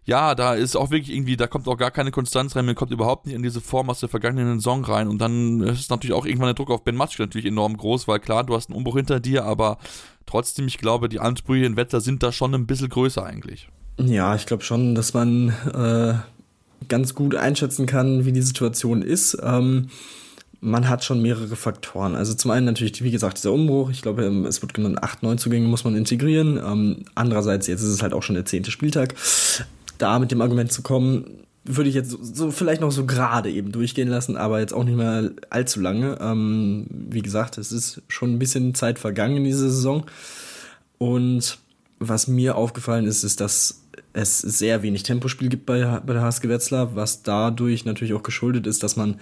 ja, 0.09 0.33
da 0.33 0.55
ist 0.55 0.75
auch 0.75 0.89
wirklich 0.89 1.15
irgendwie, 1.15 1.37
da 1.37 1.45
kommt 1.45 1.67
auch 1.67 1.77
gar 1.77 1.91
keine 1.91 2.09
Konstanz 2.09 2.55
rein, 2.55 2.65
man 2.65 2.73
kommt 2.73 2.91
überhaupt 2.91 3.27
nicht 3.27 3.35
in 3.35 3.43
diese 3.43 3.61
Form 3.61 3.91
aus 3.91 3.99
der 3.99 4.09
vergangenen 4.09 4.59
Saison 4.59 4.83
rein 4.83 5.07
und 5.07 5.19
dann 5.19 5.61
ist 5.61 5.91
natürlich 5.91 6.15
auch 6.15 6.25
irgendwann 6.25 6.47
der 6.47 6.55
Druck 6.55 6.71
auf 6.71 6.83
Ben 6.83 6.95
Matschke 6.95 7.21
natürlich 7.21 7.45
enorm 7.45 7.77
groß, 7.77 8.07
weil 8.07 8.19
klar, 8.19 8.43
du 8.43 8.55
hast 8.55 8.69
einen 8.69 8.77
Umbruch 8.77 8.95
hinter 8.95 9.19
dir, 9.19 9.45
aber 9.45 9.77
trotzdem, 10.25 10.65
ich 10.67 10.79
glaube, 10.79 11.09
die 11.09 11.19
Ansprüche 11.19 11.65
in 11.65 11.75
Wetter 11.75 12.01
sind 12.01 12.23
da 12.23 12.31
schon 12.31 12.55
ein 12.55 12.65
bisschen 12.65 12.89
größer 12.89 13.23
eigentlich. 13.23 13.69
Ja, 13.99 14.33
ich 14.33 14.47
glaube 14.47 14.63
schon, 14.63 14.95
dass 14.95 15.13
man 15.13 15.49
äh, 15.75 16.15
ganz 16.87 17.13
gut 17.13 17.35
einschätzen 17.35 17.85
kann, 17.85 18.25
wie 18.25 18.31
die 18.31 18.41
Situation 18.41 19.03
ist. 19.03 19.37
Ähm, 19.43 19.89
man 20.59 20.89
hat 20.89 21.03
schon 21.03 21.21
mehrere 21.21 21.55
Faktoren. 21.55 22.15
Also 22.15 22.33
zum 22.33 22.51
einen 22.51 22.65
natürlich, 22.65 23.03
wie 23.03 23.11
gesagt, 23.11 23.37
dieser 23.37 23.53
Umbruch. 23.53 23.91
Ich 23.91 24.01
glaube, 24.01 24.25
ähm, 24.25 24.45
es 24.45 24.61
wird 24.61 24.73
genannt, 24.73 25.03
acht 25.03 25.21
Neuzugänge 25.21 25.67
muss 25.67 25.83
man 25.83 25.95
integrieren. 25.95 26.57
Ähm, 26.57 27.05
andererseits, 27.15 27.67
jetzt 27.67 27.81
ist 27.81 27.89
es 27.89 28.01
halt 28.01 28.13
auch 28.13 28.23
schon 28.23 28.35
der 28.35 28.45
zehnte 28.45 28.71
Spieltag 28.71 29.15
da 29.99 30.17
mit 30.17 30.31
dem 30.31 30.41
Argument 30.41 30.71
zu 30.71 30.81
kommen, 30.81 31.45
würde 31.63 31.89
ich 31.89 31.95
jetzt 31.95 32.09
so, 32.09 32.17
so, 32.21 32.51
vielleicht 32.51 32.81
noch 32.81 32.91
so 32.91 33.05
gerade 33.05 33.51
eben 33.51 33.71
durchgehen 33.71 34.07
lassen, 34.07 34.37
aber 34.37 34.59
jetzt 34.59 34.73
auch 34.73 34.83
nicht 34.83 34.97
mehr 34.97 35.31
allzu 35.49 35.79
lange. 35.79 36.17
Ähm, 36.19 36.87
wie 36.89 37.21
gesagt, 37.21 37.57
es 37.57 37.71
ist 37.71 38.01
schon 38.07 38.33
ein 38.33 38.39
bisschen 38.39 38.73
Zeit 38.73 38.97
vergangen 38.97 39.37
in 39.37 39.43
dieser 39.43 39.69
Saison. 39.69 40.05
Und 40.97 41.59
was 41.99 42.27
mir 42.27 42.55
aufgefallen 42.55 43.05
ist, 43.05 43.23
ist, 43.23 43.41
dass 43.41 43.83
es 44.13 44.39
sehr 44.39 44.81
wenig 44.81 45.03
Tempospiel 45.03 45.49
gibt 45.49 45.65
bei, 45.65 45.83
bei 46.05 46.13
der 46.13 46.23
HSG 46.23 46.49
Wetzlar, 46.49 46.95
was 46.95 47.23
dadurch 47.23 47.85
natürlich 47.85 48.13
auch 48.13 48.23
geschuldet 48.23 48.65
ist, 48.65 48.81
dass 48.81 48.95
man 48.95 49.19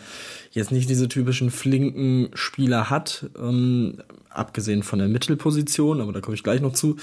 jetzt 0.52 0.72
nicht 0.72 0.90
diese 0.90 1.10
typischen 1.10 1.52
flinken 1.52 2.30
Spieler 2.34 2.90
hat, 2.90 3.30
ähm, 3.38 3.98
abgesehen 4.30 4.84
von 4.84 5.00
der 5.00 5.08
Mittelposition, 5.08 6.00
aber 6.00 6.14
da 6.14 6.22
komme 6.22 6.36
ich 6.36 6.44
gleich 6.44 6.62
noch 6.62 6.74
zu, 6.74 6.98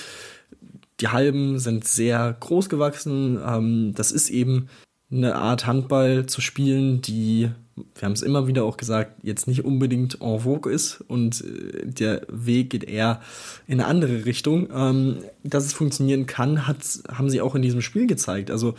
die 1.00 1.08
Halben 1.08 1.58
sind 1.58 1.86
sehr 1.86 2.36
groß 2.38 2.68
gewachsen. 2.68 3.38
Ähm, 3.44 3.92
das 3.94 4.12
ist 4.12 4.30
eben 4.30 4.68
eine 5.10 5.36
Art 5.36 5.66
Handball 5.66 6.26
zu 6.26 6.40
spielen, 6.40 7.00
die, 7.00 7.50
wir 7.76 8.02
haben 8.02 8.12
es 8.12 8.22
immer 8.22 8.46
wieder 8.46 8.64
auch 8.64 8.76
gesagt, 8.76 9.22
jetzt 9.22 9.46
nicht 9.46 9.64
unbedingt 9.64 10.20
en 10.20 10.40
vogue 10.40 10.72
ist 10.72 11.02
und 11.06 11.44
äh, 11.44 11.86
der 11.86 12.22
Weg 12.28 12.70
geht 12.70 12.84
eher 12.84 13.20
in 13.66 13.80
eine 13.80 13.88
andere 13.88 14.24
Richtung. 14.24 14.68
Ähm, 14.74 15.18
dass 15.42 15.66
es 15.66 15.72
funktionieren 15.72 16.26
kann, 16.26 16.66
haben 16.66 17.30
sie 17.30 17.40
auch 17.40 17.54
in 17.54 17.62
diesem 17.62 17.82
Spiel 17.82 18.06
gezeigt. 18.06 18.50
Also 18.50 18.74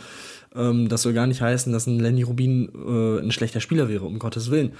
ähm, 0.54 0.88
das 0.88 1.02
soll 1.02 1.12
gar 1.12 1.26
nicht 1.26 1.40
heißen, 1.42 1.72
dass 1.72 1.86
ein 1.86 2.00
Lenny 2.00 2.22
Rubin 2.22 2.70
äh, 2.74 3.20
ein 3.20 3.32
schlechter 3.32 3.60
Spieler 3.60 3.88
wäre, 3.88 4.04
um 4.04 4.18
Gottes 4.18 4.50
Willen. 4.50 4.72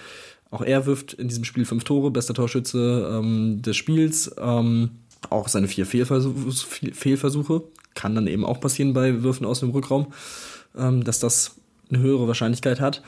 Auch 0.51 0.63
er 0.63 0.87
wirft 0.87 1.13
in 1.13 1.29
diesem 1.29 1.45
Spiel 1.45 1.65
fünf 1.65 1.85
Tore, 1.85 2.11
bester 2.11 2.35
Torschütze 2.35 3.11
ähm, 3.13 3.63
des 3.63 3.77
Spiels. 3.77 4.35
Ähm, 4.39 4.91
auch 5.31 5.49
seine 5.49 5.69
vier 5.69 5.87
Fehlversuche, 5.87 6.93
Fehlversuche. 6.93 7.63
Kann 7.95 8.15
dann 8.15 8.27
eben 8.27 8.45
auch 8.45 8.61
passieren 8.61 8.93
bei 8.93 9.23
Würfen 9.23 9.47
aus 9.47 9.61
dem 9.61 9.71
Rückraum, 9.71 10.13
ähm, 10.77 11.05
dass 11.05 11.19
das 11.19 11.57
eine 11.91 12.01
höhere 12.01 12.27
Wahrscheinlichkeit 12.27 12.81
hat. 12.81 13.03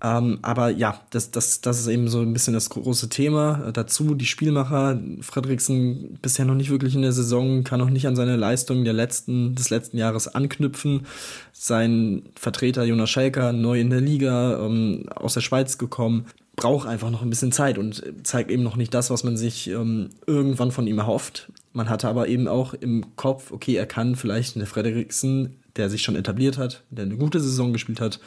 Ähm, 0.00 0.38
aber 0.42 0.70
ja, 0.70 1.00
das, 1.10 1.32
das, 1.32 1.60
das 1.60 1.80
ist 1.80 1.88
eben 1.88 2.08
so 2.08 2.20
ein 2.20 2.32
bisschen 2.32 2.54
das 2.54 2.70
große 2.70 3.08
Thema. 3.08 3.66
Äh, 3.66 3.72
dazu 3.72 4.14
die 4.14 4.26
Spielmacher. 4.26 5.00
Frederiksen 5.20 6.18
bisher 6.22 6.44
noch 6.44 6.54
nicht 6.54 6.70
wirklich 6.70 6.94
in 6.94 7.02
der 7.02 7.12
Saison, 7.12 7.64
kann 7.64 7.80
noch 7.80 7.90
nicht 7.90 8.06
an 8.06 8.14
seine 8.14 8.36
Leistung 8.36 8.84
der 8.84 8.92
letzten, 8.92 9.56
des 9.56 9.70
letzten 9.70 9.98
Jahres 9.98 10.28
anknüpfen. 10.28 11.06
Sein 11.52 12.22
Vertreter 12.36 12.84
Jonas 12.84 13.10
Schelker, 13.10 13.52
neu 13.52 13.80
in 13.80 13.90
der 13.90 14.00
Liga, 14.00 14.64
ähm, 14.64 15.06
aus 15.14 15.34
der 15.34 15.40
Schweiz 15.40 15.78
gekommen, 15.78 16.26
braucht 16.54 16.88
einfach 16.88 17.10
noch 17.10 17.22
ein 17.22 17.30
bisschen 17.30 17.52
Zeit 17.52 17.78
und 17.78 18.02
zeigt 18.22 18.50
eben 18.50 18.62
noch 18.62 18.76
nicht 18.76 18.94
das, 18.94 19.10
was 19.10 19.24
man 19.24 19.36
sich 19.36 19.68
ähm, 19.68 20.10
irgendwann 20.26 20.70
von 20.70 20.86
ihm 20.86 20.98
erhofft. 20.98 21.50
Man 21.72 21.88
hatte 21.88 22.08
aber 22.08 22.28
eben 22.28 22.46
auch 22.48 22.74
im 22.74 23.16
Kopf, 23.16 23.52
okay, 23.52 23.74
er 23.76 23.86
kann 23.86 24.16
vielleicht 24.16 24.56
eine 24.56 24.66
Frederiksen, 24.66 25.56
der 25.76 25.90
sich 25.90 26.02
schon 26.02 26.16
etabliert 26.16 26.58
hat, 26.58 26.82
der 26.90 27.04
eine 27.04 27.16
gute 27.16 27.40
Saison 27.40 27.72
gespielt 27.72 28.00
hat, 28.00 28.18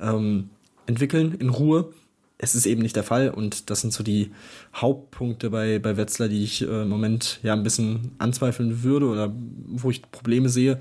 ähm, 0.00 0.50
entwickeln 0.88 1.36
in 1.38 1.50
Ruhe. 1.50 1.92
Es 2.38 2.54
ist 2.54 2.66
eben 2.66 2.82
nicht 2.82 2.96
der 2.96 3.02
Fall 3.02 3.30
und 3.30 3.68
das 3.70 3.80
sind 3.80 3.92
so 3.92 4.02
die 4.02 4.30
Hauptpunkte 4.74 5.50
bei, 5.50 5.78
bei 5.78 5.96
Wetzlar, 5.96 6.28
die 6.28 6.42
ich 6.42 6.62
äh, 6.62 6.82
im 6.82 6.88
Moment 6.88 7.40
ja 7.42 7.52
ein 7.52 7.62
bisschen 7.62 8.12
anzweifeln 8.18 8.82
würde 8.82 9.06
oder 9.06 9.32
wo 9.66 9.90
ich 9.90 10.02
Probleme 10.10 10.48
sehe. 10.48 10.78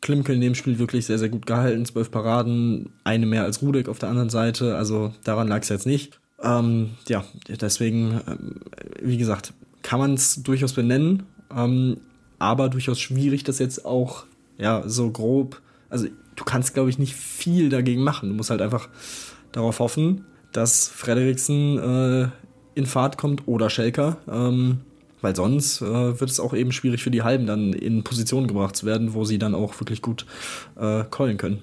Klimke 0.00 0.32
in 0.32 0.40
dem 0.40 0.54
Spiel 0.54 0.78
wirklich 0.78 1.06
sehr, 1.06 1.18
sehr 1.18 1.28
gut 1.28 1.44
gehalten. 1.44 1.84
Zwölf 1.84 2.10
Paraden, 2.10 2.90
eine 3.04 3.26
mehr 3.26 3.42
als 3.42 3.60
Rudek 3.62 3.88
auf 3.88 3.98
der 3.98 4.08
anderen 4.08 4.30
Seite. 4.30 4.76
Also 4.76 5.12
daran 5.24 5.48
lag 5.48 5.62
es 5.62 5.68
jetzt 5.68 5.86
nicht. 5.86 6.18
Ähm, 6.42 6.90
ja, 7.08 7.24
deswegen, 7.48 8.20
ähm, 8.26 8.60
wie 9.02 9.18
gesagt, 9.18 9.52
kann 9.82 9.98
man 9.98 10.14
es 10.14 10.42
durchaus 10.42 10.72
benennen, 10.72 11.24
ähm, 11.54 11.98
aber 12.38 12.68
durchaus 12.68 12.98
schwierig, 12.98 13.44
das 13.44 13.58
jetzt 13.58 13.84
auch 13.84 14.24
ja, 14.56 14.82
so 14.86 15.10
grob. 15.10 15.60
Also 15.90 16.06
du 16.40 16.44
kannst, 16.44 16.72
glaube 16.72 16.88
ich, 16.88 16.98
nicht 16.98 17.14
viel 17.14 17.68
dagegen 17.68 18.02
machen. 18.02 18.30
Du 18.30 18.34
musst 18.34 18.48
halt 18.48 18.62
einfach 18.62 18.88
darauf 19.52 19.78
hoffen, 19.78 20.24
dass 20.52 20.88
Frederiksen 20.88 21.78
äh, 21.78 22.28
in 22.74 22.86
Fahrt 22.86 23.18
kommt 23.18 23.46
oder 23.46 23.68
Schelker. 23.68 24.16
Ähm, 24.26 24.80
weil 25.20 25.36
sonst 25.36 25.82
äh, 25.82 26.18
wird 26.18 26.30
es 26.30 26.40
auch 26.40 26.54
eben 26.54 26.72
schwierig 26.72 27.02
für 27.02 27.10
die 27.10 27.22
Halben 27.22 27.46
dann 27.46 27.74
in 27.74 28.04
Position 28.04 28.46
gebracht 28.46 28.74
zu 28.74 28.86
werden, 28.86 29.12
wo 29.12 29.26
sie 29.26 29.38
dann 29.38 29.54
auch 29.54 29.78
wirklich 29.78 30.00
gut 30.00 30.24
äh, 30.76 31.04
callen 31.10 31.36
können. 31.36 31.58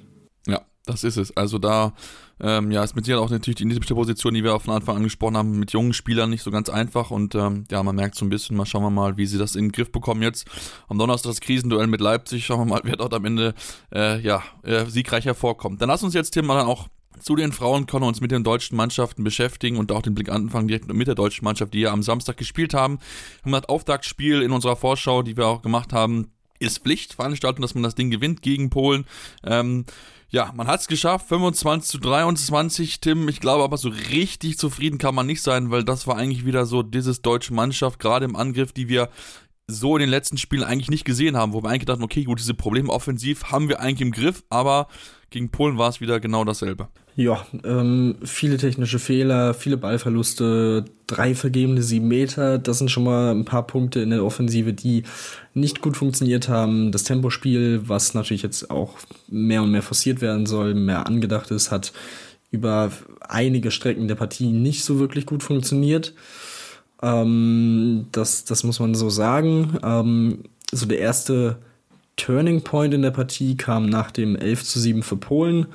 Das 0.87 1.03
ist 1.03 1.17
es. 1.17 1.35
Also 1.35 1.57
da 1.59 1.93
ähm, 2.39 2.71
ja, 2.71 2.83
ist 2.83 2.95
mit 2.95 3.05
Sicherheit 3.05 3.23
auch 3.23 3.29
natürlich 3.29 3.57
die 3.57 3.63
individuelle 3.63 3.99
Position, 3.99 4.33
die 4.33 4.43
wir 4.43 4.59
von 4.59 4.73
Anfang 4.73 4.95
an 4.95 5.03
gesprochen 5.03 5.37
haben, 5.37 5.59
mit 5.59 5.73
jungen 5.73 5.93
Spielern 5.93 6.29
nicht 6.29 6.43
so 6.43 6.51
ganz 6.51 6.69
einfach 6.69 7.11
und 7.11 7.35
ähm, 7.35 7.65
ja, 7.69 7.83
man 7.83 7.95
merkt 7.95 8.15
so 8.15 8.25
ein 8.25 8.29
bisschen, 8.29 8.55
mal 8.55 8.65
schauen 8.65 8.83
wir 8.83 8.89
mal, 8.89 9.17
wie 9.17 9.25
sie 9.25 9.37
das 9.37 9.55
in 9.55 9.65
den 9.65 9.71
Griff 9.71 9.91
bekommen 9.91 10.21
jetzt. 10.21 10.47
Am 10.87 10.97
Donnerstag 10.97 11.31
das 11.31 11.41
Krisenduell 11.41 11.87
mit 11.87 11.99
Leipzig, 11.99 12.45
schauen 12.45 12.61
wir 12.61 12.65
mal, 12.65 12.81
wer 12.85 12.95
dort 12.95 13.13
am 13.13 13.25
Ende 13.25 13.53
äh, 13.93 14.19
ja, 14.21 14.43
äh, 14.63 14.85
siegreich 14.85 15.25
hervorkommt. 15.25 15.81
Dann 15.81 15.89
lass 15.89 16.03
uns 16.03 16.13
jetzt 16.13 16.33
hier 16.33 16.43
mal 16.43 16.57
dann 16.57 16.67
auch 16.67 16.87
zu 17.19 17.35
den 17.35 17.51
Frauen 17.51 17.87
können 17.87 18.03
wir 18.03 18.07
uns 18.07 18.21
mit 18.21 18.29
den 18.29 18.43
deutschen 18.43 18.77
Mannschaften 18.77 19.23
beschäftigen 19.23 19.77
und 19.77 19.91
auch 19.91 20.03
den 20.03 20.13
Blick 20.13 20.29
anfangen 20.29 20.67
direkt 20.67 20.93
mit 20.93 21.07
der 21.07 21.15
deutschen 21.15 21.45
Mannschaft, 21.45 21.73
die 21.73 21.79
ja 21.79 21.91
am 21.91 22.03
Samstag 22.03 22.37
gespielt 22.37 22.75
haben. 22.75 22.99
Wir 23.43 23.51
haben 23.51 23.61
das 23.63 23.69
Auftaktspiel 23.69 24.43
in 24.43 24.51
unserer 24.51 24.75
Vorschau, 24.75 25.23
die 25.23 25.35
wir 25.35 25.47
auch 25.47 25.63
gemacht 25.63 25.93
haben, 25.93 26.31
ist 26.59 26.79
Pflichtveranstaltung, 26.79 27.61
dass 27.61 27.75
man 27.75 27.83
das 27.83 27.95
Ding 27.95 28.09
gewinnt 28.09 28.41
gegen 28.41 28.69
Polen. 28.69 29.05
Ähm, 29.43 29.85
ja, 30.29 30.51
man 30.53 30.67
hat 30.67 30.81
es 30.81 30.87
geschafft, 30.87 31.27
25 31.29 31.89
zu 31.89 31.97
23, 31.99 32.99
Tim. 32.99 33.29
Ich 33.29 33.39
glaube 33.39 33.63
aber 33.63 33.77
so 33.77 33.89
richtig 33.89 34.57
zufrieden 34.57 34.97
kann 34.97 35.15
man 35.15 35.25
nicht 35.25 35.41
sein, 35.41 35.71
weil 35.71 35.83
das 35.83 36.05
war 36.05 36.17
eigentlich 36.17 36.45
wieder 36.45 36.65
so 36.65 36.83
dieses 36.83 37.21
deutsche 37.21 37.53
Mannschaft, 37.53 37.99
gerade 37.99 38.25
im 38.25 38.35
Angriff, 38.35 38.73
die 38.73 38.89
wir 38.89 39.09
so 39.69 39.97
in 39.97 40.01
den 40.01 40.09
letzten 40.09 40.37
Spielen 40.37 40.63
eigentlich 40.63 40.89
nicht 40.89 41.05
gesehen 41.05 41.35
haben, 41.35 41.51
wo 41.51 41.61
wir 41.61 41.69
eigentlich 41.69 41.85
dachten, 41.85 42.03
okay, 42.03 42.23
gut, 42.23 42.39
diese 42.39 42.53
Probleme 42.53 42.89
offensiv 42.89 43.51
haben 43.51 43.67
wir 43.67 43.81
eigentlich 43.81 44.01
im 44.01 44.11
Griff, 44.11 44.43
aber 44.49 44.87
gegen 45.29 45.49
Polen 45.49 45.77
war 45.77 45.89
es 45.89 45.99
wieder 45.99 46.21
genau 46.21 46.45
dasselbe. 46.45 46.87
Ja, 47.17 47.45
ähm, 47.65 48.15
viele 48.23 48.57
technische 48.57 48.99
Fehler, 48.99 49.53
viele 49.53 49.75
Ballverluste, 49.75 50.85
drei 51.07 51.35
vergebene 51.35 51.81
sieben 51.81 52.07
Meter. 52.07 52.59
Das 52.59 52.77
sind 52.77 52.91
schon 52.91 53.03
mal 53.03 53.31
ein 53.31 53.43
paar 53.43 53.67
Punkte 53.67 53.99
in 53.99 54.11
der 54.11 54.23
Offensive, 54.23 54.71
die 54.71 55.03
nicht 55.53 55.81
gut 55.81 55.97
funktioniert 55.97 56.47
haben. 56.47 56.91
Das 56.91 57.03
Tempospiel, 57.03 57.81
was 57.87 58.13
natürlich 58.13 58.43
jetzt 58.43 58.69
auch 58.69 58.93
mehr 59.27 59.63
und 59.63 59.71
mehr 59.71 59.81
forciert 59.81 60.21
werden 60.21 60.45
soll, 60.45 60.75
mehr 60.75 61.07
angedacht 61.07 61.51
ist, 61.51 61.71
hat 61.71 61.91
über 62.51 62.91
einige 63.19 63.71
Strecken 63.71 64.07
der 64.07 64.15
Partie 64.15 64.47
nicht 64.47 64.85
so 64.85 64.99
wirklich 64.99 65.25
gut 65.25 65.43
funktioniert. 65.43 66.13
Ähm, 67.01 68.07
das, 68.11 68.45
das 68.45 68.63
muss 68.63 68.79
man 68.79 68.95
so 68.95 69.09
sagen. 69.09 69.77
Ähm, 69.83 70.43
so 70.71 70.85
der 70.85 70.99
erste 70.99 71.57
Turning 72.15 72.61
Point 72.61 72.93
in 72.93 73.03
der 73.03 73.11
Partie 73.11 73.55
kam 73.55 73.87
nach 73.87 74.11
dem 74.11 74.35
11 74.35 74.63
zu 74.63 74.79
7 74.79 75.03
für 75.03 75.17
Polen. 75.17 75.67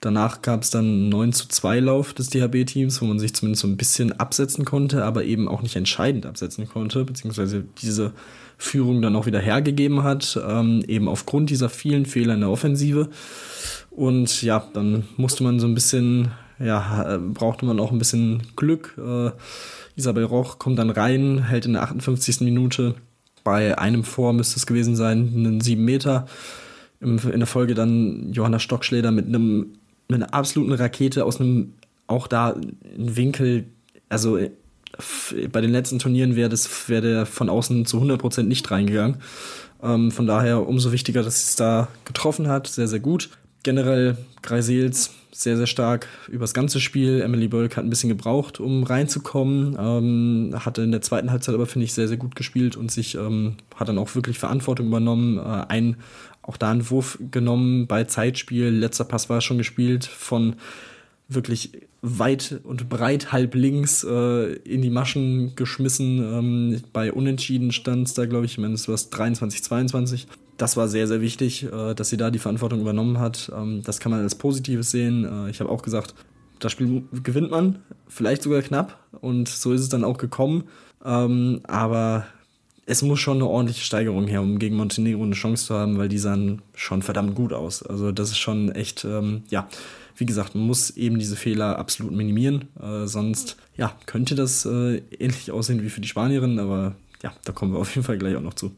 Danach 0.00 0.42
gab 0.42 0.62
es 0.62 0.70
dann 0.70 0.84
einen 0.84 1.08
9 1.08 1.32
zu 1.32 1.48
2 1.48 1.80
Lauf 1.80 2.14
des 2.14 2.30
DHB-Teams, 2.30 3.02
wo 3.02 3.06
man 3.06 3.18
sich 3.18 3.34
zumindest 3.34 3.62
so 3.62 3.68
ein 3.68 3.76
bisschen 3.76 4.12
absetzen 4.12 4.64
konnte, 4.64 5.04
aber 5.04 5.24
eben 5.24 5.48
auch 5.48 5.62
nicht 5.62 5.74
entscheidend 5.74 6.24
absetzen 6.24 6.68
konnte, 6.68 7.04
beziehungsweise 7.04 7.64
diese 7.82 8.12
Führung 8.58 9.02
dann 9.02 9.16
auch 9.16 9.26
wieder 9.26 9.40
hergegeben 9.40 10.04
hat, 10.04 10.40
ähm, 10.46 10.84
eben 10.86 11.08
aufgrund 11.08 11.50
dieser 11.50 11.68
vielen 11.68 12.06
Fehler 12.06 12.34
in 12.34 12.40
der 12.40 12.50
Offensive. 12.50 13.08
Und 13.90 14.42
ja, 14.42 14.68
dann 14.72 15.08
musste 15.16 15.42
man 15.42 15.58
so 15.58 15.66
ein 15.66 15.74
bisschen, 15.74 16.30
ja, 16.58 17.14
äh, 17.14 17.18
brauchte 17.18 17.64
man 17.64 17.80
auch 17.80 17.92
ein 17.92 17.98
bisschen 17.98 18.42
Glück. 18.56 18.96
Äh, 18.98 19.30
Isabel 19.96 20.24
Roch 20.24 20.58
kommt 20.58 20.78
dann 20.78 20.90
rein, 20.90 21.44
hält 21.44 21.66
in 21.66 21.74
der 21.74 21.82
58. 21.82 22.40
Minute 22.40 22.94
bei 23.44 23.78
einem 23.78 24.04
Vor 24.04 24.32
müsste 24.32 24.56
es 24.56 24.66
gewesen 24.66 24.96
sein, 24.96 25.32
einen 25.34 25.60
7 25.60 25.82
Meter. 25.84 26.26
In 27.00 27.18
der 27.18 27.46
Folge 27.46 27.74
dann 27.74 28.32
Johanna 28.32 28.58
Stockschläder 28.58 29.12
mit 29.12 29.26
einem 29.26 29.78
mit 30.08 30.22
einer 30.22 30.34
absoluten 30.34 30.72
Rakete 30.72 31.24
aus 31.24 31.40
einem 31.40 31.74
auch 32.06 32.26
da 32.26 32.56
Winkel, 32.96 33.66
also 34.08 34.38
bei 35.52 35.60
den 35.60 35.70
letzten 35.70 35.98
Turnieren 35.98 36.34
wäre 36.34 36.48
das 36.48 36.68
der 36.88 37.26
von 37.26 37.48
außen 37.48 37.84
zu 37.86 37.98
100% 37.98 38.44
nicht 38.44 38.70
reingegangen. 38.70 39.18
Ähm, 39.82 40.10
von 40.10 40.26
daher 40.26 40.66
umso 40.66 40.92
wichtiger, 40.92 41.22
dass 41.22 41.44
es 41.44 41.56
da 41.56 41.88
getroffen 42.04 42.48
hat, 42.48 42.66
sehr 42.66 42.88
sehr 42.88 43.00
gut. 43.00 43.30
Generell 43.62 44.16
Greisels 44.42 45.10
sehr, 45.38 45.56
sehr 45.56 45.68
stark 45.68 46.08
übers 46.26 46.52
ganze 46.52 46.80
Spiel. 46.80 47.20
Emily 47.20 47.46
Bölk 47.46 47.76
hat 47.76 47.84
ein 47.84 47.90
bisschen 47.90 48.08
gebraucht, 48.08 48.58
um 48.58 48.82
reinzukommen. 48.82 49.76
Ähm, 49.78 50.52
hatte 50.64 50.82
in 50.82 50.90
der 50.90 51.00
zweiten 51.00 51.30
Halbzeit 51.30 51.54
aber, 51.54 51.66
finde 51.66 51.84
ich, 51.84 51.94
sehr, 51.94 52.08
sehr 52.08 52.16
gut 52.16 52.34
gespielt 52.34 52.76
und 52.76 52.90
sich 52.90 53.14
ähm, 53.14 53.54
hat 53.76 53.88
dann 53.88 53.98
auch 53.98 54.16
wirklich 54.16 54.40
Verantwortung 54.40 54.88
übernommen. 54.88 55.38
Äh, 55.38 55.66
ein, 55.68 55.96
auch 56.42 56.56
da 56.56 56.72
einen 56.72 56.90
Wurf 56.90 57.20
genommen 57.30 57.86
bei 57.86 58.02
Zeitspiel. 58.02 58.70
Letzter 58.70 59.04
Pass 59.04 59.30
war 59.30 59.40
schon 59.40 59.58
gespielt 59.58 60.06
von 60.06 60.56
wirklich 61.28 61.72
weit 62.00 62.60
und 62.64 62.88
breit 62.88 63.32
halb 63.32 63.54
links 63.54 64.02
äh, 64.04 64.52
in 64.54 64.82
die 64.82 64.90
Maschen 64.90 65.54
geschmissen. 65.56 66.18
Ähm, 66.18 66.82
bei 66.92 67.12
Unentschieden 67.12 67.70
stand 67.70 68.08
es 68.08 68.14
da, 68.14 68.26
glaube 68.26 68.46
ich, 68.46 68.52
ich 68.52 68.58
meine, 68.58 68.74
es 68.74 68.88
war 68.88 68.96
23, 68.96 69.62
22 69.62 70.26
das 70.58 70.76
war 70.76 70.88
sehr, 70.88 71.06
sehr 71.06 71.22
wichtig, 71.22 71.64
äh, 71.64 71.94
dass 71.94 72.10
sie 72.10 72.16
da 72.16 72.30
die 72.30 72.38
Verantwortung 72.38 72.80
übernommen 72.80 73.18
hat. 73.18 73.50
Ähm, 73.56 73.82
das 73.84 74.00
kann 74.00 74.12
man 74.12 74.20
als 74.20 74.34
Positives 74.34 74.90
sehen. 74.90 75.24
Äh, 75.24 75.50
ich 75.50 75.60
habe 75.60 75.70
auch 75.70 75.82
gesagt, 75.82 76.14
das 76.58 76.72
Spiel 76.72 77.04
gewinnt 77.22 77.50
man, 77.50 77.78
vielleicht 78.08 78.42
sogar 78.42 78.60
knapp. 78.60 78.98
Und 79.20 79.48
so 79.48 79.72
ist 79.72 79.80
es 79.80 79.88
dann 79.88 80.04
auch 80.04 80.18
gekommen. 80.18 80.64
Ähm, 81.04 81.60
aber 81.62 82.26
es 82.86 83.02
muss 83.02 83.20
schon 83.20 83.36
eine 83.36 83.46
ordentliche 83.46 83.84
Steigerung 83.84 84.26
her, 84.26 84.42
um 84.42 84.58
gegen 84.58 84.76
Montenegro 84.76 85.22
eine 85.22 85.34
Chance 85.34 85.66
zu 85.66 85.74
haben, 85.74 85.96
weil 85.98 86.08
die 86.08 86.18
sahen 86.18 86.60
schon 86.74 87.02
verdammt 87.02 87.36
gut 87.36 87.52
aus. 87.52 87.84
Also 87.84 88.10
das 88.10 88.30
ist 88.30 88.38
schon 88.38 88.72
echt, 88.72 89.04
ähm, 89.04 89.42
ja, 89.50 89.68
wie 90.18 90.26
gesagt, 90.26 90.54
man 90.54 90.66
muss 90.66 90.90
eben 90.90 91.18
diese 91.18 91.36
Fehler 91.36 91.78
absolut 91.78 92.12
minimieren. 92.12 92.68
Äh, 92.80 93.06
sonst, 93.06 93.56
ja, 93.76 93.96
könnte 94.06 94.34
das 94.34 94.66
äh, 94.66 95.02
ähnlich 95.18 95.50
aussehen 95.50 95.82
wie 95.82 95.90
für 95.90 96.00
die 96.00 96.08
Spanierin, 96.08 96.58
aber 96.58 96.96
ja, 97.22 97.32
da 97.44 97.52
kommen 97.52 97.72
wir 97.72 97.78
auf 97.78 97.94
jeden 97.94 98.04
Fall 98.04 98.18
gleich 98.18 98.36
auch 98.36 98.42
noch 98.42 98.54
zu. 98.54 98.72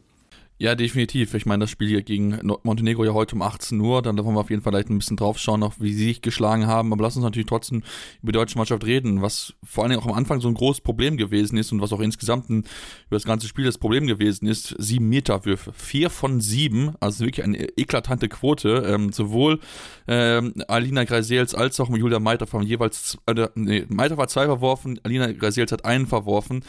Ja, 0.62 0.74
definitiv. 0.74 1.32
Ich 1.32 1.46
meine, 1.46 1.62
das 1.62 1.70
Spiel 1.70 1.88
hier 1.88 2.02
gegen 2.02 2.38
Montenegro 2.64 3.02
ja 3.02 3.14
heute 3.14 3.34
um 3.34 3.40
18 3.40 3.80
Uhr, 3.80 4.02
dann 4.02 4.18
wollen 4.18 4.34
wir 4.34 4.40
auf 4.40 4.50
jeden 4.50 4.61
Fall 4.61 4.74
vielleicht 4.74 4.90
ein 4.90 4.98
bisschen 4.98 5.16
drauf 5.16 5.38
schauen, 5.38 5.62
auch 5.62 5.72
wie 5.78 5.94
sie 5.94 6.04
sich 6.08 6.20
geschlagen 6.20 6.66
haben. 6.66 6.92
Aber 6.92 7.02
lass 7.02 7.16
uns 7.16 7.24
natürlich 7.24 7.46
trotzdem 7.46 7.82
über 8.22 8.32
die 8.32 8.36
deutsche 8.36 8.58
Mannschaft 8.58 8.84
reden, 8.84 9.22
was 9.22 9.54
vor 9.64 9.84
allen 9.84 9.92
Dingen 9.92 10.02
auch 10.02 10.06
am 10.06 10.12
Anfang 10.12 10.42
so 10.42 10.48
ein 10.48 10.54
großes 10.54 10.82
Problem 10.82 11.16
gewesen 11.16 11.56
ist 11.56 11.72
und 11.72 11.80
was 11.80 11.94
auch 11.94 12.00
insgesamt 12.00 12.50
ein, 12.50 12.58
über 13.06 13.16
das 13.16 13.24
ganze 13.24 13.48
Spiel 13.48 13.64
das 13.64 13.78
Problem 13.78 14.06
gewesen 14.06 14.46
ist. 14.46 14.74
Sieben 14.76 15.08
Meterwürfe. 15.08 15.72
Vier 15.72 16.11
von 16.11 16.42
sieben, 16.42 16.92
also 17.00 17.24
wirklich 17.24 17.42
eine 17.42 17.78
eklatante 17.78 18.28
Quote. 18.28 18.84
Ähm, 18.86 19.14
sowohl 19.14 19.61
ähm, 20.08 20.52
Alina 20.68 21.04
Greisels 21.04 21.54
als 21.54 21.80
auch 21.80 21.88
Julia 21.88 22.18
Meiter 22.18 22.46
haben 22.52 22.66
jeweils, 22.66 23.16
äh, 23.24 23.48
nee, 23.54 23.86
Meiter 23.88 24.18
war 24.18 24.28
zwei 24.28 24.44
verworfen, 24.44 25.00
Alina 25.04 25.32
Greisels 25.32 25.72
hat 25.72 25.86
einen 25.86 26.06
verworfen 26.06 26.64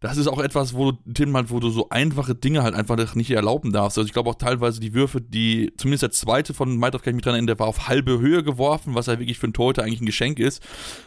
das 0.00 0.16
ist 0.16 0.28
auch 0.28 0.38
etwas, 0.38 0.72
wo 0.74 0.92
du, 0.92 1.12
Tim, 1.12 1.36
halt, 1.36 1.50
wo 1.50 1.60
du 1.60 1.68
so 1.68 1.90
einfache 1.90 2.34
Dinge 2.34 2.62
halt 2.62 2.74
einfach 2.74 3.14
nicht 3.14 3.30
erlauben 3.30 3.70
darfst. 3.70 3.98
Also 3.98 4.06
ich 4.06 4.14
glaube 4.14 4.30
auch 4.30 4.34
teilweise 4.34 4.80
die 4.80 4.94
Würfe, 4.94 5.20
die, 5.20 5.74
zumindest 5.76 6.02
der 6.02 6.10
zweite 6.10 6.54
von 6.54 6.78
Maidorf 6.78 7.02
kann 7.02 7.12
ich 7.12 7.16
mich 7.16 7.24
dran 7.24 7.34
erinnern, 7.34 7.48
der 7.48 7.58
war 7.58 7.66
auf 7.66 7.86
halbe 7.86 8.18
Höhe 8.18 8.42
geworfen, 8.42 8.94
was 8.94 9.06
ja 9.06 9.18
wirklich 9.18 9.38
für 9.38 9.44
einen 9.44 9.52
Torhüter 9.52 9.82
eigentlich 9.82 10.00
ein 10.00 10.06
Geschenk 10.06 10.38
ist. 10.38 10.62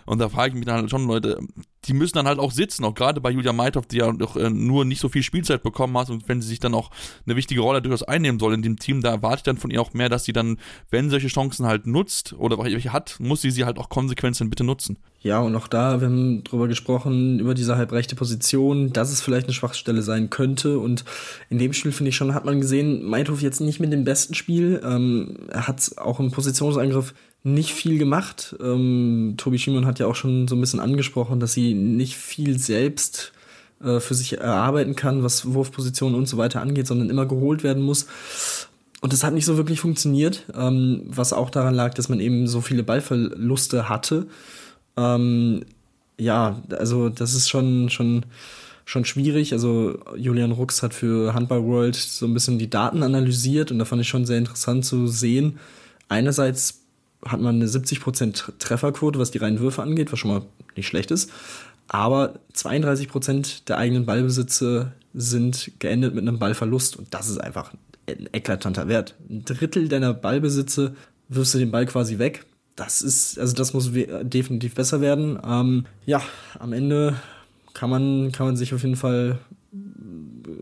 Und 0.06 0.20
da 0.20 0.30
frage 0.30 0.50
ich 0.50 0.56
mich 0.56 0.66
dann 0.66 0.82
halt 0.82 0.92
schon, 0.92 1.08
Leute, 1.08 1.40
die 1.86 1.94
müssen 1.94 2.16
dann 2.16 2.28
halt 2.28 2.40
auch 2.40 2.52
sitzen, 2.52 2.84
auch 2.86 2.94
gerade 2.94 3.22
bei 3.22 3.32
Julia 3.32 3.54
Meithoff, 3.54 3.86
die 3.86 3.98
ja 3.98 4.12
noch 4.12 4.36
äh, 4.36 4.50
nur 4.50 4.86
nicht 4.86 5.00
so 5.00 5.10
viel 5.10 5.24
Spielzeit 5.24 5.64
bekommen 5.64 5.98
hat 5.98 6.10
und 6.10 6.28
wenn 6.28 6.42
sie 6.42 6.48
sich 6.48 6.60
dann 6.60 6.74
auch 6.74 6.92
eine 7.26 7.36
wichtige 7.36 7.62
Rolle 7.62 7.82
durchaus 7.82 8.04
einnehmen 8.04 8.40
soll 8.40 8.54
in 8.54 8.62
dem 8.62 8.78
Team, 8.78 9.02
da 9.02 9.12
erwarte 9.12 9.38
ich 9.38 9.44
dann 9.44 9.58
von 9.58 9.72
ihr 9.72 9.82
auch 9.82 9.94
mehr, 9.94 10.10
dass 10.10 10.26
sie 10.26 10.34
dann, 10.34 10.58
wenn 10.90 11.10
solche 11.10 11.28
Chancen 11.28 11.66
halt 11.66 11.88
nutzt 11.88 12.34
oder 12.34 12.58
welche 12.58 12.94
hat, 12.94 13.18
muss 13.20 13.42
sie 13.42 13.52
sie 13.52 13.66
halt 13.66 13.78
auch 13.78 13.90
konsequent 13.90 14.40
dann 14.40 14.50
bitte 14.50 14.64
nutzen. 14.64 14.98
Ja, 15.24 15.40
und 15.40 15.56
auch 15.56 15.70
da, 15.70 16.02
wir 16.02 16.08
haben 16.08 16.44
drüber 16.44 16.68
gesprochen, 16.68 17.40
über 17.40 17.54
diese 17.54 17.78
halbrechte 17.78 18.16
Position, 18.16 18.92
dass 18.92 19.10
es 19.10 19.22
vielleicht 19.22 19.48
eine 19.48 19.54
Schwachstelle 19.54 20.02
sein 20.02 20.30
könnte. 20.30 20.80
Und 20.80 21.06
in 21.50 21.60
dem 21.60 21.72
Spiel, 21.72 21.94
finde 21.94 22.10
ich 22.10 22.18
schon, 22.18 22.34
hat 22.34 22.44
man 22.44 22.60
gesehen, 22.60 23.06
Meithof 23.06 23.42
jetzt 23.42 23.62
nicht 23.62 23.80
mit 23.80 23.94
dem 23.94 24.04
besten 24.04 24.34
Spiel. 24.34 24.82
Ähm, 24.84 25.48
er 25.50 25.68
hat 25.68 25.92
auch 25.96 26.20
im 26.20 26.32
Positionsangriff 26.32 27.14
nicht 27.44 27.74
viel 27.74 27.98
gemacht. 27.98 28.56
Ähm, 28.62 29.36
Tobi 29.38 29.60
Schimon 29.60 29.86
hat 29.86 30.00
ja 30.00 30.08
auch 30.08 30.16
schon 30.16 30.48
so 30.48 30.56
ein 30.56 30.62
bisschen 30.62 30.80
angesprochen, 30.80 31.40
dass 31.40 31.54
sie 31.54 31.74
nicht 31.74 32.16
viel 32.16 32.58
selbst 32.58 33.34
äh, 33.84 34.00
für 34.00 34.14
sich 34.16 34.38
erarbeiten 34.38 34.96
kann, 34.96 35.24
was 35.24 35.54
Wurfpositionen 35.54 36.16
und 36.16 36.28
so 36.28 36.38
weiter 36.38 36.62
angeht, 36.62 36.88
sondern 36.88 37.10
immer 37.10 37.26
geholt 37.26 37.64
werden 37.64 37.84
muss. 37.84 38.08
Und 39.02 39.12
das 39.12 39.26
hat 39.26 39.34
nicht 39.34 39.46
so 39.46 39.58
wirklich 39.58 39.82
funktioniert, 39.82 40.46
ähm, 40.56 41.02
was 41.06 41.34
auch 41.34 41.50
daran 41.50 41.76
lag, 41.76 41.94
dass 41.94 42.08
man 42.08 42.22
eben 42.22 42.48
so 42.48 42.62
viele 42.62 42.84
Ballverluste 42.84 43.90
hatte. 43.90 44.28
Ähm, 44.96 45.66
ja, 46.18 46.62
also 46.72 47.10
das 47.10 47.34
ist 47.34 47.50
schon, 47.50 47.90
schon, 47.90 48.26
schon 48.86 49.04
schwierig. 49.04 49.52
Also 49.52 50.00
Julian 50.16 50.54
Rux 50.54 50.82
hat 50.82 50.94
für 50.94 51.34
Handball 51.34 51.66
World 51.66 51.96
so 51.98 52.26
ein 52.26 52.34
bisschen 52.34 52.60
die 52.60 52.70
Daten 52.70 53.04
analysiert 53.04 53.72
und 53.72 53.80
da 53.80 53.86
fand 53.86 54.02
ich 54.02 54.08
schon 54.08 54.26
sehr 54.26 54.38
interessant 54.38 54.86
zu 54.86 55.08
sehen. 55.08 55.60
Einerseits 56.08 56.83
hat 57.26 57.42
man 57.42 57.56
eine 57.56 57.68
70% 57.68 58.58
Trefferquote, 58.60 59.20
was 59.20 59.32
die 59.32 59.38
reinen 59.38 59.60
Würfe 59.60 59.82
angeht, 59.82 60.12
was 60.12 60.20
schon 60.20 60.32
mal 60.32 60.42
nicht 60.76 60.88
schlecht 60.88 61.12
ist. 61.12 61.32
Aber 61.88 62.40
32% 62.56 63.66
der 63.66 63.78
eigenen 63.78 64.06
Ballbesitze 64.06 64.94
sind 65.14 65.72
geendet 65.80 66.16
mit 66.16 66.28
einem 66.28 66.40
Ballverlust 66.40 66.96
und 66.98 67.14
das 67.14 67.30
ist 67.30 67.38
einfach 67.40 67.74
ein 68.08 68.30
eklatanter 68.34 68.88
Wert. 68.88 69.16
Ein 69.30 69.46
Drittel 69.46 69.88
deiner 69.88 70.14
Ballbesitze 70.14 70.96
wirfst 71.30 71.54
du 71.54 71.60
den 71.60 71.72
Ball 71.72 71.86
quasi 71.86 72.18
weg 72.18 72.46
das 72.76 73.02
ist, 73.02 73.40
also 73.40 73.54
das 73.56 73.74
muss 73.74 73.92
definitiv 73.94 74.76
besser 74.76 75.02
werden. 75.02 75.40
Ähm, 75.46 75.86
ja, 76.06 76.22
am 76.60 76.74
Ende 76.74 77.16
kann 77.74 77.90
man, 77.90 78.32
kann 78.32 78.48
man 78.48 78.58
sich 78.58 78.74
auf 78.74 78.82
jeden 78.84 78.96
Fall, 78.96 79.40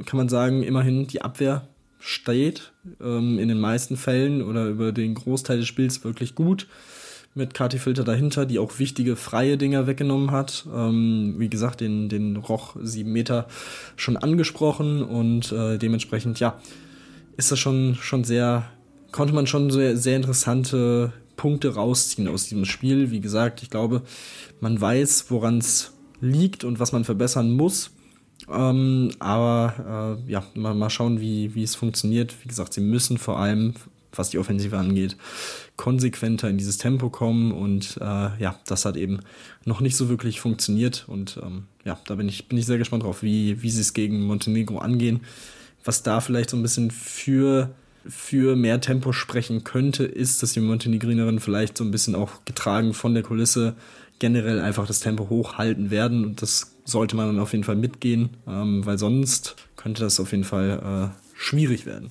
kann 0.05 0.17
man 0.17 0.29
sagen, 0.29 0.63
immerhin 0.63 1.07
die 1.07 1.21
Abwehr 1.21 1.67
steht 2.01 2.73
ähm, 2.99 3.39
in 3.39 3.47
den 3.47 3.59
meisten 3.59 3.95
Fällen 3.95 4.41
oder 4.41 4.65
über 4.65 4.91
den 4.91 5.13
Großteil 5.13 5.57
des 5.57 5.67
Spiels 5.67 6.03
wirklich 6.03 6.35
gut. 6.35 6.67
Mit 7.33 7.53
Kati 7.53 7.79
Filter 7.79 8.03
dahinter, 8.03 8.45
die 8.45 8.59
auch 8.59 8.79
wichtige 8.79 9.15
freie 9.15 9.57
Dinger 9.57 9.87
weggenommen 9.87 10.31
hat. 10.31 10.65
Ähm, 10.75 11.35
wie 11.37 11.49
gesagt, 11.49 11.79
den, 11.79 12.09
den 12.09 12.35
Roch 12.35 12.75
7 12.81 13.09
Meter 13.09 13.47
schon 13.95 14.17
angesprochen 14.17 15.01
und 15.01 15.51
äh, 15.53 15.77
dementsprechend, 15.77 16.41
ja, 16.41 16.59
ist 17.37 17.51
das 17.51 17.59
schon, 17.59 17.95
schon 17.95 18.25
sehr, 18.25 18.65
konnte 19.13 19.33
man 19.33 19.47
schon 19.47 19.71
sehr, 19.71 19.95
sehr 19.95 20.17
interessante 20.17 21.13
Punkte 21.37 21.75
rausziehen 21.75 22.27
aus 22.27 22.49
diesem 22.49 22.65
Spiel. 22.65 23.11
Wie 23.11 23.21
gesagt, 23.21 23.63
ich 23.63 23.69
glaube, 23.69 24.01
man 24.59 24.81
weiß, 24.81 25.27
woran 25.29 25.59
es 25.59 25.93
liegt 26.19 26.63
und 26.63 26.79
was 26.79 26.91
man 26.91 27.05
verbessern 27.05 27.51
muss. 27.51 27.91
Ähm, 28.53 29.11
aber 29.19 30.17
äh, 30.27 30.31
ja, 30.31 30.43
mal, 30.55 30.73
mal 30.73 30.89
schauen, 30.89 31.19
wie, 31.19 31.55
wie 31.55 31.63
es 31.63 31.75
funktioniert. 31.75 32.35
Wie 32.43 32.47
gesagt, 32.47 32.73
sie 32.73 32.81
müssen 32.81 33.17
vor 33.17 33.39
allem, 33.39 33.73
was 34.13 34.29
die 34.29 34.37
Offensive 34.37 34.77
angeht, 34.77 35.15
konsequenter 35.77 36.49
in 36.49 36.57
dieses 36.57 36.77
Tempo 36.77 37.09
kommen. 37.09 37.51
Und 37.51 37.97
äh, 38.01 38.03
ja, 38.39 38.59
das 38.65 38.85
hat 38.85 38.97
eben 38.97 39.19
noch 39.65 39.81
nicht 39.81 39.95
so 39.95 40.09
wirklich 40.09 40.41
funktioniert. 40.41 41.05
Und 41.07 41.39
ähm, 41.41 41.65
ja, 41.85 41.99
da 42.07 42.15
bin 42.15 42.27
ich, 42.27 42.47
bin 42.47 42.57
ich 42.57 42.65
sehr 42.65 42.77
gespannt 42.77 43.03
drauf, 43.03 43.23
wie, 43.23 43.61
wie 43.61 43.69
sie 43.69 43.81
es 43.81 43.93
gegen 43.93 44.21
Montenegro 44.21 44.79
angehen. 44.79 45.21
Was 45.83 46.03
da 46.03 46.21
vielleicht 46.21 46.49
so 46.49 46.57
ein 46.57 46.63
bisschen 46.63 46.91
für 46.91 47.71
für 48.07 48.55
mehr 48.55 48.81
Tempo 48.81 49.13
sprechen 49.13 49.63
könnte, 49.63 50.03
ist, 50.03 50.41
dass 50.41 50.53
die 50.53 50.59
Montenegrinerin 50.59 51.39
vielleicht 51.39 51.77
so 51.77 51.83
ein 51.83 51.91
bisschen 51.91 52.15
auch 52.15 52.43
getragen 52.45 52.93
von 52.93 53.13
der 53.13 53.23
Kulisse 53.23 53.75
generell 54.19 54.59
einfach 54.59 54.87
das 54.87 54.99
Tempo 54.99 55.29
hochhalten 55.29 55.89
werden 55.91 56.25
und 56.25 56.41
das 56.41 56.70
sollte 56.83 57.15
man 57.15 57.27
dann 57.27 57.39
auf 57.39 57.51
jeden 57.51 57.63
Fall 57.63 57.75
mitgehen, 57.75 58.37
ähm, 58.47 58.85
weil 58.85 58.97
sonst 58.97 59.55
könnte 59.75 60.01
das 60.03 60.19
auf 60.19 60.31
jeden 60.31 60.43
Fall 60.43 61.11
äh, 61.13 61.37
schwierig 61.37 61.85
werden. 61.85 62.09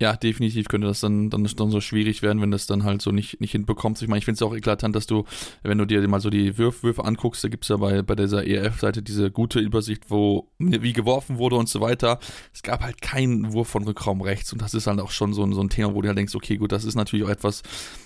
Ja, 0.00 0.16
definitiv 0.16 0.68
könnte 0.68 0.86
das 0.86 1.00
dann, 1.00 1.28
dann, 1.28 1.44
dann 1.44 1.70
so 1.70 1.82
schwierig 1.82 2.22
werden, 2.22 2.40
wenn 2.40 2.50
das 2.50 2.66
dann 2.66 2.84
halt 2.84 3.02
so 3.02 3.12
nicht, 3.12 3.38
nicht 3.40 3.52
hinbekommst. 3.52 4.00
Ich 4.00 4.08
meine, 4.08 4.18
ich 4.18 4.24
finde 4.24 4.36
es 4.36 4.42
auch 4.42 4.54
eklatant, 4.54 4.96
dass 4.96 5.06
du, 5.06 5.24
wenn 5.62 5.76
du 5.76 5.84
dir 5.84 6.06
mal 6.08 6.20
so 6.20 6.30
die 6.30 6.56
Würf 6.56 6.82
Würfe 6.82 7.04
anguckst, 7.04 7.44
da 7.44 7.48
gibt 7.48 7.64
es 7.64 7.68
ja 7.68 7.76
bei, 7.76 8.00
bei 8.00 8.14
dieser 8.14 8.46
ERF-Seite 8.46 9.02
diese 9.02 9.30
gute 9.30 9.60
Übersicht, 9.60 10.04
wo 10.08 10.48
wie 10.58 10.94
geworfen 10.94 11.36
wurde 11.36 11.56
und 11.56 11.68
so 11.68 11.82
weiter. 11.82 12.18
Es 12.54 12.62
gab 12.62 12.82
halt 12.82 13.02
keinen 13.02 13.52
Wurf 13.52 13.68
von 13.68 13.84
Rückraum 13.84 14.22
rechts 14.22 14.52
und 14.54 14.62
das 14.62 14.72
ist 14.72 14.86
halt 14.86 15.00
auch 15.00 15.10
schon 15.10 15.34
so, 15.34 15.50
so 15.52 15.60
ein 15.60 15.68
Thema, 15.68 15.94
wo 15.94 16.00
du 16.00 16.08
halt 16.08 16.16
denkst, 16.16 16.34
okay, 16.34 16.56
gut, 16.56 16.72
das 16.72 16.84
ist 16.84 16.94
natürlich 16.94 17.26
auch 17.26 17.30
etwas, 17.30 17.62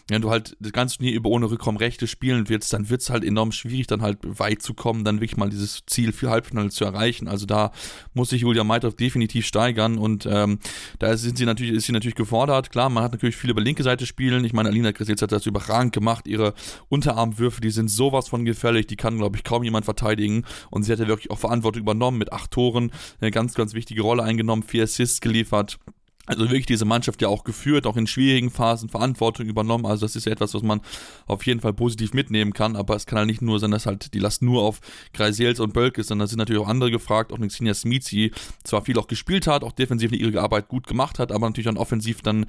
wenn 0.09 0.20
du 0.20 0.30
halt 0.30 0.57
das 0.59 0.72
ganze 0.72 0.97
Turnier 0.97 1.14
über 1.14 1.30
ohne 1.30 1.49
Rückraum 1.49 1.76
rechte 1.76 2.09
spielen 2.09 2.49
willst, 2.49 2.72
dann 2.72 2.90
wird 2.90 3.03
es 3.03 3.11
halt 3.11 3.24
enorm 3.24 3.53
schwierig, 3.53 3.86
dann 3.86 4.03
halt 4.03 4.18
weit 4.22 4.62
zu 4.62 4.74
kommen, 4.74 5.05
dann 5.05 5.20
wirklich 5.20 5.36
mal 5.36 5.49
dieses 5.49 5.84
Ziel 5.86 6.12
für 6.12 6.30
Halbfinale 6.30 6.70
zu 6.70 6.84
erreichen. 6.84 7.28
Also 7.28 7.47
da 7.47 7.70
muss 8.14 8.30
sich 8.30 8.42
Julia 8.42 8.64
Meithoff 8.64 8.97
definitiv 8.97 9.47
steigern 9.47 9.97
und 9.97 10.26
ähm, 10.26 10.59
da 10.99 11.16
sind 11.16 11.38
sie 11.38 11.47
natürlich, 11.47 11.84
ist 11.85 11.89
sie 11.89 11.93
natürlich 11.93 12.14
gefordert. 12.14 12.70
Klar, 12.70 12.89
man 12.89 13.05
hat 13.05 13.12
natürlich 13.12 13.37
viel 13.37 13.51
über 13.51 13.61
linke 13.61 13.82
Seite 13.82 14.07
spielen. 14.07 14.43
Ich 14.47 14.55
meine, 14.55 14.70
Alina 14.70 14.93
Kresitz 14.93 15.20
hat 15.20 15.32
das 15.32 15.45
überragend 15.45 15.93
gemacht. 15.93 16.26
Ihre 16.26 16.55
Unterarmwürfe, 16.89 17.61
die 17.61 17.68
sind 17.68 17.89
sowas 17.89 18.28
von 18.28 18.47
gefährlich, 18.47 18.87
die 18.87 18.97
kann, 18.97 19.18
glaube 19.18 19.37
ich, 19.37 19.45
kaum 19.45 19.62
jemand 19.62 19.85
verteidigen. 19.85 20.45
Und 20.70 20.85
sie 20.85 20.93
hat 20.93 20.99
ja 20.99 21.07
wirklich 21.07 21.30
auch 21.30 21.39
Verantwortung 21.39 21.82
übernommen 21.82 22.16
mit 22.16 22.32
acht 22.32 22.53
Toren, 22.53 22.91
eine 23.20 23.30
ganz, 23.30 23.53
ganz 23.53 23.74
wichtige 23.74 24.01
Rolle 24.01 24.22
eingenommen, 24.22 24.62
vier 24.62 24.85
Assists 24.85 25.20
geliefert 25.20 25.78
also 26.27 26.45
wirklich 26.45 26.66
diese 26.66 26.85
Mannschaft 26.85 27.20
ja 27.22 27.29
auch 27.29 27.45
geführt, 27.45 27.87
auch 27.87 27.97
in 27.97 28.07
schwierigen 28.07 28.51
Phasen 28.51 28.89
Verantwortung 28.89 29.47
übernommen. 29.47 29.87
Also 29.87 30.07
das 30.07 30.16
ist 30.16 30.27
ja 30.27 30.33
etwas, 30.33 30.55
was 30.55 30.62
man 30.62 30.81
auf 31.27 31.45
jeden 31.47 31.61
Fall 31.61 31.72
positiv 31.72 32.14
mitnehmen 32.14 32.53
kann. 32.53 32.77
Aber 32.77 32.97
es 32.97 33.07
kann 33.07 33.18
halt 33.18 33.29
nicht 33.29 33.43
nur 33.43 33.61
sein, 33.61 33.70
dass 33.70 33.87
halt 33.87 34.14
die 34.14 34.18
Last 34.18 34.43
nur 34.43 34.62
auf 34.62 34.81
Kreisels 35.12 35.61
und 35.61 35.72
Bölk 35.75 35.99
ist, 35.99 36.09
sondern 36.09 36.27
da 36.27 36.31
sind 36.31 36.39
natürlich 36.39 36.62
auch 36.62 36.68
andere 36.68 36.91
gefragt. 36.91 37.33
Auch 37.33 37.37
eine 37.37 37.49
Xenia 37.49 37.75
Smizi 37.75 38.33
zwar 38.62 38.83
viel 38.83 38.99
auch 38.99 39.07
gespielt 39.07 39.47
hat, 39.47 39.64
auch 39.64 39.72
defensiv 39.72 40.12
ihre 40.12 40.41
Arbeit 40.41 40.68
gut 40.68 40.87
gemacht 40.87 41.18
hat, 41.18 41.31
aber 41.31 41.47
natürlich 41.47 41.66
dann 41.66 41.77
offensiv 41.77 42.22
dann 42.22 42.47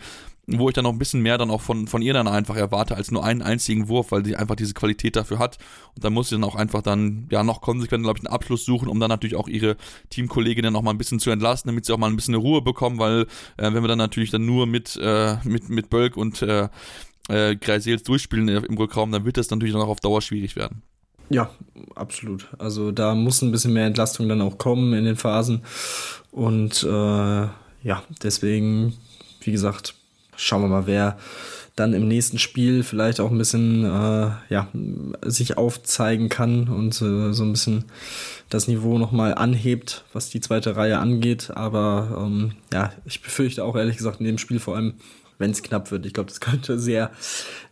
wo 0.48 0.70
ich 0.70 0.76
dann 0.76 0.84
noch 0.84 0.92
ein 0.92 1.00
bisschen 1.00 1.22
mehr 1.22 1.38
dann 1.38 1.50
auch 1.50 1.62
von, 1.62 1.88
von 1.88 2.02
ihr 2.02 2.14
dann 2.14 2.28
einfach 2.28 2.56
erwarte, 2.56 2.96
als 2.96 3.12
nur 3.12 3.24
einen 3.24 3.42
einzigen 3.42 3.88
Wurf, 3.88 4.12
weil 4.12 4.24
sie 4.24 4.36
einfach 4.36 4.56
diese 4.56 4.74
Qualität 4.74 5.16
dafür 5.16 5.40
hat. 5.40 5.58
Und 5.96 6.04
dann 6.04 6.14
muss 6.14 6.30
sie 6.30 6.36
dann 6.36 6.44
auch 6.44 6.56
einfach 6.56 6.82
dann, 6.82 7.28
ja, 7.32 7.44
noch 7.44 7.62
konsequent, 7.62 8.04
glaube 8.04 8.20
ich, 8.20 8.26
einen 8.26 8.34
Abschluss 8.34 8.66
suchen, 8.66 8.88
um 8.88 9.00
dann 9.00 9.10
natürlich 9.10 9.36
auch 9.36 9.48
ihre 9.48 9.76
Teamkolleginnen 10.10 10.72
noch 10.72 10.82
mal 10.82 10.92
ein 10.92 10.98
bisschen 10.98 11.20
zu 11.20 11.32
entlasten, 11.32 11.70
damit 11.70 11.86
sie 11.86 11.94
auch 11.94 11.98
mal 11.98 12.10
ein 12.10 12.16
bisschen 12.16 12.36
Ruhe 12.36 12.62
bekommen, 12.62 13.00
weil 13.00 13.22
äh, 13.58 13.74
wenn 13.74 13.84
wir 13.84 13.88
dann 13.88 13.98
natürlich 13.98 14.32
dann 14.32 14.46
nur 14.46 14.68
mit, 14.68 15.00
äh, 15.02 15.38
mit, 15.44 15.70
mit 15.70 15.90
Bölk 15.90 16.18
und 16.18 16.42
äh, 16.42 16.70
äh, 17.28 17.56
Greisels 17.56 18.04
durchspielen 18.04 18.48
im 18.48 18.78
Rückraum, 18.78 19.12
dann 19.12 19.26
wird 19.26 19.38
das 19.38 19.50
natürlich 19.50 19.74
dann 19.74 19.82
auch 19.82 19.90
auf 19.90 20.00
Dauer 20.00 20.22
schwierig 20.22 20.56
werden. 20.56 20.84
Ja, 21.30 21.50
absolut. 21.96 22.48
Also 22.60 22.92
da 22.92 23.16
muss 23.16 23.42
ein 23.42 23.52
bisschen 23.52 23.74
mehr 23.74 23.88
Entlastung 23.88 24.30
dann 24.30 24.42
auch 24.42 24.60
kommen 24.60 24.94
in 24.94 25.06
den 25.06 25.16
Phasen. 25.16 25.64
Und 26.32 26.84
äh, 26.84 26.88
ja, 26.88 28.04
deswegen, 28.22 28.94
wie 29.42 29.52
gesagt, 29.52 29.96
schauen 30.38 30.62
wir 30.62 30.68
mal, 30.68 30.88
wer 30.88 31.18
dann 31.76 31.94
im 31.94 32.08
nächsten 32.08 32.40
Spiel 32.40 32.84
vielleicht 32.84 33.20
auch 33.20 33.32
ein 33.32 33.38
bisschen 33.38 33.84
äh, 33.84 34.32
ja, 34.50 34.70
sich 35.24 35.58
aufzeigen 35.58 36.30
kann 36.30 36.70
und 36.70 36.94
äh, 37.02 37.34
so 37.34 37.44
ein 37.44 37.52
bisschen 37.52 37.86
das 38.50 38.68
Niveau 38.68 38.98
nochmal 38.98 39.36
anhebt, 39.36 40.06
was 40.14 40.30
die 40.30 40.40
zweite 40.40 40.78
Reihe 40.78 41.00
angeht. 41.00 41.52
Aber 41.54 42.24
ähm, 42.26 42.54
ja, 42.72 42.94
ich 43.04 43.22
befürchte 43.22 43.66
auch 43.66 43.76
ehrlich 43.76 43.98
gesagt 43.98 44.22
in 44.22 44.26
dem 44.26 44.38
Spiel 44.38 44.60
vor 44.60 44.78
allem, 44.78 44.94
wenn 45.38 45.52
es 45.52 45.64
knapp 45.64 45.92
wird. 45.92 46.06
Ich 46.06 46.14
glaube, 46.14 46.30
das 46.30 46.40
könnte 46.40 46.80
sehr, 46.80 47.12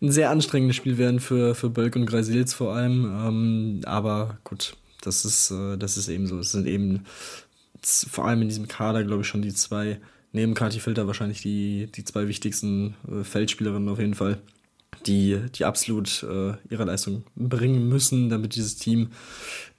ein 0.01 0.11
sehr 0.11 0.32
anstrengendes 0.32 0.76
Spiel 0.76 0.97
werden 0.97 1.22
für, 1.22 1.55
für 1.55 1.70
Bölk 1.70 1.95
und 1.95 2.05
Greisils 2.05 2.53
vor 2.53 2.76
allem. 2.76 3.05
Ähm, 3.05 3.82
aber 3.86 4.38
gut, 4.43 4.76
das 5.01 5.24
ist, 5.24 5.51
äh, 5.51 5.78
das 5.78 5.95
ist 5.95 6.09
eben 6.09 6.28
so. 6.28 6.39
Es 6.39 6.51
sind 6.51 6.68
eben 6.68 7.05
vor 7.86 8.26
allem 8.28 8.41
in 8.41 8.49
diesem 8.49 8.68
Kader, 8.68 9.05
glaube 9.05 9.22
ich, 9.22 9.28
schon 9.28 9.41
die 9.41 9.53
zwei 9.53 9.99
neben 10.34 10.53
Kati 10.55 10.79
Filter 10.79 11.07
wahrscheinlich 11.07 11.41
die, 11.41 11.88
die 11.95 12.03
zwei 12.03 12.27
wichtigsten 12.27 12.95
äh, 13.09 13.23
Feldspielerinnen 13.23 13.88
auf 13.88 13.99
jeden 13.99 14.15
Fall, 14.15 14.39
die, 15.05 15.39
die 15.55 15.65
absolut 15.65 16.23
äh, 16.23 16.53
ihre 16.69 16.86
Leistung 16.86 17.23
bringen 17.36 17.88
müssen, 17.89 18.29
damit 18.29 18.55
dieses 18.55 18.75
Team 18.75 19.09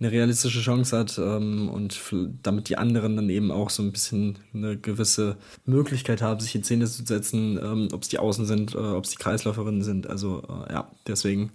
eine 0.00 0.10
realistische 0.10 0.60
Chance 0.60 0.96
hat 0.96 1.18
ähm, 1.18 1.68
und 1.68 2.00
damit 2.42 2.68
die 2.68 2.78
anderen 2.78 3.16
dann 3.16 3.30
eben 3.30 3.50
auch 3.50 3.70
so 3.70 3.82
ein 3.82 3.92
bisschen 3.92 4.38
eine 4.52 4.76
gewisse 4.76 5.36
Möglichkeit 5.66 6.22
haben, 6.22 6.40
sich 6.40 6.54
in 6.54 6.64
Szene 6.64 6.86
zu 6.86 7.04
setzen, 7.04 7.58
ähm, 7.62 7.88
ob 7.92 8.02
es 8.02 8.08
die 8.08 8.18
Außen 8.18 8.46
sind, 8.46 8.74
äh, 8.74 8.78
ob 8.78 9.04
es 9.04 9.10
die 9.10 9.16
Kreisläuferinnen 9.16 9.82
sind. 9.82 10.08
Also 10.08 10.42
äh, 10.48 10.72
ja, 10.72 10.90
deswegen 11.06 11.50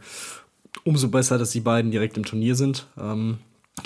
umso 0.83 1.09
besser, 1.09 1.37
dass 1.37 1.51
die 1.51 1.61
beiden 1.61 1.91
direkt 1.91 2.17
im 2.17 2.25
Turnier 2.25 2.55
sind. 2.55 2.87
Ähm, 2.97 3.37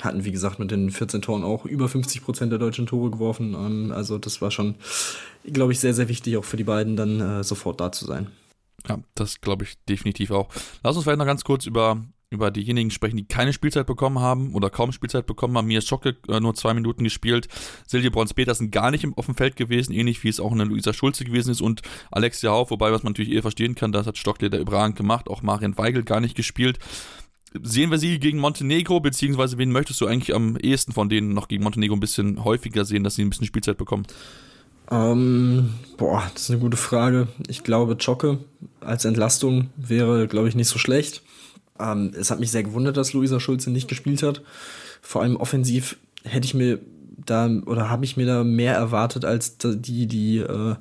hatten, 0.02 0.26
wie 0.26 0.32
gesagt, 0.32 0.60
mit 0.60 0.72
den 0.72 0.90
14 0.90 1.22
Toren 1.22 1.44
auch 1.44 1.66
über 1.66 1.88
50 1.88 2.24
Prozent 2.24 2.52
der 2.52 2.60
deutschen 2.60 2.86
Tore 2.86 3.12
geworfen. 3.12 3.54
Ähm, 3.54 3.92
also 3.92 4.18
das 4.18 4.42
war 4.42 4.52
schon, 4.52 4.76
glaube 5.46 5.74
ich, 5.74 5.80
sehr, 5.80 5.94
sehr 5.94 6.10
wichtig, 6.10 6.38
auch 6.38 6.46
für 6.46 6.58
die 6.58 6.64
beiden 6.64 6.96
dann 6.96 7.20
äh, 7.20 7.44
sofort 7.44 7.80
da 7.80 7.92
zu 7.92 8.06
sein. 8.06 8.28
Ja, 8.88 9.00
das 9.16 9.42
glaube 9.42 9.64
ich 9.64 9.76
definitiv 9.88 10.32
auch. 10.32 10.50
Lass 10.84 10.96
uns 10.96 11.06
vielleicht 11.06 11.20
noch 11.20 11.26
ganz 11.26 11.44
kurz 11.44 11.66
über, 11.66 12.04
über 12.30 12.52
diejenigen 12.52 12.92
sprechen, 12.92 13.18
die 13.18 13.28
keine 13.28 13.54
Spielzeit 13.54 13.86
bekommen 13.86 14.20
haben 14.20 14.54
oder 14.56 14.70
kaum 14.70 14.92
Spielzeit 14.92 15.26
bekommen 15.26 15.58
haben. 15.58 15.68
Mir 15.68 15.78
ist 15.78 15.88
Schocke 15.88 16.18
äh, 16.28 16.40
nur 16.40 16.54
zwei 16.54 16.74
Minuten 16.74 17.04
gespielt. 17.04 17.48
Silje 17.88 18.12
Brons-Petersen 18.12 18.72
gar 18.72 18.92
nicht 18.92 19.04
im 19.04 19.14
offenen 19.14 19.38
Feld 19.38 19.56
gewesen, 19.56 19.94
ähnlich 19.94 20.24
wie 20.24 20.30
es 20.30 20.40
auch 20.40 20.52
eine 20.52 20.66
Luisa 20.66 20.92
Schulze 20.92 21.24
gewesen 21.24 21.52
ist 21.52 21.62
und 21.62 21.82
Alexia 22.12 22.52
Hauf, 22.52 22.72
wobei, 22.72 22.92
was 22.92 23.04
man 23.04 23.14
natürlich 23.14 23.32
eher 23.32 23.42
verstehen 23.42 23.76
kann, 23.76 23.92
das 23.92 24.06
hat 24.06 24.18
Stockle 24.18 24.50
da 24.50 24.58
überragend 24.58 24.98
gemacht. 24.98 25.30
Auch 25.30 25.42
Marian 25.42 25.78
Weigel 25.78 26.04
gar 26.04 26.20
nicht 26.20 26.36
gespielt. 26.36 26.80
Sehen 27.62 27.92
wir 27.92 27.98
sie 27.98 28.20
gegen 28.20 28.40
Montenegro, 28.40 29.00
beziehungsweise 29.00 29.58
wen 29.58 29.72
möchtest 29.72 30.02
du 30.02 30.08
eigentlich 30.08 30.34
am 30.34 30.58
ehesten 30.58 30.92
von 30.92 31.10
denen 31.10 31.34
noch 31.34 31.48
gegen 31.48 31.64
Montenegro 31.64 31.96
ein 31.96 32.00
bisschen 32.00 32.44
häufiger 32.44 32.86
sehen, 32.86 33.04
dass 33.04 33.16
sie 33.16 33.24
ein 33.24 33.30
bisschen 33.30 33.46
Spielzeit 33.46 33.78
bekommen? 33.78 34.06
Ähm, 34.92 35.70
boah, 35.98 36.24
das 36.34 36.44
ist 36.44 36.52
eine 36.52 36.60
gute 36.60 36.78
Frage. 36.78 37.28
Ich 37.48 37.64
glaube, 37.64 37.96
Jocke 38.00 38.40
als 38.82 39.06
Entlastung 39.06 39.70
wäre, 39.76 40.28
glaube 40.28 40.50
ich, 40.50 40.56
nicht 40.56 40.68
so 40.68 40.78
schlecht. 40.80 41.22
Ähm, 41.80 42.12
es 42.18 42.32
hat 42.32 42.40
mich 42.40 42.52
sehr 42.52 42.64
gewundert, 42.64 42.98
dass 42.98 43.14
Luisa 43.14 43.40
Schulze 43.40 43.72
nicht 43.72 43.88
gespielt 43.88 44.24
hat. 44.24 44.42
Vor 45.02 45.22
allem 45.22 45.36
offensiv 45.36 45.98
hätte 46.24 46.46
ich 46.46 46.54
mir 46.54 46.80
da 47.26 47.50
oder 47.66 47.90
habe 47.90 48.06
ich 48.06 48.18
mir 48.18 48.26
da 48.26 48.44
mehr 48.44 48.76
erwartet 48.76 49.24
als 49.24 49.58
die 49.58 50.08
die 50.08 50.40
äh, 50.40 50.76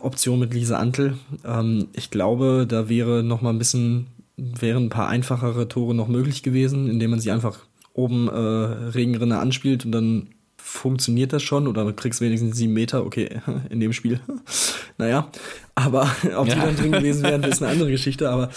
Option 0.00 0.40
mit 0.40 0.52
Lisa 0.54 0.78
Antel. 0.78 1.18
Ähm, 1.44 1.88
ich 1.92 2.10
glaube, 2.10 2.66
da 2.68 2.88
wäre 2.88 3.22
noch 3.22 3.42
mal 3.42 3.50
ein 3.50 3.58
bisschen 3.58 4.06
wären 4.36 4.86
ein 4.86 4.90
paar 4.90 5.08
einfachere 5.08 5.68
Tore 5.68 5.94
noch 5.94 6.08
möglich 6.08 6.42
gewesen, 6.42 6.88
indem 6.88 7.10
man 7.10 7.20
sie 7.20 7.30
einfach 7.30 7.58
oben 7.92 8.28
äh, 8.28 8.32
Regenrinne 8.32 9.38
anspielt 9.38 9.84
und 9.84 9.92
dann 9.92 10.28
funktioniert 10.56 11.32
das 11.32 11.42
schon 11.42 11.68
oder 11.68 11.84
du 11.84 11.92
kriegst 11.92 12.20
wenigstens 12.20 12.56
sieben 12.56 12.72
Meter, 12.72 13.04
okay, 13.04 13.40
in 13.70 13.80
dem 13.80 13.92
Spiel. 13.92 14.20
naja, 14.98 15.30
aber 15.74 16.10
ob 16.36 16.48
die 16.48 16.54
dann 16.54 16.76
drin 16.76 16.92
gewesen 16.92 17.22
wären, 17.22 17.44
ist 17.44 17.62
eine 17.62 17.70
andere 17.70 17.90
Geschichte, 17.90 18.30
aber 18.30 18.50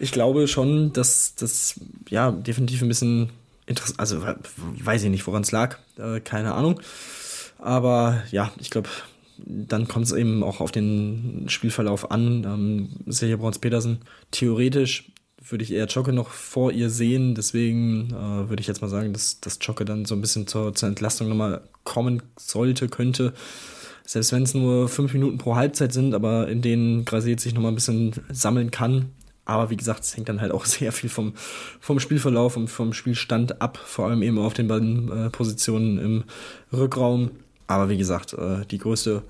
ich 0.00 0.10
glaube 0.10 0.48
schon, 0.48 0.92
dass 0.92 1.34
das 1.36 1.78
ja 2.08 2.32
definitiv 2.32 2.82
ein 2.82 2.88
bisschen 2.88 3.30
interessant, 3.66 4.00
also 4.00 4.22
weiß 4.56 5.04
ich 5.04 5.10
nicht, 5.10 5.26
woran 5.26 5.42
es 5.42 5.52
lag, 5.52 5.78
äh, 5.98 6.20
keine 6.20 6.54
Ahnung. 6.54 6.80
Aber 7.58 8.22
ja, 8.30 8.50
ich 8.58 8.70
glaube, 8.70 8.88
dann 9.38 9.88
kommt 9.88 10.06
es 10.06 10.12
eben 10.12 10.42
auch 10.42 10.60
auf 10.60 10.72
den 10.72 11.46
Spielverlauf 11.48 12.10
an. 12.10 12.44
Ähm, 12.44 12.88
Silja 13.06 13.36
Brauns-Petersen, 13.36 13.98
theoretisch 14.30 15.12
würde 15.46 15.64
ich 15.64 15.72
eher 15.72 15.86
Jocke 15.86 16.12
noch 16.12 16.30
vor 16.30 16.72
ihr 16.72 16.90
sehen. 16.90 17.34
Deswegen 17.34 18.10
äh, 18.10 18.48
würde 18.48 18.60
ich 18.60 18.66
jetzt 18.66 18.80
mal 18.80 18.88
sagen, 18.88 19.12
dass, 19.12 19.40
dass 19.40 19.58
Jocke 19.60 19.84
dann 19.84 20.04
so 20.04 20.14
ein 20.14 20.20
bisschen 20.20 20.46
zur, 20.46 20.74
zur 20.74 20.88
Entlastung 20.88 21.28
nochmal 21.28 21.62
kommen 21.84 22.22
sollte, 22.36 22.88
könnte. 22.88 23.34
Selbst 24.06 24.32
wenn 24.32 24.42
es 24.42 24.54
nur 24.54 24.88
fünf 24.88 25.12
Minuten 25.14 25.38
pro 25.38 25.56
Halbzeit 25.56 25.92
sind, 25.92 26.14
aber 26.14 26.48
in 26.48 26.62
denen 26.62 27.04
Graset 27.04 27.40
sich 27.40 27.54
nochmal 27.54 27.72
ein 27.72 27.76
bisschen 27.76 28.12
sammeln 28.30 28.70
kann. 28.70 29.10
Aber 29.46 29.68
wie 29.68 29.76
gesagt, 29.76 30.04
es 30.04 30.16
hängt 30.16 30.28
dann 30.28 30.40
halt 30.40 30.52
auch 30.52 30.64
sehr 30.64 30.92
viel 30.92 31.10
vom, 31.10 31.34
vom 31.80 32.00
Spielverlauf 32.00 32.56
und 32.56 32.68
vom 32.68 32.92
Spielstand 32.92 33.60
ab, 33.60 33.78
vor 33.78 34.06
allem 34.06 34.22
eben 34.22 34.38
auf 34.38 34.54
den 34.54 34.68
beiden 34.68 35.10
äh, 35.10 35.30
Positionen 35.30 35.98
im 35.98 36.24
Rückraum. 36.72 37.30
Aber 37.66 37.88
wie 37.88 37.96
gesagt, 37.96 38.32
äh, 38.34 38.64
die 38.70 38.78
größte, 38.78 39.22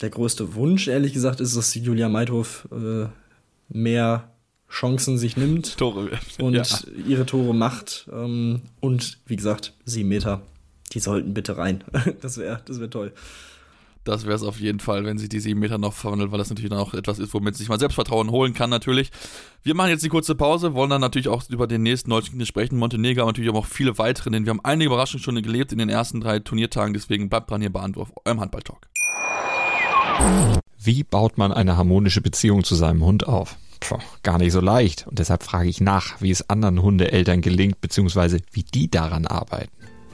der 0.00 0.10
größte 0.10 0.54
Wunsch, 0.54 0.88
ehrlich 0.88 1.12
gesagt, 1.12 1.40
ist, 1.40 1.56
dass 1.56 1.74
Julia 1.74 2.08
Meidhoff 2.08 2.68
äh, 2.72 3.06
mehr 3.68 4.30
Chancen 4.70 5.16
sich 5.16 5.36
nimmt 5.36 5.76
Tore 5.78 6.10
und 6.38 6.54
ja. 6.54 6.64
ihre 7.06 7.26
Tore 7.26 7.54
macht. 7.54 8.08
Ähm, 8.12 8.62
und 8.80 9.18
wie 9.26 9.36
gesagt, 9.36 9.72
sieben 9.84 10.08
Meter, 10.08 10.42
die 10.92 11.00
sollten 11.00 11.34
bitte 11.34 11.56
rein. 11.56 11.84
das 12.20 12.38
wäre 12.38 12.60
das 12.64 12.80
wär 12.80 12.90
toll. 12.90 13.12
Das 14.04 14.24
wäre 14.24 14.34
es 14.34 14.42
auf 14.42 14.58
jeden 14.60 14.80
Fall, 14.80 15.04
wenn 15.04 15.18
sie 15.18 15.28
die 15.28 15.40
sieben 15.40 15.60
Meter 15.60 15.78
noch 15.78 15.92
verwandelt, 15.92 16.30
weil 16.32 16.38
das 16.38 16.48
natürlich 16.48 16.70
dann 16.70 16.78
auch 16.78 16.94
etwas 16.94 17.18
ist, 17.18 17.34
womit 17.34 17.56
sich 17.56 17.68
mal 17.68 17.78
Selbstvertrauen 17.78 18.30
holen 18.30 18.54
kann, 18.54 18.70
natürlich. 18.70 19.10
Wir 19.62 19.74
machen 19.74 19.90
jetzt 19.90 20.04
die 20.04 20.08
kurze 20.08 20.34
Pause, 20.34 20.74
wollen 20.74 20.90
dann 20.90 21.00
natürlich 21.00 21.28
auch 21.28 21.42
über 21.50 21.66
den 21.66 21.82
nächsten 21.82 22.10
deutschen 22.10 22.44
sprechen. 22.46 22.78
Montenegro, 22.78 23.22
aber 23.22 23.30
natürlich 23.30 23.52
auch 23.52 23.66
viele 23.66 23.98
weitere, 23.98 24.30
denn 24.30 24.44
wir 24.44 24.50
haben 24.50 24.64
einige 24.64 24.86
Überraschungen 24.86 25.22
schon 25.22 25.42
gelebt 25.42 25.72
in 25.72 25.78
den 25.78 25.88
ersten 25.88 26.20
drei 26.20 26.38
Turniertagen, 26.38 26.94
deswegen 26.94 27.28
bleibt 27.28 27.50
dran 27.50 27.60
hier 27.60 27.72
bei 27.72 27.80
Antwurf, 27.80 28.12
eurem 28.24 28.40
Handballtalk. 28.40 28.88
Wie 30.78 31.04
baut 31.04 31.38
man 31.38 31.52
eine 31.52 31.76
harmonische 31.76 32.20
Beziehung 32.20 32.64
zu 32.64 32.74
seinem 32.74 33.04
Hund 33.04 33.26
auf? 33.26 33.56
Puh, 33.80 33.98
gar 34.22 34.38
nicht 34.38 34.52
so 34.52 34.60
leicht. 34.60 35.06
Und 35.06 35.18
deshalb 35.18 35.42
frage 35.42 35.68
ich 35.68 35.80
nach, 35.80 36.20
wie 36.20 36.30
es 36.30 36.48
anderen 36.50 36.82
Hundeeltern 36.82 37.40
gelingt, 37.40 37.80
beziehungsweise 37.80 38.38
wie 38.52 38.62
die 38.62 38.90
daran 38.90 39.26
arbeiten. 39.26 39.77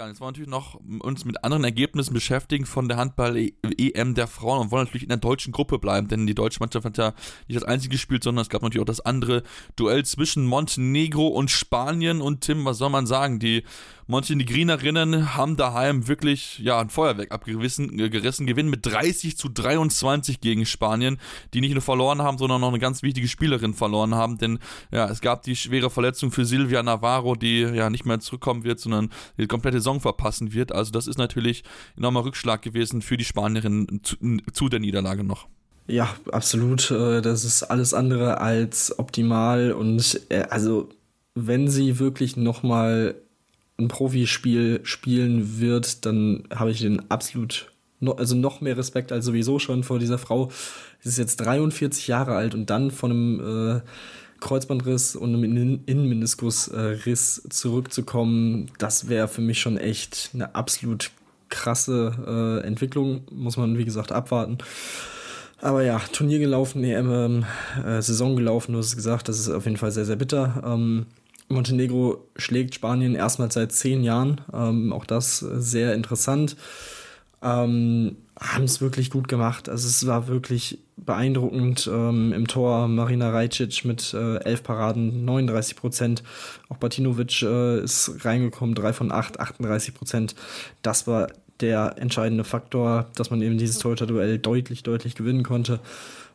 Ja, 0.00 0.06
und 0.06 0.12
jetzt 0.12 0.22
wollen 0.22 0.34
wir 0.34 0.46
natürlich 0.46 0.48
noch 0.48 0.80
uns 1.04 1.26
mit 1.26 1.44
anderen 1.44 1.62
Ergebnissen 1.62 2.14
beschäftigen 2.14 2.64
von 2.64 2.88
der 2.88 2.96
Handball-EM 2.96 4.14
der 4.14 4.28
Frauen 4.28 4.60
und 4.62 4.70
wollen 4.70 4.84
natürlich 4.84 5.02
in 5.02 5.10
der 5.10 5.18
deutschen 5.18 5.52
Gruppe 5.52 5.78
bleiben, 5.78 6.08
denn 6.08 6.26
die 6.26 6.34
deutsche 6.34 6.58
Mannschaft 6.60 6.86
hat 6.86 6.96
ja 6.96 7.12
nicht 7.48 7.60
das 7.60 7.68
einzige 7.68 7.92
gespielt, 7.92 8.24
sondern 8.24 8.40
es 8.40 8.48
gab 8.48 8.62
natürlich 8.62 8.80
auch 8.80 8.86
das 8.86 9.02
andere 9.02 9.42
Duell 9.76 10.02
zwischen 10.06 10.46
Montenegro 10.46 11.26
und 11.26 11.50
Spanien. 11.50 12.22
Und 12.22 12.40
Tim, 12.40 12.64
was 12.64 12.78
soll 12.78 12.88
man 12.88 13.06
sagen, 13.06 13.40
die 13.40 13.62
Montenegrinerinnen 14.10 15.36
haben 15.36 15.56
daheim 15.56 16.08
wirklich 16.08 16.58
ja, 16.58 16.80
ein 16.80 16.90
Feuerwerk 16.90 17.32
abgerissen, 17.32 17.96
gerissen, 17.96 18.46
gewinnen 18.46 18.68
mit 18.68 18.84
30 18.84 19.36
zu 19.36 19.48
23 19.48 20.40
gegen 20.40 20.66
Spanien, 20.66 21.18
die 21.54 21.60
nicht 21.60 21.72
nur 21.72 21.82
verloren 21.82 22.20
haben, 22.20 22.36
sondern 22.36 22.60
noch 22.60 22.68
eine 22.68 22.78
ganz 22.78 23.02
wichtige 23.02 23.28
Spielerin 23.28 23.72
verloren 23.72 24.14
haben, 24.14 24.38
denn 24.38 24.58
ja, 24.90 25.08
es 25.08 25.20
gab 25.20 25.42
die 25.42 25.56
schwere 25.56 25.90
Verletzung 25.90 26.32
für 26.32 26.44
Silvia 26.44 26.82
Navarro, 26.82 27.36
die 27.36 27.60
ja 27.60 27.88
nicht 27.88 28.04
mehr 28.04 28.20
zurückkommen 28.20 28.64
wird, 28.64 28.80
sondern 28.80 29.10
die 29.38 29.46
komplette 29.46 29.78
Saison 29.78 30.00
verpassen 30.00 30.52
wird. 30.52 30.72
Also 30.72 30.90
das 30.90 31.06
ist 31.06 31.18
natürlich 31.18 31.62
ein 31.94 31.98
enormer 31.98 32.24
Rückschlag 32.24 32.62
gewesen 32.62 33.02
für 33.02 33.16
die 33.16 33.24
Spanierinnen 33.24 34.00
zu, 34.02 34.16
zu 34.52 34.68
der 34.68 34.80
Niederlage 34.80 35.24
noch. 35.24 35.46
Ja, 35.86 36.14
absolut. 36.30 36.90
Äh, 36.90 37.20
das 37.20 37.44
ist 37.44 37.62
alles 37.62 37.94
andere 37.94 38.40
als 38.40 38.98
optimal 38.98 39.72
und 39.72 40.20
äh, 40.28 40.42
also 40.50 40.88
wenn 41.34 41.68
sie 41.68 41.98
wirklich 41.98 42.36
nochmal 42.36 43.14
ein 43.80 43.88
Profispiel 43.88 44.80
spielen 44.82 45.60
wird, 45.60 46.06
dann 46.06 46.44
habe 46.54 46.70
ich 46.70 46.80
den 46.80 47.10
absolut, 47.10 47.72
no, 48.00 48.12
also 48.12 48.34
noch 48.34 48.60
mehr 48.60 48.76
Respekt 48.76 49.12
als 49.12 49.24
sowieso 49.24 49.58
schon 49.58 49.84
vor 49.84 49.98
dieser 49.98 50.18
Frau. 50.18 50.50
Sie 51.00 51.08
ist 51.08 51.18
jetzt 51.18 51.36
43 51.36 52.06
Jahre 52.06 52.34
alt 52.34 52.54
und 52.54 52.70
dann 52.70 52.90
von 52.90 53.10
einem 53.10 53.76
äh, 53.76 53.80
Kreuzbandriss 54.40 55.16
und 55.16 55.34
einem 55.34 55.44
Innenmeniskusriss 55.86 57.42
zurückzukommen, 57.50 58.70
das 58.78 59.08
wäre 59.08 59.28
für 59.28 59.42
mich 59.42 59.60
schon 59.60 59.76
echt 59.76 60.30
eine 60.34 60.54
absolut 60.54 61.10
krasse 61.50 62.60
äh, 62.62 62.66
Entwicklung. 62.66 63.22
Muss 63.30 63.56
man, 63.56 63.76
wie 63.76 63.84
gesagt, 63.84 64.12
abwarten. 64.12 64.58
Aber 65.60 65.82
ja, 65.82 66.00
Turnier 66.12 66.38
gelaufen, 66.38 66.82
EM, 66.84 67.44
äh, 67.84 68.00
Saison 68.00 68.34
gelaufen, 68.34 68.72
du 68.72 68.78
hast 68.78 68.96
gesagt, 68.96 69.28
das 69.28 69.38
ist 69.38 69.50
auf 69.50 69.66
jeden 69.66 69.76
Fall 69.76 69.90
sehr, 69.90 70.06
sehr 70.06 70.16
bitter. 70.16 70.62
Ähm, 70.64 71.06
Montenegro 71.50 72.28
schlägt 72.36 72.74
Spanien 72.74 73.14
erstmals 73.14 73.54
seit 73.54 73.72
zehn 73.72 74.02
Jahren. 74.02 74.40
Ähm, 74.52 74.92
auch 74.92 75.04
das 75.04 75.38
sehr 75.38 75.94
interessant. 75.94 76.56
Ähm, 77.42 78.16
haben 78.38 78.64
es 78.64 78.80
wirklich 78.80 79.10
gut 79.10 79.28
gemacht. 79.28 79.68
Also 79.68 79.86
es 79.86 80.06
war 80.06 80.28
wirklich 80.28 80.78
beeindruckend. 80.96 81.88
Ähm, 81.92 82.32
Im 82.32 82.46
Tor 82.46 82.88
Marina 82.88 83.30
Rajcic 83.30 83.84
mit 83.84 84.14
äh, 84.14 84.36
elf 84.36 84.62
Paraden, 84.62 85.24
39 85.24 85.76
Prozent. 85.76 86.22
Auch 86.68 86.76
Batinovic 86.76 87.42
äh, 87.42 87.82
ist 87.82 88.24
reingekommen, 88.24 88.74
drei 88.74 88.92
von 88.92 89.12
acht, 89.12 89.40
38 89.40 89.94
Prozent. 89.94 90.34
Das 90.82 91.06
war 91.06 91.28
der 91.60 91.96
entscheidende 91.98 92.44
Faktor, 92.44 93.08
dass 93.16 93.30
man 93.30 93.42
eben 93.42 93.58
dieses 93.58 93.78
Torhüter-Duell 93.78 94.38
deutlich, 94.38 94.82
deutlich 94.82 95.14
gewinnen 95.14 95.42
konnte. 95.42 95.80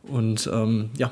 Und 0.04 0.50
ähm, 0.54 0.92
ja, 0.98 1.12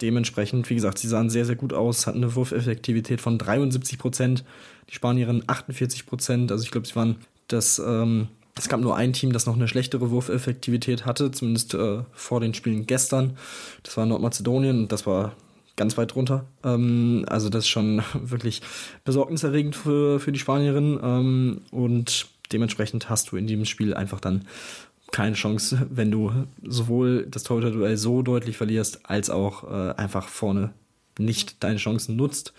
dementsprechend, 0.00 0.68
wie 0.70 0.74
gesagt, 0.74 0.98
sie 0.98 1.08
sahen 1.08 1.30
sehr, 1.30 1.44
sehr 1.44 1.56
gut 1.56 1.72
aus, 1.72 2.06
hatten 2.06 2.22
eine 2.22 2.34
Wurfeffektivität 2.34 3.20
von 3.20 3.38
73 3.38 3.98
Prozent, 3.98 4.44
die 4.88 4.94
Spanierin 4.94 5.42
48 5.46 6.06
Prozent. 6.06 6.52
Also 6.52 6.64
ich 6.64 6.70
glaube, 6.70 6.86
sie 6.86 6.96
waren 6.96 7.16
das, 7.48 7.78
ähm, 7.78 8.28
es 8.56 8.68
gab 8.68 8.80
nur 8.80 8.96
ein 8.96 9.12
Team, 9.12 9.32
das 9.32 9.46
noch 9.46 9.56
eine 9.56 9.68
schlechtere 9.68 10.10
Wurfeffektivität 10.10 11.06
hatte, 11.06 11.30
zumindest 11.30 11.74
äh, 11.74 12.02
vor 12.12 12.40
den 12.40 12.54
Spielen 12.54 12.86
gestern. 12.86 13.36
Das 13.82 13.96
war 13.96 14.06
Nordmazedonien 14.06 14.80
und 14.80 14.92
das 14.92 15.06
war 15.06 15.34
ganz 15.76 15.96
weit 15.96 16.14
drunter. 16.14 16.44
Ähm, 16.64 17.24
also 17.28 17.48
das 17.48 17.64
ist 17.64 17.68
schon 17.68 18.02
wirklich 18.14 18.60
besorgniserregend 19.04 19.76
für, 19.76 20.20
für 20.20 20.32
die 20.32 20.38
Spanierin. 20.38 20.98
Ähm, 21.02 21.60
und 21.70 22.26
dementsprechend 22.52 23.08
hast 23.08 23.30
du 23.30 23.36
in 23.36 23.46
diesem 23.46 23.64
Spiel 23.64 23.94
einfach 23.94 24.20
dann 24.20 24.46
keine 25.12 25.34
Chance, 25.34 25.86
wenn 25.90 26.10
du 26.10 26.46
sowohl 26.62 27.26
das 27.30 27.42
Torhüter-Duell 27.42 27.96
so 27.96 28.22
deutlich 28.22 28.56
verlierst, 28.56 29.00
als 29.04 29.30
auch 29.30 29.64
äh, 29.64 29.94
einfach 29.94 30.28
vorne 30.28 30.72
nicht 31.18 31.62
deine 31.64 31.78
Chancen 31.78 32.16
nutzt, 32.16 32.52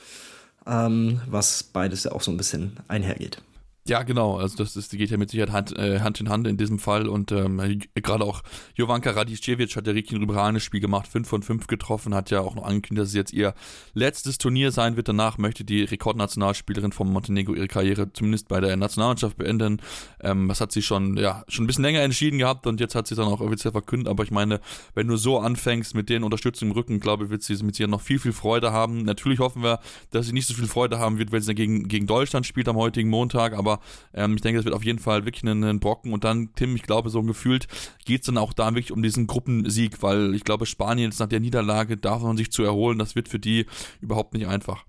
ähm, 0.67 1.21
was 1.27 1.63
beides 1.63 2.03
ja 2.03 2.11
auch 2.11 2.21
so 2.21 2.31
ein 2.31 2.37
bisschen 2.37 2.77
einhergeht. 2.87 3.41
Ja, 3.89 4.03
genau. 4.03 4.37
Also 4.37 4.55
das 4.55 4.75
ist, 4.75 4.91
geht 4.91 5.09
ja 5.09 5.17
mit 5.17 5.31
Sicherheit 5.31 5.51
Hand, 5.51 5.75
äh, 5.75 6.01
Hand 6.01 6.19
in 6.19 6.29
Hand 6.29 6.45
in 6.45 6.57
diesem 6.57 6.77
Fall. 6.77 7.07
Und 7.07 7.31
ähm, 7.31 7.59
gerade 7.95 8.23
auch 8.23 8.43
Jovanka 8.75 9.09
Radicevic 9.09 9.75
hat 9.75 9.87
ja 9.87 9.93
richtig 9.93 10.15
ein 10.15 10.21
überragendes 10.21 10.63
Spiel 10.63 10.79
gemacht, 10.79 11.07
5 11.07 11.27
von 11.27 11.41
5 11.41 11.65
getroffen, 11.65 12.13
hat 12.13 12.29
ja 12.29 12.41
auch 12.41 12.53
noch 12.53 12.65
angekündigt, 12.65 13.01
dass 13.01 13.09
es 13.09 13.15
jetzt 13.15 13.33
ihr 13.33 13.55
letztes 13.95 14.37
Turnier 14.37 14.71
sein 14.71 14.95
wird. 14.95 15.07
Danach 15.07 15.39
möchte 15.39 15.63
die 15.63 15.85
Rekordnationalspielerin 15.85 16.91
von 16.91 17.11
Montenegro 17.11 17.55
ihre 17.55 17.67
Karriere 17.67 18.13
zumindest 18.13 18.47
bei 18.47 18.59
der 18.59 18.77
Nationalmannschaft 18.77 19.37
beenden. 19.37 19.81
Ähm, 20.21 20.49
das 20.49 20.61
hat 20.61 20.71
sie 20.71 20.83
schon, 20.83 21.17
ja, 21.17 21.43
schon 21.47 21.63
ein 21.63 21.67
bisschen 21.67 21.83
länger 21.83 22.01
entschieden 22.01 22.37
gehabt 22.37 22.67
und 22.67 22.79
jetzt 22.79 22.93
hat 22.93 23.07
sie 23.07 23.15
dann 23.15 23.25
auch 23.25 23.41
offiziell 23.41 23.71
verkündet. 23.71 24.07
Aber 24.07 24.23
ich 24.23 24.29
meine, 24.29 24.61
wenn 24.93 25.07
du 25.07 25.17
so 25.17 25.39
anfängst 25.39 25.95
mit 25.95 26.09
den 26.09 26.23
Unterstützung 26.23 26.69
im 26.69 26.75
Rücken, 26.75 26.99
glaube 26.99 27.23
ich, 27.23 27.31
wird 27.31 27.41
sie 27.41 27.55
mit 27.63 27.79
ihr 27.79 27.87
noch 27.87 28.01
viel, 28.01 28.19
viel 28.19 28.33
Freude 28.33 28.71
haben. 28.71 29.01
Natürlich 29.01 29.39
hoffen 29.39 29.63
wir, 29.63 29.79
dass 30.11 30.27
sie 30.27 30.33
nicht 30.33 30.45
so 30.45 30.53
viel 30.53 30.67
Freude 30.67 30.99
haben 30.99 31.17
wird, 31.17 31.31
wenn 31.31 31.41
sie 31.41 31.55
gegen, 31.55 31.87
gegen 31.87 32.05
Deutschland 32.05 32.45
spielt 32.45 32.67
am 32.67 32.77
heutigen 32.77 33.09
Montag, 33.09 33.53
aber 33.53 33.78
ähm, 34.13 34.35
ich 34.35 34.41
denke, 34.41 34.59
das 34.59 34.65
wird 34.65 34.75
auf 34.75 34.83
jeden 34.83 34.99
Fall 34.99 35.25
wirklich 35.25 35.43
ein, 35.43 35.63
ein 35.63 35.79
Brocken. 35.79 36.13
Und 36.13 36.23
dann, 36.23 36.49
Tim, 36.55 36.75
ich 36.75 36.83
glaube, 36.83 37.09
so 37.09 37.21
gefühlt 37.23 37.67
geht 38.05 38.21
es 38.21 38.25
dann 38.27 38.37
auch 38.37 38.53
da 38.53 38.69
wirklich 38.69 38.91
um 38.91 39.03
diesen 39.03 39.27
Gruppensieg, 39.27 40.01
weil 40.01 40.35
ich 40.35 40.43
glaube, 40.43 40.65
Spanien 40.65 41.11
jetzt 41.11 41.19
nach 41.19 41.27
der 41.27 41.39
Niederlage 41.39 41.97
man 42.03 42.37
sich 42.37 42.51
zu 42.51 42.63
erholen. 42.63 42.99
Das 42.99 43.15
wird 43.15 43.27
für 43.27 43.39
die 43.39 43.65
überhaupt 44.01 44.33
nicht 44.33 44.47
einfach. 44.47 44.85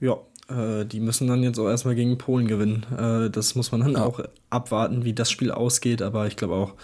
Ja, 0.00 0.18
äh, 0.48 0.84
die 0.84 1.00
müssen 1.00 1.28
dann 1.28 1.42
jetzt 1.42 1.58
auch 1.58 1.68
erstmal 1.68 1.94
gegen 1.94 2.18
Polen 2.18 2.46
gewinnen. 2.46 2.84
Äh, 2.96 3.30
das 3.30 3.54
muss 3.54 3.72
man 3.72 3.80
dann 3.80 3.92
ja. 3.92 4.04
auch 4.04 4.20
abwarten, 4.50 5.04
wie 5.04 5.12
das 5.12 5.30
Spiel 5.30 5.50
ausgeht. 5.50 6.02
Aber 6.02 6.26
ich 6.26 6.36
glaube 6.36 6.54
auch, 6.54 6.74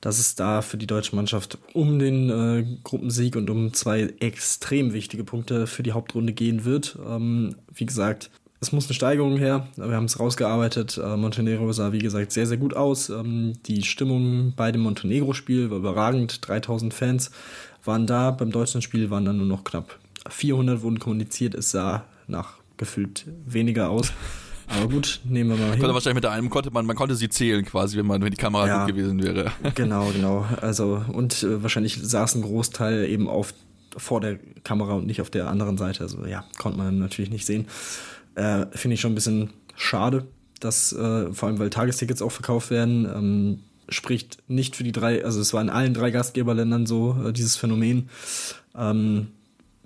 dass 0.00 0.18
es 0.18 0.34
da 0.34 0.62
für 0.62 0.76
die 0.76 0.86
deutsche 0.86 1.16
Mannschaft 1.16 1.58
um 1.72 1.98
den 1.98 2.30
äh, 2.30 2.66
Gruppensieg 2.84 3.36
und 3.36 3.50
um 3.50 3.72
zwei 3.72 4.14
extrem 4.20 4.92
wichtige 4.92 5.24
Punkte 5.24 5.66
für 5.66 5.82
die 5.82 5.92
Hauptrunde 5.92 6.32
gehen 6.32 6.64
wird. 6.64 6.98
Ähm, 7.06 7.56
wie 7.72 7.86
gesagt, 7.86 8.30
es 8.60 8.72
muss 8.72 8.86
eine 8.86 8.94
Steigerung 8.94 9.36
her. 9.36 9.66
Wir 9.76 9.96
haben 9.96 10.06
es 10.06 10.18
rausgearbeitet. 10.18 10.98
Äh, 11.02 11.16
Montenegro 11.16 11.72
sah, 11.72 11.92
wie 11.92 11.98
gesagt, 11.98 12.32
sehr, 12.32 12.46
sehr 12.46 12.56
gut 12.56 12.74
aus. 12.74 13.10
Ähm, 13.10 13.54
die 13.66 13.82
Stimmung 13.82 14.54
bei 14.56 14.72
dem 14.72 14.82
Montenegro-Spiel 14.82 15.70
war 15.70 15.78
überragend. 15.78 16.46
3000 16.46 16.94
Fans 16.94 17.30
waren 17.84 18.06
da. 18.06 18.30
Beim 18.30 18.50
deutschen 18.50 18.82
Spiel 18.82 19.10
waren 19.10 19.24
dann 19.24 19.36
nur 19.36 19.46
noch 19.46 19.64
knapp 19.64 19.98
400 20.28 20.82
wurden 20.82 20.98
kommuniziert. 20.98 21.54
Es 21.54 21.70
sah 21.70 22.04
nach 22.26 22.54
gefühlt 22.76 23.26
weniger 23.46 23.90
aus. 23.90 24.12
Aber 24.68 24.88
gut, 24.88 25.20
nehmen 25.24 25.50
wir 25.50 25.56
mal 25.56 25.70
hin. 25.70 25.78
Konnte 25.78 25.94
wahrscheinlich 25.94 26.16
mit 26.16 26.24
der 26.24 26.32
einen 26.32 26.50
konnte 26.50 26.70
man, 26.72 26.86
man 26.86 26.96
konnte 26.96 27.14
sie 27.14 27.28
zählen 27.28 27.64
quasi, 27.64 27.96
wenn 27.96 28.06
man, 28.06 28.22
wenn 28.22 28.32
die 28.32 28.36
Kamera 28.36 28.66
ja, 28.66 28.84
gut 28.84 28.94
gewesen 28.94 29.22
wäre. 29.22 29.52
Genau, 29.74 30.10
genau. 30.10 30.44
Also 30.60 31.04
und 31.12 31.42
äh, 31.42 31.62
wahrscheinlich 31.62 31.98
saß 32.02 32.34
ein 32.36 32.42
Großteil 32.42 33.04
eben 33.04 33.28
auf 33.28 33.54
vor 33.96 34.20
der 34.20 34.38
Kamera 34.64 34.94
und 34.94 35.06
nicht 35.06 35.20
auf 35.20 35.30
der 35.30 35.48
anderen 35.48 35.78
Seite. 35.78 36.02
Also 36.02 36.26
ja, 36.26 36.44
konnte 36.58 36.78
man 36.78 36.98
natürlich 36.98 37.30
nicht 37.30 37.46
sehen. 37.46 37.66
Äh, 38.36 38.66
Finde 38.70 38.94
ich 38.94 39.00
schon 39.00 39.12
ein 39.12 39.16
bisschen 39.16 39.50
schade, 39.74 40.26
dass 40.60 40.92
äh, 40.92 41.32
vor 41.32 41.48
allem, 41.48 41.58
weil 41.58 41.70
Tagestickets 41.70 42.22
auch 42.22 42.32
verkauft 42.32 42.70
werden, 42.70 43.06
ähm, 43.12 43.58
spricht 43.88 44.38
nicht 44.48 44.76
für 44.76 44.84
die 44.84 44.92
drei, 44.92 45.24
also 45.24 45.40
es 45.40 45.52
war 45.52 45.62
in 45.62 45.70
allen 45.70 45.94
drei 45.94 46.10
Gastgeberländern 46.10 46.86
so, 46.86 47.16
äh, 47.26 47.32
dieses 47.32 47.56
Phänomen. 47.56 48.08
Ähm, 48.76 49.28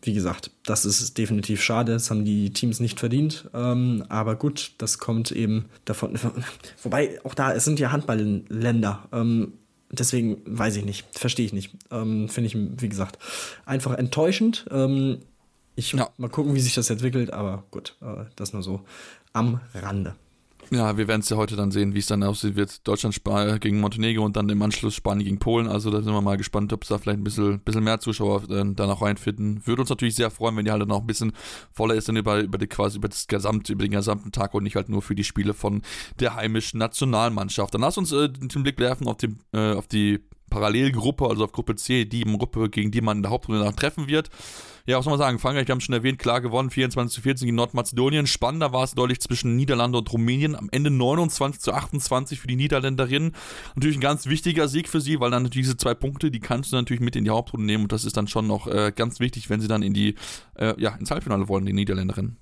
wie 0.02 0.14
gesagt, 0.14 0.50
das 0.64 0.84
ist 0.84 1.18
definitiv 1.18 1.62
schade, 1.62 1.92
das 1.92 2.10
haben 2.10 2.24
die 2.24 2.52
Teams 2.52 2.80
nicht 2.80 2.98
verdient. 2.98 3.48
Ähm, 3.52 4.04
aber 4.08 4.36
gut, 4.36 4.72
das 4.78 4.98
kommt 4.98 5.30
eben 5.30 5.66
davon. 5.84 6.18
Wobei, 6.82 7.20
auch 7.24 7.34
da, 7.34 7.52
es 7.52 7.64
sind 7.64 7.78
ja 7.78 7.92
Handballländer. 7.92 9.08
Ähm, 9.12 9.52
deswegen 9.90 10.38
weiß 10.46 10.76
ich 10.76 10.84
nicht, 10.84 11.06
verstehe 11.18 11.46
ich 11.46 11.52
nicht. 11.52 11.74
Ähm, 11.90 12.28
Finde 12.28 12.46
ich, 12.46 12.56
wie 12.56 12.88
gesagt, 12.88 13.18
einfach 13.66 13.94
enttäuschend. 13.94 14.64
Ich 15.80 15.92
ja. 15.92 16.10
mal 16.18 16.28
gucken, 16.28 16.54
wie 16.54 16.60
sich 16.60 16.74
das 16.74 16.90
entwickelt, 16.90 17.32
aber 17.32 17.64
gut, 17.70 17.96
äh, 18.02 18.26
das 18.36 18.52
nur 18.52 18.62
so 18.62 18.82
am 19.32 19.60
Rande. 19.72 20.14
Ja, 20.70 20.98
wir 20.98 21.08
werden 21.08 21.22
es 21.22 21.30
ja 21.30 21.38
heute 21.38 21.56
dann 21.56 21.70
sehen, 21.70 21.94
wie 21.94 22.00
es 22.00 22.06
dann 22.06 22.22
aussieht 22.22 22.54
wird. 22.54 22.86
Deutschland 22.86 23.18
gegen 23.60 23.80
Montenegro 23.80 24.22
und 24.22 24.36
dann 24.36 24.50
im 24.50 24.60
Anschluss 24.60 24.94
Spanien 24.94 25.24
gegen 25.24 25.38
Polen. 25.38 25.66
Also 25.68 25.90
da 25.90 26.02
sind 26.02 26.12
wir 26.12 26.20
mal 26.20 26.36
gespannt, 26.36 26.74
ob 26.74 26.82
es 26.82 26.90
da 26.90 26.98
vielleicht 26.98 27.18
ein 27.18 27.24
bisschen, 27.24 27.60
bisschen 27.60 27.82
mehr 27.82 27.98
Zuschauer 27.98 28.42
äh, 28.50 28.74
dann 28.74 28.90
auch 28.90 29.00
reinfinden. 29.00 29.66
Würde 29.66 29.80
uns 29.80 29.88
natürlich 29.88 30.16
sehr 30.16 30.30
freuen, 30.30 30.54
wenn 30.58 30.66
die 30.66 30.70
Halle 30.70 30.86
noch 30.86 31.00
ein 31.00 31.06
bisschen 31.06 31.32
voller 31.72 31.94
ist, 31.94 32.10
dann 32.10 32.16
über, 32.16 32.40
über 32.40 32.58
die 32.58 32.66
quasi 32.66 32.98
über 32.98 33.08
das 33.08 33.26
gesamte, 33.26 33.72
über 33.72 33.82
den 33.82 33.92
gesamten 33.92 34.32
Tag 34.32 34.52
und 34.52 34.64
nicht 34.64 34.76
halt 34.76 34.90
nur 34.90 35.00
für 35.00 35.14
die 35.14 35.24
Spiele 35.24 35.54
von 35.54 35.80
der 36.20 36.36
heimischen 36.36 36.78
Nationalmannschaft. 36.78 37.72
Dann 37.72 37.80
lass 37.80 37.96
uns 37.96 38.12
äh, 38.12 38.28
den 38.28 38.62
Blick 38.62 38.78
werfen 38.78 39.08
auf 39.08 39.16
die, 39.16 39.34
äh, 39.52 39.72
auf 39.72 39.86
die 39.86 40.20
Parallelgruppe, 40.50 41.26
also 41.26 41.44
auf 41.44 41.52
Gruppe 41.52 41.76
C, 41.76 42.04
die 42.04 42.22
Gruppe, 42.22 42.68
gegen 42.68 42.90
die 42.90 43.00
man 43.00 43.18
in 43.18 43.22
der 43.22 43.30
Hauptrunde 43.30 43.64
nach 43.64 43.74
treffen 43.74 44.08
wird. 44.08 44.28
Ja, 44.86 44.98
was 44.98 45.04
soll 45.04 45.12
man 45.12 45.18
sagen? 45.18 45.38
Frankreich, 45.38 45.68
wir 45.68 45.72
haben 45.72 45.80
schon 45.80 45.94
erwähnt, 45.94 46.18
klar 46.18 46.40
gewonnen, 46.40 46.70
24 46.70 47.14
zu 47.14 47.20
14 47.20 47.46
gegen 47.46 47.56
Nordmazedonien. 47.56 48.26
Spannender 48.26 48.72
war 48.72 48.82
es 48.82 48.92
deutlich 48.92 49.20
zwischen 49.20 49.56
Niederlande 49.56 49.98
und 49.98 50.12
Rumänien. 50.12 50.56
Am 50.56 50.68
Ende 50.72 50.90
29 50.90 51.60
zu 51.60 51.72
28 51.72 52.40
für 52.40 52.46
die 52.46 52.56
Niederländerinnen. 52.56 53.32
Natürlich 53.74 53.98
ein 53.98 54.02
ganz 54.02 54.26
wichtiger 54.26 54.68
Sieg 54.68 54.88
für 54.88 55.00
sie, 55.00 55.20
weil 55.20 55.30
dann 55.30 55.44
natürlich 55.44 55.66
diese 55.66 55.76
zwei 55.76 55.94
Punkte, 55.94 56.30
die 56.30 56.40
kannst 56.40 56.72
du 56.72 56.76
natürlich 56.76 57.00
mit 57.00 57.14
in 57.14 57.24
die 57.24 57.30
Hauptrunde 57.30 57.66
nehmen 57.66 57.84
und 57.84 57.92
das 57.92 58.04
ist 58.04 58.16
dann 58.16 58.26
schon 58.26 58.46
noch 58.46 58.66
äh, 58.66 58.92
ganz 58.94 59.20
wichtig, 59.20 59.50
wenn 59.50 59.60
sie 59.60 59.68
dann 59.68 59.82
in 59.82 59.94
die, 59.94 60.16
äh, 60.56 60.74
ja, 60.80 60.96
ins 60.96 61.10
Halbfinale 61.10 61.48
wollen, 61.48 61.66
die 61.66 61.72
Niederländerinnen. 61.72 62.36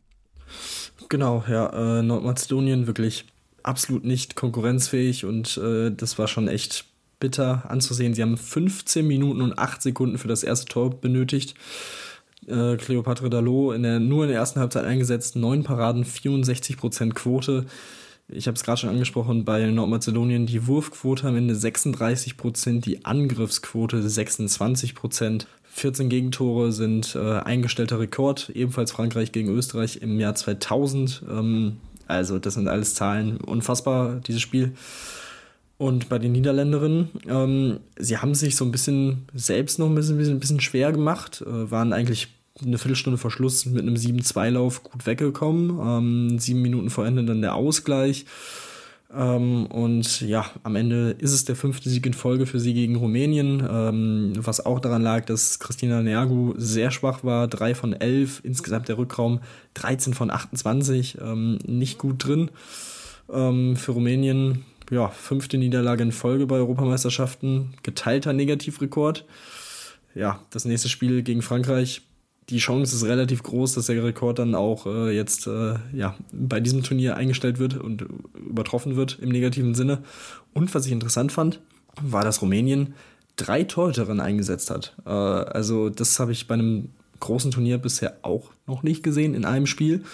Genau, 1.08 1.44
ja, 1.48 1.98
äh, 1.98 2.02
Nordmazedonien 2.02 2.86
wirklich 2.86 3.26
absolut 3.62 4.04
nicht 4.04 4.36
konkurrenzfähig 4.36 5.24
und 5.24 5.58
äh, 5.58 5.90
das 5.90 6.18
war 6.18 6.28
schon 6.28 6.48
echt 6.48 6.86
bitter 7.20 7.70
anzusehen. 7.70 8.14
Sie 8.14 8.22
haben 8.22 8.36
15 8.36 9.06
Minuten 9.06 9.40
und 9.40 9.58
8 9.58 9.82
Sekunden 9.82 10.18
für 10.18 10.28
das 10.28 10.42
erste 10.42 10.66
Tor 10.66 10.90
benötigt. 10.90 11.54
Äh, 12.46 12.76
Cleopatra 12.76 13.28
Dalot 13.28 13.74
in 13.74 13.82
der, 13.82 14.00
nur 14.00 14.24
in 14.24 14.30
der 14.30 14.38
ersten 14.38 14.60
Halbzeit 14.60 14.84
eingesetzt, 14.84 15.36
9 15.36 15.64
Paraden, 15.64 16.04
64% 16.04 17.12
Quote. 17.12 17.66
Ich 18.30 18.46
habe 18.46 18.56
es 18.56 18.62
gerade 18.62 18.78
schon 18.78 18.90
angesprochen, 18.90 19.44
bei 19.44 19.64
Nordmazedonien 19.66 20.46
die 20.46 20.66
Wurfquote 20.66 21.26
am 21.26 21.36
Ende 21.36 21.54
36%, 21.54 22.80
die 22.80 23.04
Angriffsquote 23.04 23.98
26%. 23.98 25.46
14 25.70 26.08
Gegentore 26.08 26.72
sind 26.72 27.14
äh, 27.14 27.38
eingestellter 27.38 28.00
Rekord, 28.00 28.50
ebenfalls 28.50 28.92
Frankreich 28.92 29.32
gegen 29.32 29.48
Österreich 29.48 30.02
im 30.02 30.18
Jahr 30.20 30.34
2000. 30.34 31.22
Ähm, 31.30 31.78
also 32.06 32.38
das 32.38 32.54
sind 32.54 32.68
alles 32.68 32.94
Zahlen, 32.94 33.38
unfassbar, 33.38 34.20
dieses 34.26 34.42
Spiel. 34.42 34.72
Und 35.78 36.08
bei 36.08 36.18
den 36.18 36.32
Niederländerinnen, 36.32 37.08
ähm, 37.28 37.80
sie 37.96 38.18
haben 38.18 38.34
sich 38.34 38.56
so 38.56 38.64
ein 38.64 38.72
bisschen 38.72 39.28
selbst 39.32 39.78
noch 39.78 39.86
ein 39.86 39.94
bisschen, 39.94 40.18
ein 40.18 40.40
bisschen 40.40 40.60
schwer 40.60 40.90
gemacht, 40.90 41.42
äh, 41.46 41.70
waren 41.70 41.92
eigentlich 41.92 42.28
eine 42.60 42.78
Viertelstunde 42.78 43.18
vor 43.18 43.30
Schluss 43.30 43.64
mit 43.66 43.82
einem 43.82 43.94
7-2-Lauf 43.94 44.82
gut 44.82 45.06
weggekommen. 45.06 45.78
Ähm, 45.80 46.38
sieben 46.40 46.62
Minuten 46.62 46.90
vor 46.90 47.06
Ende 47.06 47.24
dann 47.24 47.42
der 47.42 47.54
Ausgleich. 47.54 48.26
Ähm, 49.14 49.66
und 49.66 50.20
ja, 50.20 50.46
am 50.64 50.76
Ende 50.76 51.12
ist 51.18 51.32
es 51.32 51.44
der 51.44 51.56
fünfte 51.56 51.88
Sieg 51.88 52.04
in 52.04 52.12
Folge 52.12 52.46
für 52.46 52.60
sie 52.60 52.74
gegen 52.74 52.96
Rumänien, 52.96 53.66
ähm, 53.70 54.32
was 54.36 54.64
auch 54.64 54.80
daran 54.80 55.02
lag, 55.02 55.24
dass 55.24 55.58
Christina 55.60 56.02
Neagu 56.02 56.54
sehr 56.58 56.90
schwach 56.90 57.24
war. 57.24 57.48
Drei 57.48 57.74
von 57.74 57.94
elf, 57.94 58.40
insgesamt 58.44 58.88
der 58.88 58.98
Rückraum 58.98 59.40
13 59.74 60.12
von 60.12 60.30
28, 60.30 61.18
ähm, 61.22 61.58
nicht 61.66 61.96
gut 61.98 62.26
drin. 62.26 62.50
Ähm, 63.32 63.76
für 63.76 63.92
Rumänien, 63.92 64.64
ja, 64.90 65.08
fünfte 65.08 65.58
Niederlage 65.58 66.02
in 66.02 66.12
Folge 66.12 66.46
bei 66.46 66.56
Europameisterschaften, 66.56 67.74
geteilter 67.82 68.32
Negativrekord. 68.32 69.24
Ja, 70.14 70.40
das 70.50 70.64
nächste 70.64 70.88
Spiel 70.88 71.22
gegen 71.22 71.42
Frankreich 71.42 72.02
die 72.48 72.58
Chance 72.58 72.96
ist 72.96 73.04
relativ 73.04 73.42
groß, 73.42 73.74
dass 73.74 73.86
der 73.86 74.02
Rekord 74.02 74.38
dann 74.38 74.54
auch 74.54 74.86
äh, 74.86 75.14
jetzt 75.14 75.46
äh, 75.46 75.74
ja, 75.92 76.16
bei 76.32 76.60
diesem 76.60 76.82
Turnier 76.82 77.16
eingestellt 77.16 77.58
wird 77.58 77.76
und 77.76 78.06
übertroffen 78.34 78.96
wird 78.96 79.18
im 79.20 79.28
negativen 79.28 79.74
Sinne. 79.74 80.02
Und 80.54 80.74
was 80.74 80.86
ich 80.86 80.92
interessant 80.92 81.30
fand, 81.30 81.60
war, 82.00 82.24
dass 82.24 82.40
Rumänien 82.40 82.94
drei 83.36 83.64
Torhüterinnen 83.64 84.20
eingesetzt 84.20 84.70
hat. 84.70 84.96
Äh, 85.04 85.10
also 85.10 85.90
das 85.90 86.18
habe 86.20 86.32
ich 86.32 86.46
bei 86.46 86.54
einem 86.54 86.90
großen 87.20 87.50
Turnier 87.50 87.78
bisher 87.78 88.16
auch 88.22 88.50
noch 88.66 88.82
nicht 88.82 89.02
gesehen 89.02 89.34
in 89.34 89.44
einem 89.44 89.66
Spiel. 89.66 90.04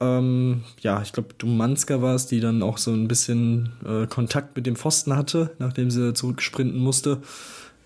Ähm, 0.00 0.62
ja, 0.80 1.02
ich 1.02 1.12
glaube, 1.12 1.34
Dumanska 1.38 2.02
war 2.02 2.14
es, 2.14 2.26
die 2.26 2.40
dann 2.40 2.62
auch 2.62 2.78
so 2.78 2.92
ein 2.92 3.08
bisschen 3.08 3.72
äh, 3.86 4.06
Kontakt 4.06 4.56
mit 4.56 4.66
dem 4.66 4.76
Pfosten 4.76 5.16
hatte, 5.16 5.50
nachdem 5.58 5.90
sie 5.90 6.14
zurücksprinten 6.14 6.78
musste. 6.78 7.20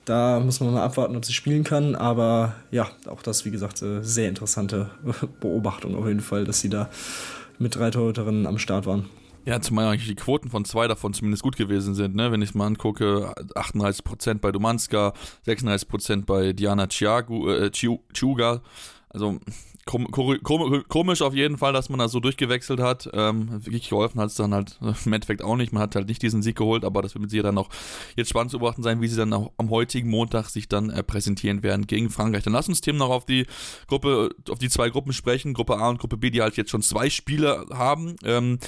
Da 0.04 0.40
muss 0.40 0.60
man 0.60 0.72
mal 0.72 0.82
abwarten, 0.82 1.16
ob 1.16 1.24
sie 1.24 1.34
spielen 1.34 1.64
kann. 1.64 1.94
Aber 1.94 2.54
ja, 2.70 2.88
auch 3.06 3.22
das, 3.22 3.44
wie 3.44 3.50
gesagt, 3.50 3.82
äh, 3.82 4.02
sehr 4.02 4.28
interessante 4.28 4.90
Beobachtung 5.40 5.94
auf 5.94 6.06
jeden 6.06 6.20
Fall, 6.20 6.44
dass 6.44 6.60
sie 6.60 6.70
da 6.70 6.88
mit 7.58 7.74
drei 7.74 7.90
Torhüterinnen 7.90 8.46
am 8.46 8.58
Start 8.58 8.86
waren. 8.86 9.06
Ja, 9.44 9.60
zumal 9.60 9.86
eigentlich 9.86 10.08
die 10.08 10.14
Quoten 10.14 10.50
von 10.50 10.64
zwei 10.64 10.88
davon 10.88 11.14
zumindest 11.14 11.42
gut 11.42 11.56
gewesen 11.56 11.94
sind. 11.94 12.14
Ne? 12.14 12.30
Wenn 12.32 12.42
ich 12.42 12.50
es 12.50 12.54
mal 12.54 12.66
angucke, 12.66 13.32
38% 13.54 14.40
bei 14.40 14.52
Domanska, 14.52 15.14
36% 15.46 16.24
bei 16.26 16.52
Diana 16.52 16.86
Chiagu, 16.86 17.48
äh, 17.48 17.70
Chiuga. 17.70 18.62
Also 19.08 19.38
komisch 19.88 21.22
auf 21.22 21.34
jeden 21.34 21.56
Fall, 21.56 21.72
dass 21.72 21.88
man 21.88 21.98
da 21.98 22.08
so 22.08 22.20
durchgewechselt 22.20 22.80
hat. 22.80 23.08
Ähm, 23.14 23.64
wirklich 23.64 23.88
geholfen 23.88 24.20
hat 24.20 24.28
es 24.28 24.34
dann 24.34 24.52
halt 24.52 24.78
im 25.04 25.12
Endeffekt 25.12 25.42
auch 25.42 25.56
nicht. 25.56 25.72
Man 25.72 25.82
hat 25.82 25.94
halt 25.94 26.08
nicht 26.08 26.22
diesen 26.22 26.42
Sieg 26.42 26.56
geholt, 26.56 26.84
aber 26.84 27.02
das 27.02 27.14
wird 27.14 27.22
mit 27.22 27.30
sicher 27.30 27.44
dann 27.44 27.58
auch 27.58 27.70
jetzt 28.16 28.28
spannend 28.28 28.50
zu 28.50 28.58
beobachten 28.58 28.82
sein, 28.82 29.00
wie 29.00 29.08
sie 29.08 29.16
dann 29.16 29.32
auch 29.32 29.52
am 29.56 29.70
heutigen 29.70 30.10
Montag 30.10 30.48
sich 30.50 30.68
dann 30.68 30.90
äh, 30.90 31.02
präsentieren 31.02 31.62
werden 31.62 31.86
gegen 31.86 32.10
Frankreich. 32.10 32.44
Dann 32.44 32.52
lass 32.52 32.68
uns 32.68 32.80
Themen 32.80 32.98
noch 32.98 33.10
auf 33.10 33.24
die 33.24 33.46
Gruppe, 33.86 34.30
auf 34.50 34.58
die 34.58 34.68
zwei 34.68 34.90
Gruppen 34.90 35.12
sprechen, 35.12 35.54
Gruppe 35.54 35.78
A 35.78 35.88
und 35.88 35.98
Gruppe 35.98 36.18
B, 36.18 36.30
die 36.30 36.42
halt 36.42 36.56
jetzt 36.56 36.70
schon 36.70 36.82
zwei 36.82 37.08
Spiele 37.08 37.66
haben. 37.72 38.16
Ähm, 38.24 38.58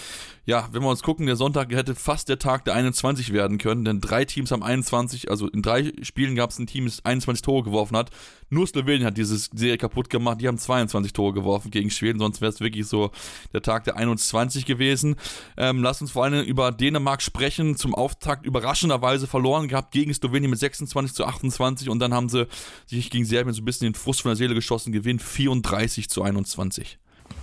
ja, 0.47 0.69
wenn 0.73 0.83
wir 0.83 0.89
uns 0.89 1.03
gucken, 1.03 1.27
der 1.27 1.37
Sonntag 1.37 1.73
hätte 1.73 1.95
fast 1.95 2.29
der 2.29 2.39
Tag 2.39 2.65
der 2.65 2.75
21 2.75 3.33
werden 3.33 3.59
können, 3.59 3.85
denn 3.85 4.01
drei 4.01 4.25
Teams 4.25 4.51
haben 4.51 4.63
21, 4.63 5.31
also 5.31 5.47
in 5.49 5.63
drei 5.63 5.93
Spielen 6.03 6.35
gab 6.35 6.51
es 6.51 6.59
ein 6.59 6.67
Team, 6.67 6.87
das 6.87 7.05
21 7.05 7.43
Tore 7.43 7.63
geworfen 7.63 7.97
hat. 7.97 8.11
Nur 8.49 8.67
Slowenien 8.67 9.05
hat 9.05 9.17
diese 9.17 9.39
Serie 9.39 9.79
kaputt 9.79 10.11
gemacht, 10.11 10.41
die 10.41 10.49
haben 10.49 10.59
22 10.59 11.10
Tore 11.13 11.33
geworfen 11.33 11.71
gegen 11.71 11.91
Schweden, 11.91 12.19
sonst 12.19 12.41
wäre 12.41 12.53
es 12.53 12.61
wirklich 12.61 12.87
so 12.87 13.11
der 13.53 13.63
Tag 13.63 13.85
der 13.85 13.97
21 13.97 14.67
gewesen. 14.67 15.17
Ähm, 15.57 15.83
lass 15.83 16.01
uns 16.01 16.11
vor 16.11 16.25
allem 16.25 16.45
über 16.45 16.73
Dänemark 16.73 17.23
sprechen, 17.23 17.77
zum 17.77 17.95
Auftakt 17.95 18.47
überraschenderweise 18.47 19.27
verloren 19.27 19.69
gehabt 19.69 19.93
gegen 19.93 20.13
Slowenien 20.13 20.51
mit 20.51 20.59
26 20.59 21.15
zu 21.15 21.25
28 21.25 21.89
und 21.89 21.99
dann 21.99 22.15
haben 22.15 22.29
sie 22.29 22.47
sich 22.87 23.11
gegen 23.11 23.25
Serbien 23.25 23.55
so 23.55 23.63
ein 23.63 23.65
bisschen 23.65 23.87
den 23.87 23.95
Frust 23.95 24.23
von 24.23 24.31
der 24.31 24.37
Seele 24.37 24.55
geschossen, 24.55 24.93
gewinnt 24.93 25.23
34 25.23 26.09
zu 26.09 26.23
21. 26.23 26.99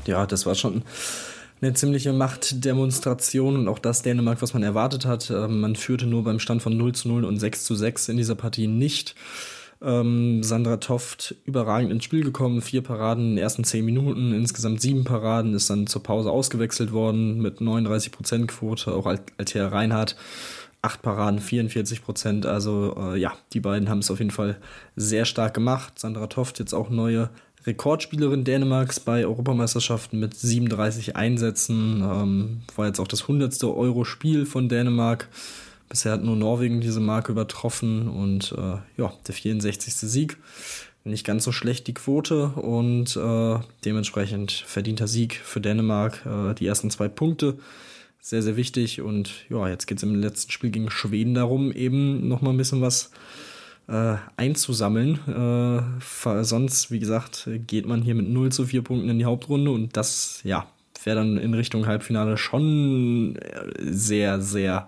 Ja, 0.06 0.26
das 0.26 0.46
war 0.46 0.56
schon 0.56 0.84
eine 1.62 1.74
ziemliche 1.74 2.14
Machtdemonstration 2.14 3.56
und 3.56 3.68
auch 3.68 3.80
das 3.80 4.04
Dänemark, 4.04 4.42
was 4.42 4.54
man 4.54 4.64
erwartet 4.64 5.06
hat. 5.06 5.30
Ähm, 5.32 5.62
man 5.62 5.76
führte 5.76 6.06
nur 6.06 6.24
beim 6.24 6.40
Stand 6.40 6.62
von 6.62 6.78
0 6.78 6.94
zu 6.94 7.08
0 7.08 7.26
und 7.26 7.40
6 7.40 7.64
zu 7.66 7.76
6 7.76 8.10
in 8.10 8.18
dieser 8.18 8.36
Partie 8.36 8.68
nicht. 8.68 9.16
Ähm, 9.82 10.42
Sandra 10.44 10.78
Toft 10.78 11.36
überragend 11.46 11.92
ins 11.92 12.04
Spiel 12.04 12.24
gekommen, 12.24 12.62
vier 12.62 12.82
Paraden 12.82 13.24
in 13.24 13.36
den 13.36 13.44
ersten 13.44 13.64
zehn 13.64 13.86
Minuten, 13.86 14.34
insgesamt 14.34 14.82
sieben 14.82 15.04
Paraden, 15.04 15.54
ist 15.54 15.70
dann 15.70 15.88
zur 15.88 16.02
Pause 16.02 16.32
ausgewechselt 16.32 16.92
worden 16.92 17.42
mit 17.42 17.60
39% 17.60 18.48
Quote, 18.48 18.94
auch 18.94 19.06
Altea 19.06 19.68
Reinhardt. 19.68 20.16
Acht 20.84 21.02
Paraden, 21.02 21.40
44 21.40 22.04
Prozent. 22.04 22.46
Also 22.46 22.96
äh, 22.98 23.20
ja, 23.20 23.34
die 23.52 23.60
beiden 23.60 23.90
haben 23.90 24.00
es 24.00 24.12
auf 24.12 24.20
jeden 24.20 24.32
Fall 24.32 24.58
sehr 24.96 25.26
stark 25.26 25.54
gemacht. 25.54 25.98
Sandra 26.00 26.28
Toft 26.28 26.60
jetzt 26.60 26.74
auch 26.74 26.90
neue 26.90 27.30
Rekordspielerin 27.66 28.46
Dänemarks 28.46 29.00
bei 29.00 29.26
Europameisterschaften 29.26 30.20
mit 30.20 30.36
37 30.36 31.16
Einsätzen. 31.16 32.02
Ähm, 32.02 32.62
war 32.76 32.88
jetzt 32.88 33.00
auch 33.00 33.08
das 33.08 33.24
100. 33.24 33.62
Euro-Spiel 33.66 34.46
von 34.46 34.70
Dänemark. 34.70 35.28
Bisher 35.90 36.12
hat 36.12 36.24
nur 36.24 36.36
Norwegen 36.36 36.82
diese 36.82 37.00
Marke 37.00 37.32
übertroffen 37.32 38.08
und 38.08 38.54
äh, 38.58 38.78
ja, 39.02 39.14
der 39.28 39.34
64. 39.34 39.94
Sieg. 39.94 40.38
Nicht 41.04 41.26
ganz 41.26 41.46
so 41.46 41.54
schlecht 41.54 41.88
die 41.88 41.94
Quote 41.94 42.48
und 42.50 43.16
äh, 43.16 43.60
dementsprechend 43.86 44.52
verdienter 44.52 45.08
Sieg 45.08 45.36
für 45.36 45.62
Dänemark. 45.62 46.26
Äh, 46.26 46.54
die 46.56 46.68
ersten 46.68 46.92
zwei 46.92 47.08
Punkte 47.08 47.58
sehr, 48.20 48.42
sehr 48.42 48.58
wichtig 48.58 49.02
und 49.02 49.46
ja, 49.50 49.70
jetzt 49.70 49.86
geht 49.86 49.98
es 49.98 50.04
im 50.04 50.16
letzten 50.16 50.52
Spiel 50.52 50.70
gegen 50.70 50.90
Schweden 50.90 51.34
darum, 51.34 51.72
eben 51.72 52.28
nochmal 52.28 52.54
ein 52.54 52.58
bisschen 52.58 52.82
was 52.82 53.12
äh, 53.88 54.16
einzusammeln. 54.36 55.20
Äh, 56.02 56.44
sonst, 56.44 56.92
wie 56.92 57.00
gesagt, 57.00 57.48
geht 57.68 57.86
man 57.86 58.02
hier 58.02 58.16
mit 58.16 58.28
0 58.28 58.52
zu 58.52 58.66
4 58.66 58.82
Punkten 58.82 59.10
in 59.10 59.20
die 59.20 59.26
Hauptrunde 59.26 59.72
und 59.72 59.96
das, 59.96 60.42
ja, 60.44 60.68
wäre 61.06 61.20
dann 61.20 61.38
in 61.38 61.54
Richtung 61.54 61.88
Halbfinale 61.88 62.38
schon 62.38 63.40
sehr, 63.80 64.42
sehr, 64.42 64.88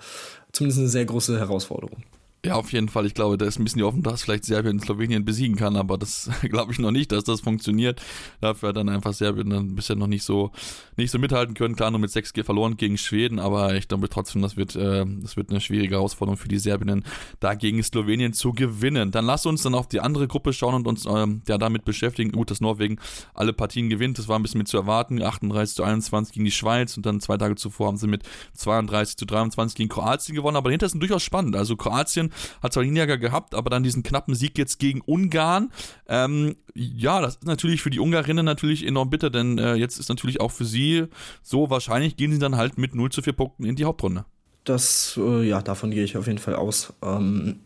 zumindest 0.51 0.79
eine 0.79 0.89
sehr 0.89 1.05
große 1.05 1.39
Herausforderung. 1.39 2.03
Ja, 2.45 2.55
auf 2.55 2.71
jeden 2.71 2.87
Fall. 2.87 3.05
Ich 3.05 3.13
glaube, 3.13 3.37
da 3.37 3.45
ist 3.45 3.59
ein 3.59 3.65
bisschen 3.65 3.79
die 3.79 3.83
Hoffnung, 3.83 4.03
dass 4.03 4.23
vielleicht 4.23 4.45
Serbien 4.45 4.79
Slowenien 4.79 5.25
besiegen 5.25 5.57
kann, 5.57 5.75
aber 5.75 5.97
das 5.97 6.29
glaube 6.41 6.71
ich 6.71 6.79
noch 6.79 6.91
nicht, 6.91 7.11
dass 7.11 7.25
das 7.25 7.41
funktioniert. 7.41 8.01
Dafür 8.39 8.69
hat 8.69 8.77
dann 8.77 8.87
einfach 8.87 9.11
Serbien 9.11 9.49
dann 9.49 9.75
bisher 9.75 9.97
noch 9.97 10.07
nicht 10.07 10.23
so 10.23 10.51
nicht 10.95 11.11
so 11.11 11.19
mithalten 11.19 11.53
können. 11.53 11.75
Klar, 11.75 11.91
nur 11.91 11.99
mit 11.99 12.11
6G 12.11 12.45
verloren 12.45 12.77
gegen 12.77 12.97
Schweden, 12.97 13.39
aber 13.39 13.75
ich 13.75 13.89
glaube 13.89 14.07
trotzdem, 14.07 14.41
das 14.41 14.55
wird, 14.55 14.73
äh, 14.77 15.05
das 15.21 15.35
wird 15.35 15.49
eine 15.49 15.59
schwierige 15.59 15.95
Herausforderung 15.95 16.37
für 16.37 16.47
die 16.47 16.59
Serbinnen, 16.59 17.03
da 17.41 17.55
gegen 17.55 17.83
Slowenien 17.83 18.31
zu 18.31 18.53
gewinnen. 18.53 19.11
Dann 19.11 19.25
lass 19.25 19.45
uns 19.45 19.63
dann 19.63 19.75
auf 19.75 19.89
die 19.89 19.99
andere 19.99 20.29
Gruppe 20.29 20.53
schauen 20.53 20.75
und 20.75 20.87
uns 20.87 21.05
ähm, 21.07 21.41
ja 21.45 21.57
damit 21.57 21.83
beschäftigen. 21.83 22.31
Gut, 22.31 22.51
dass 22.51 22.61
Norwegen 22.61 22.99
alle 23.33 23.51
Partien 23.51 23.89
gewinnt, 23.89 24.17
das 24.17 24.29
war 24.29 24.39
ein 24.39 24.43
bisschen 24.43 24.59
mit 24.59 24.69
zu 24.69 24.77
erwarten. 24.77 25.21
38 25.21 25.75
zu 25.75 25.83
21 25.83 26.33
gegen 26.35 26.45
die 26.45 26.51
Schweiz 26.51 26.95
und 26.95 27.05
dann 27.05 27.19
zwei 27.19 27.35
Tage 27.35 27.55
zuvor 27.55 27.87
haben 27.87 27.97
sie 27.97 28.07
mit 28.07 28.23
32 28.53 29.17
zu 29.17 29.25
23 29.25 29.75
gegen 29.75 29.89
Kroatien 29.89 30.35
gewonnen, 30.35 30.55
aber 30.55 30.69
dahinter 30.69 30.85
ist 30.85 30.95
durchaus 30.95 31.21
spannend. 31.21 31.57
Also 31.57 31.75
Kroatien 31.75 32.28
hat 32.61 32.73
zwar 32.73 32.83
Niederlage 32.83 33.19
gehabt, 33.19 33.55
aber 33.55 33.69
dann 33.69 33.83
diesen 33.83 34.03
knappen 34.03 34.35
Sieg 34.35 34.57
jetzt 34.57 34.79
gegen 34.79 35.01
Ungarn. 35.01 35.71
Ähm, 36.07 36.55
ja, 36.73 37.21
das 37.21 37.35
ist 37.35 37.45
natürlich 37.45 37.81
für 37.81 37.89
die 37.89 37.99
Ungarinnen 37.99 38.45
natürlich 38.45 38.85
enorm 38.85 39.09
bitter, 39.09 39.29
denn 39.29 39.57
äh, 39.57 39.75
jetzt 39.75 39.99
ist 39.99 40.09
natürlich 40.09 40.41
auch 40.41 40.51
für 40.51 40.65
sie 40.65 41.05
so 41.41 41.69
wahrscheinlich, 41.69 42.17
gehen 42.17 42.31
sie 42.31 42.39
dann 42.39 42.55
halt 42.55 42.77
mit 42.77 42.95
0 42.95 43.11
zu 43.11 43.21
4 43.21 43.33
Punkten 43.33 43.65
in 43.65 43.75
die 43.75 43.85
Hauptrunde. 43.85 44.25
Das, 44.63 45.17
äh, 45.17 45.47
ja, 45.47 45.61
davon 45.61 45.91
gehe 45.91 46.03
ich 46.03 46.17
auf 46.17 46.27
jeden 46.27 46.39
Fall 46.39 46.55
aus. 46.55 46.93
Ähm, 47.01 47.61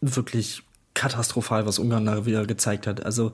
wirklich 0.00 0.62
katastrophal, 0.94 1.66
was 1.66 1.78
Ungarn 1.78 2.06
da 2.06 2.26
wieder 2.26 2.46
gezeigt 2.46 2.86
hat. 2.86 3.04
Also 3.04 3.32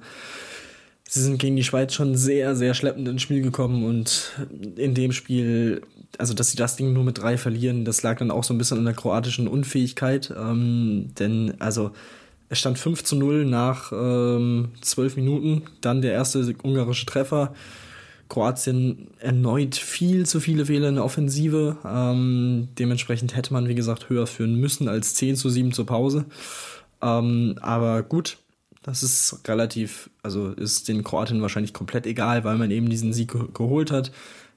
sie 1.10 1.22
sind 1.22 1.40
gegen 1.40 1.56
die 1.56 1.64
Schweiz 1.64 1.92
schon 1.92 2.14
sehr, 2.14 2.54
sehr 2.54 2.72
schleppend 2.72 3.08
ins 3.08 3.22
Spiel 3.22 3.42
gekommen 3.42 3.84
und 3.84 4.30
in 4.76 4.94
dem 4.94 5.10
Spiel, 5.10 5.82
also 6.18 6.34
dass 6.34 6.52
sie 6.52 6.56
das 6.56 6.76
Ding 6.76 6.92
nur 6.92 7.02
mit 7.02 7.18
drei 7.18 7.36
verlieren, 7.36 7.84
das 7.84 8.04
lag 8.04 8.18
dann 8.18 8.30
auch 8.30 8.44
so 8.44 8.54
ein 8.54 8.58
bisschen 8.58 8.78
an 8.78 8.84
der 8.84 8.94
kroatischen 8.94 9.48
Unfähigkeit. 9.48 10.32
Ähm, 10.38 11.10
denn 11.18 11.54
also 11.58 11.90
es 12.48 12.60
stand 12.60 12.78
5 12.78 13.02
zu 13.02 13.16
0 13.16 13.44
nach 13.44 13.90
ähm, 13.90 14.68
12 14.82 15.16
Minuten, 15.16 15.62
dann 15.80 16.00
der 16.00 16.12
erste 16.12 16.54
ungarische 16.62 17.06
Treffer. 17.06 17.54
Kroatien 18.28 19.08
erneut 19.18 19.74
viel 19.74 20.26
zu 20.26 20.38
viele 20.38 20.66
Fehler 20.66 20.90
in 20.90 20.94
der 20.94 21.04
Offensive. 21.04 21.76
Ähm, 21.84 22.68
dementsprechend 22.78 23.34
hätte 23.34 23.52
man, 23.52 23.66
wie 23.66 23.74
gesagt, 23.74 24.10
höher 24.10 24.28
führen 24.28 24.54
müssen 24.54 24.86
als 24.86 25.14
10 25.16 25.34
zu 25.34 25.48
7 25.48 25.72
zur 25.72 25.86
Pause. 25.86 26.26
Ähm, 27.02 27.56
aber 27.60 28.04
gut, 28.04 28.38
das 28.82 29.02
ist 29.02 29.40
relativ, 29.46 30.10
also 30.22 30.48
ist 30.48 30.88
den 30.88 31.04
Kroaten 31.04 31.42
wahrscheinlich 31.42 31.74
komplett 31.74 32.06
egal, 32.06 32.44
weil 32.44 32.56
man 32.56 32.70
eben 32.70 32.88
diesen 32.88 33.12
Sieg 33.12 33.32
ge 33.32 33.42
geholt 33.52 33.90
hat. 33.90 34.10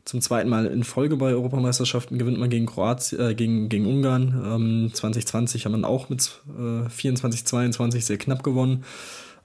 Zum 0.06 0.20
zweiten 0.20 0.50
Mal 0.50 0.66
in 0.66 0.84
Folge 0.84 1.16
bei 1.16 1.32
Europameisterschaften 1.32 2.18
gewinnt 2.18 2.38
man 2.38 2.50
gegen 2.50 2.66
Kroatien, 2.66 3.22
äh, 3.22 3.36
gegen, 3.36 3.70
gegen 3.70 3.86
Ungarn. 3.86 4.42
Ähm, 4.46 4.92
2020 4.94 5.66
hat 5.66 5.72
man 5.72 5.86
auch 5.86 6.10
mit 6.10 6.42
äh, 6.58 6.90
24, 6.90 7.46
22 7.46 8.06
sehr 8.06 8.18
knapp 8.18 8.44
gewonnen. 8.44 8.84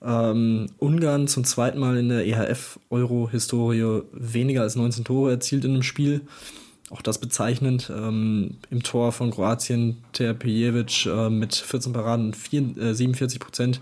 Ähm, 0.02 0.66
Ungarn 0.78 1.28
zum 1.28 1.44
zweiten 1.44 1.78
Mal 1.78 1.96
in 1.96 2.08
der 2.08 2.26
EHF-Euro-Historie 2.26 4.02
weniger 4.12 4.62
als 4.62 4.76
19 4.76 5.04
Tore 5.04 5.30
erzielt 5.30 5.64
in 5.64 5.72
einem 5.72 5.82
Spiel. 5.82 6.22
Auch 6.90 7.02
das 7.02 7.18
bezeichnend. 7.18 7.90
Ähm, 7.94 8.56
Im 8.70 8.82
Tor 8.82 9.12
von 9.12 9.30
Kroatien 9.30 9.98
Terpejevic 10.12 11.06
äh, 11.06 11.30
mit 11.30 11.54
14 11.54 11.92
Paraden, 11.92 12.34
4, 12.34 12.78
äh, 12.78 12.94
47 12.94 13.38
Prozent. 13.40 13.80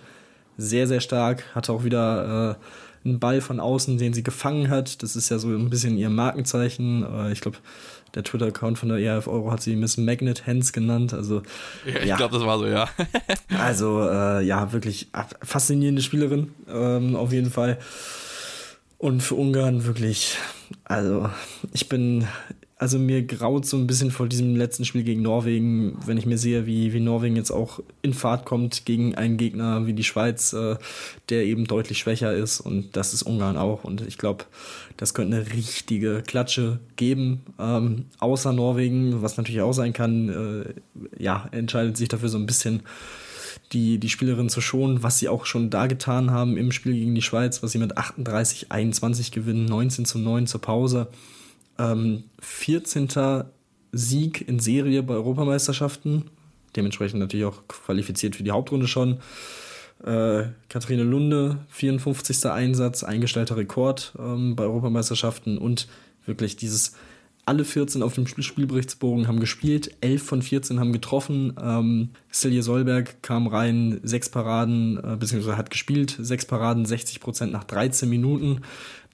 Sehr, 0.56 0.86
sehr 0.86 1.00
stark. 1.00 1.44
Hatte 1.54 1.72
auch 1.72 1.84
wieder 1.84 2.58
äh, 3.04 3.08
einen 3.08 3.20
Ball 3.20 3.40
von 3.40 3.60
außen, 3.60 3.98
den 3.98 4.12
sie 4.12 4.22
gefangen 4.22 4.68
hat. 4.68 5.02
Das 5.02 5.16
ist 5.16 5.28
ja 5.28 5.38
so 5.38 5.48
ein 5.48 5.70
bisschen 5.70 5.96
ihr 5.96 6.10
Markenzeichen. 6.10 7.04
Äh, 7.04 7.32
ich 7.32 7.40
glaube, 7.40 7.58
der 8.14 8.24
Twitter-Account 8.24 8.78
von 8.78 8.88
der 8.88 8.98
ERF 8.98 9.28
Euro 9.28 9.52
hat 9.52 9.62
sie 9.62 9.76
Miss 9.76 9.96
Magnet 9.96 10.46
Hands 10.46 10.72
genannt. 10.72 11.12
Also, 11.12 11.42
ja, 11.84 12.00
ich 12.00 12.06
ja. 12.06 12.16
glaube, 12.16 12.34
das 12.34 12.46
war 12.46 12.58
so, 12.58 12.66
ja. 12.66 12.88
also, 13.60 14.08
äh, 14.08 14.42
ja, 14.44 14.72
wirklich 14.72 15.08
faszinierende 15.42 16.02
Spielerin, 16.02 16.54
ähm, 16.68 17.14
auf 17.16 17.32
jeden 17.32 17.50
Fall. 17.50 17.78
Und 18.98 19.22
für 19.22 19.34
Ungarn 19.34 19.84
wirklich, 19.84 20.38
also 20.84 21.28
ich 21.74 21.88
bin 21.90 22.26
also 22.78 22.98
mir 22.98 23.22
graut 23.22 23.64
so 23.64 23.78
ein 23.78 23.86
bisschen 23.86 24.10
vor 24.10 24.28
diesem 24.28 24.54
letzten 24.54 24.84
Spiel 24.84 25.02
gegen 25.02 25.22
Norwegen, 25.22 25.98
wenn 26.04 26.18
ich 26.18 26.26
mir 26.26 26.36
sehe, 26.36 26.66
wie, 26.66 26.92
wie 26.92 27.00
Norwegen 27.00 27.34
jetzt 27.34 27.50
auch 27.50 27.80
in 28.02 28.12
Fahrt 28.12 28.44
kommt 28.44 28.84
gegen 28.84 29.14
einen 29.14 29.38
Gegner 29.38 29.86
wie 29.86 29.94
die 29.94 30.04
Schweiz, 30.04 30.52
äh, 30.52 30.76
der 31.30 31.44
eben 31.44 31.64
deutlich 31.64 31.98
schwächer 31.98 32.34
ist 32.34 32.60
und 32.60 32.94
das 32.94 33.14
ist 33.14 33.22
Ungarn 33.22 33.56
auch. 33.56 33.84
Und 33.84 34.02
ich 34.02 34.18
glaube, 34.18 34.44
das 34.98 35.14
könnte 35.14 35.36
eine 35.36 35.52
richtige 35.54 36.22
Klatsche 36.26 36.78
geben. 36.96 37.40
Ähm, 37.58 38.06
außer 38.18 38.52
Norwegen, 38.52 39.22
was 39.22 39.38
natürlich 39.38 39.62
auch 39.62 39.72
sein 39.72 39.94
kann, 39.94 40.28
äh, 40.28 41.22
ja, 41.22 41.48
entscheidet 41.52 41.96
sich 41.96 42.08
dafür 42.08 42.28
so 42.28 42.36
ein 42.36 42.46
bisschen 42.46 42.82
die, 43.72 43.98
die 43.98 44.10
Spielerin 44.10 44.50
zu 44.50 44.60
schonen, 44.60 45.02
was 45.02 45.18
sie 45.18 45.30
auch 45.30 45.46
schon 45.46 45.70
da 45.70 45.86
getan 45.86 46.30
haben 46.30 46.58
im 46.58 46.72
Spiel 46.72 46.92
gegen 46.92 47.14
die 47.14 47.22
Schweiz, 47.22 47.62
was 47.62 47.72
sie 47.72 47.78
mit 47.78 47.96
38, 47.96 48.70
21 48.70 49.32
gewinnen, 49.32 49.64
19 49.64 50.04
zu 50.04 50.18
9 50.18 50.46
zur 50.46 50.60
Pause. 50.60 51.08
Ähm, 51.78 52.24
14. 52.40 53.44
Sieg 53.92 54.46
in 54.46 54.58
Serie 54.58 55.02
bei 55.02 55.14
Europameisterschaften. 55.14 56.24
Dementsprechend 56.74 57.20
natürlich 57.20 57.46
auch 57.46 57.66
qualifiziert 57.68 58.36
für 58.36 58.42
die 58.42 58.50
Hauptrunde 58.50 58.86
schon. 58.86 59.18
Äh, 60.04 60.44
Katharine 60.68 61.04
Lunde, 61.04 61.58
54. 61.68 62.46
Einsatz, 62.46 63.02
eingestellter 63.02 63.56
Rekord 63.56 64.14
ähm, 64.18 64.54
bei 64.54 64.64
Europameisterschaften 64.64 65.56
und 65.56 65.88
wirklich 66.26 66.56
dieses 66.56 66.94
alle 67.46 67.64
14 67.64 68.02
auf 68.02 68.14
dem 68.14 68.26
Spielberichtsbogen 68.26 69.28
haben 69.28 69.38
gespielt, 69.38 69.96
11 70.00 70.22
von 70.22 70.42
14 70.42 70.80
haben 70.80 70.92
getroffen. 70.92 71.54
Ähm, 71.62 72.10
Silje 72.28 72.62
Solberg 72.62 73.22
kam 73.22 73.46
rein, 73.46 74.00
sechs 74.02 74.28
Paraden, 74.28 74.98
äh, 74.98 75.16
beziehungsweise 75.16 75.56
hat 75.56 75.70
gespielt, 75.70 76.16
sechs 76.18 76.44
Paraden, 76.44 76.84
60 76.84 77.20
Prozent 77.20 77.52
nach 77.52 77.62
13 77.62 78.08
Minuten. 78.08 78.62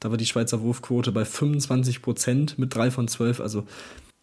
Da 0.01 0.11
war 0.11 0.17
die 0.17 0.27
Schweizer 0.27 0.63
Wurfquote 0.63 1.13
bei 1.13 1.27
25 1.27 2.01
Prozent 2.01 2.59
mit 2.59 2.75
drei 2.75 2.91
von 2.91 3.07
12, 3.07 3.41
also 3.41 3.65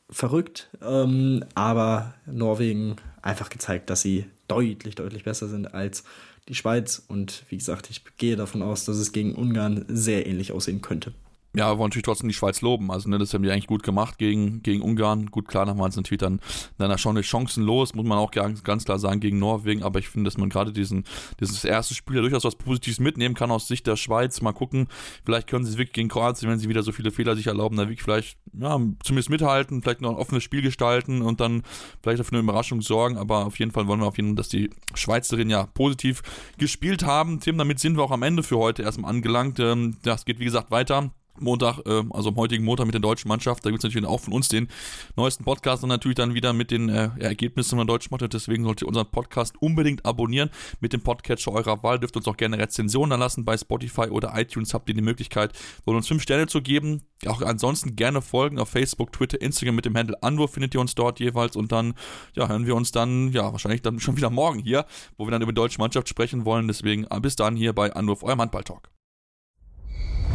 verrückt. 0.10 0.70
Ähm, 0.82 1.46
aber 1.54 2.16
Norwegen 2.26 2.96
einfach 3.22 3.50
gezeigt, 3.50 3.92
dass 3.92 4.02
sie 4.02 4.26
deutlich, 4.48 4.96
deutlich 4.96 5.24
besser 5.24 5.48
sind 5.48 5.76
als 5.76 6.04
die 6.48 6.56
Schweiz. 6.56 7.04
Und 7.08 7.44
wie 7.50 7.58
gesagt, 7.58 7.92
ich 7.92 8.02
gehe 8.18 8.36
davon 8.36 8.64
aus, 8.64 8.86
dass 8.86 8.98
es 8.98 9.12
gegen 9.12 9.36
Ungarn 9.36 9.86
sehr 9.88 10.26
ähnlich 10.26 10.52
aussehen 10.52 10.82
könnte 10.82 11.14
ja, 11.56 11.66
aber 11.66 11.84
natürlich 11.84 12.04
trotzdem 12.04 12.30
die 12.30 12.36
Schweiz 12.36 12.62
loben. 12.62 12.92
Also, 12.92 13.10
ne, 13.10 13.18
das 13.18 13.34
haben 13.34 13.42
die 13.42 13.50
eigentlich 13.50 13.66
gut 13.66 13.82
gemacht 13.82 14.20
gegen, 14.20 14.62
gegen 14.62 14.84
Ungarn. 14.84 15.26
Gut, 15.28 15.48
klar, 15.48 15.66
waren 15.66 15.90
es 15.90 15.96
natürlich 15.96 16.20
dann, 16.20 16.42
dann 16.78 16.96
schon 17.00 17.18
eine 17.18 17.24
chancenlos, 17.24 17.96
muss 17.96 18.06
man 18.06 18.20
auch 18.20 18.30
ganz, 18.30 18.86
klar 18.86 19.00
sagen, 19.00 19.20
gegen 19.20 19.40
Norwegen. 19.40 19.82
Aber 19.82 19.98
ich 19.98 20.10
finde, 20.10 20.28
dass 20.28 20.38
man 20.38 20.50
gerade 20.50 20.72
diesen, 20.72 21.06
dieses 21.40 21.66
erste 21.66 21.96
Spiel 21.96 22.18
ja 22.18 22.22
durchaus 22.22 22.44
was 22.44 22.56
Positives 22.56 23.00
mitnehmen 23.00 23.34
kann 23.34 23.50
aus 23.50 23.68
Sicht 23.68 23.88
der 23.88 23.96
Schweiz. 23.96 24.42
Mal 24.42 24.52
gucken, 24.52 24.90
vielleicht 25.26 25.48
können 25.48 25.66
sie 25.66 25.72
es 25.72 25.78
wirklich 25.78 25.94
gegen 25.94 26.10
Kroatien, 26.10 26.52
wenn 26.52 26.60
sie 26.60 26.70
wieder 26.70 26.84
so 26.84 26.92
viele 26.92 27.10
Fehler 27.10 27.36
sich 27.36 27.48
erlauben, 27.48 27.78
da 27.78 27.84
wirklich 27.84 28.04
vielleicht, 28.04 28.38
ja, 28.54 28.80
zumindest 29.04 29.32
mithalten, 29.32 29.82
vielleicht 29.82 30.02
noch 30.02 30.12
ein 30.12 30.18
offenes 30.18 30.44
Spiel 30.44 30.62
gestalten 30.62 31.24
und 31.24 31.40
dann 31.42 31.64
vielleicht 32.04 32.24
für 32.24 32.32
eine 32.32 32.42
Überraschung 32.42 32.84
sorgen. 32.84 33.18
Aber 33.18 33.48
auf 33.48 33.58
jeden 33.58 33.72
Fall 33.72 33.88
wollen 33.88 34.02
wir 34.02 34.08
auf 34.08 34.18
jeden 34.18 34.30
Fall, 34.30 34.36
dass 34.36 34.50
die 34.50 34.70
Schweizerinnen 34.94 35.50
ja 35.50 35.66
positiv 35.66 36.22
gespielt 36.60 37.04
haben. 37.04 37.40
Tim, 37.40 37.58
damit 37.58 37.80
sind 37.80 37.98
wir 37.98 38.04
auch 38.04 38.12
am 38.12 38.22
Ende 38.22 38.44
für 38.44 38.58
heute 38.60 38.84
erstmal 38.84 39.10
angelangt. 39.10 39.60
Ähm, 39.60 39.98
das 40.04 40.26
geht, 40.26 40.40
wie 40.40 40.46
gesagt, 40.46 40.70
weiter 40.70 41.12
Montag, 41.42 41.80
äh, 41.86 42.04
also 42.12 42.30
am 42.30 42.36
heutigen 42.36 42.64
Montag 42.64 42.86
mit 42.86 42.94
der 42.94 43.02
deutschen 43.02 43.28
Mannschaft. 43.28 43.66
Da 43.66 43.70
gibt 43.70 43.84
es 43.84 43.84
natürlich 43.84 44.08
auch 44.08 44.20
von 44.20 44.34
uns 44.34 44.48
den 44.48 44.68
neuesten 45.16 45.44
Podcast 45.44 45.84
und 45.84 45.90
natürlich 45.90 46.16
dann 46.16 46.34
wieder 46.34 46.54
mit 46.54 46.72
den 46.72 46.90
äh, 46.90 47.10
Ergebnissen 47.20 47.78
der 47.78 47.86
deutschen 47.86 48.12
Mannschaft. 48.12 48.34
Deswegen 48.34 48.64
solltet 48.64 48.84
ihr 48.84 48.88
unseren 48.88 49.10
Podcast 49.10 49.56
unbedingt 49.62 50.06
abonnieren 50.06 50.50
mit 50.80 50.94
dem 50.94 51.02
Podcatcher 51.02 51.52
eurer 51.52 51.84
Wahl. 51.84 52.00
Dürft 52.00 52.18
uns 52.18 52.28
auch 52.28 52.38
gerne 52.38 52.58
Rezensionen 52.58 53.20
lassen 53.20 53.46
bei 53.46 53.58
Spotify 53.58 54.10
oder 54.10 54.34
iTunes. 54.36 54.74
Habt 54.74 54.90
ihr 54.90 54.96
die 54.96 55.02
Möglichkeit, 55.02 55.54
uns 55.86 56.08
fünf 56.08 56.22
Sterne 56.24 56.48
zu 56.48 56.62
geben. 56.62 57.02
Auch 57.26 57.42
ansonsten 57.42 57.96
gerne 57.96 58.22
folgen 58.22 58.60
auf 58.60 58.70
Facebook, 58.70 59.12
Twitter, 59.12 59.42
Instagram 59.42 59.76
mit 59.76 59.86
dem 59.86 59.98
Handle 59.98 60.22
Anwurf 60.24 60.54
findet 60.54 60.74
ihr 60.74 60.80
uns 60.80 60.96
dort 60.96 61.20
jeweils 61.20 61.56
und 61.56 61.72
dann 61.72 61.94
ja, 62.34 62.48
hören 62.48 62.66
wir 62.66 62.76
uns 62.76 62.92
dann, 62.92 63.32
ja, 63.32 63.52
wahrscheinlich 63.52 63.82
dann 63.82 64.00
schon 64.00 64.16
wieder 64.16 64.30
morgen 64.30 64.60
hier, 64.60 64.86
wo 65.18 65.26
wir 65.26 65.32
dann 65.32 65.42
über 65.42 65.52
die 65.52 65.56
deutsche 65.58 65.80
Mannschaft 65.80 66.08
sprechen 66.08 66.46
wollen. 66.46 66.68
Deswegen 66.68 67.06
bis 67.22 67.36
dann 67.36 67.56
hier 67.56 67.74
bei 67.74 67.94
Anwurf, 67.94 68.24
eurem 68.24 68.40
Handball-Talk. 68.40 68.99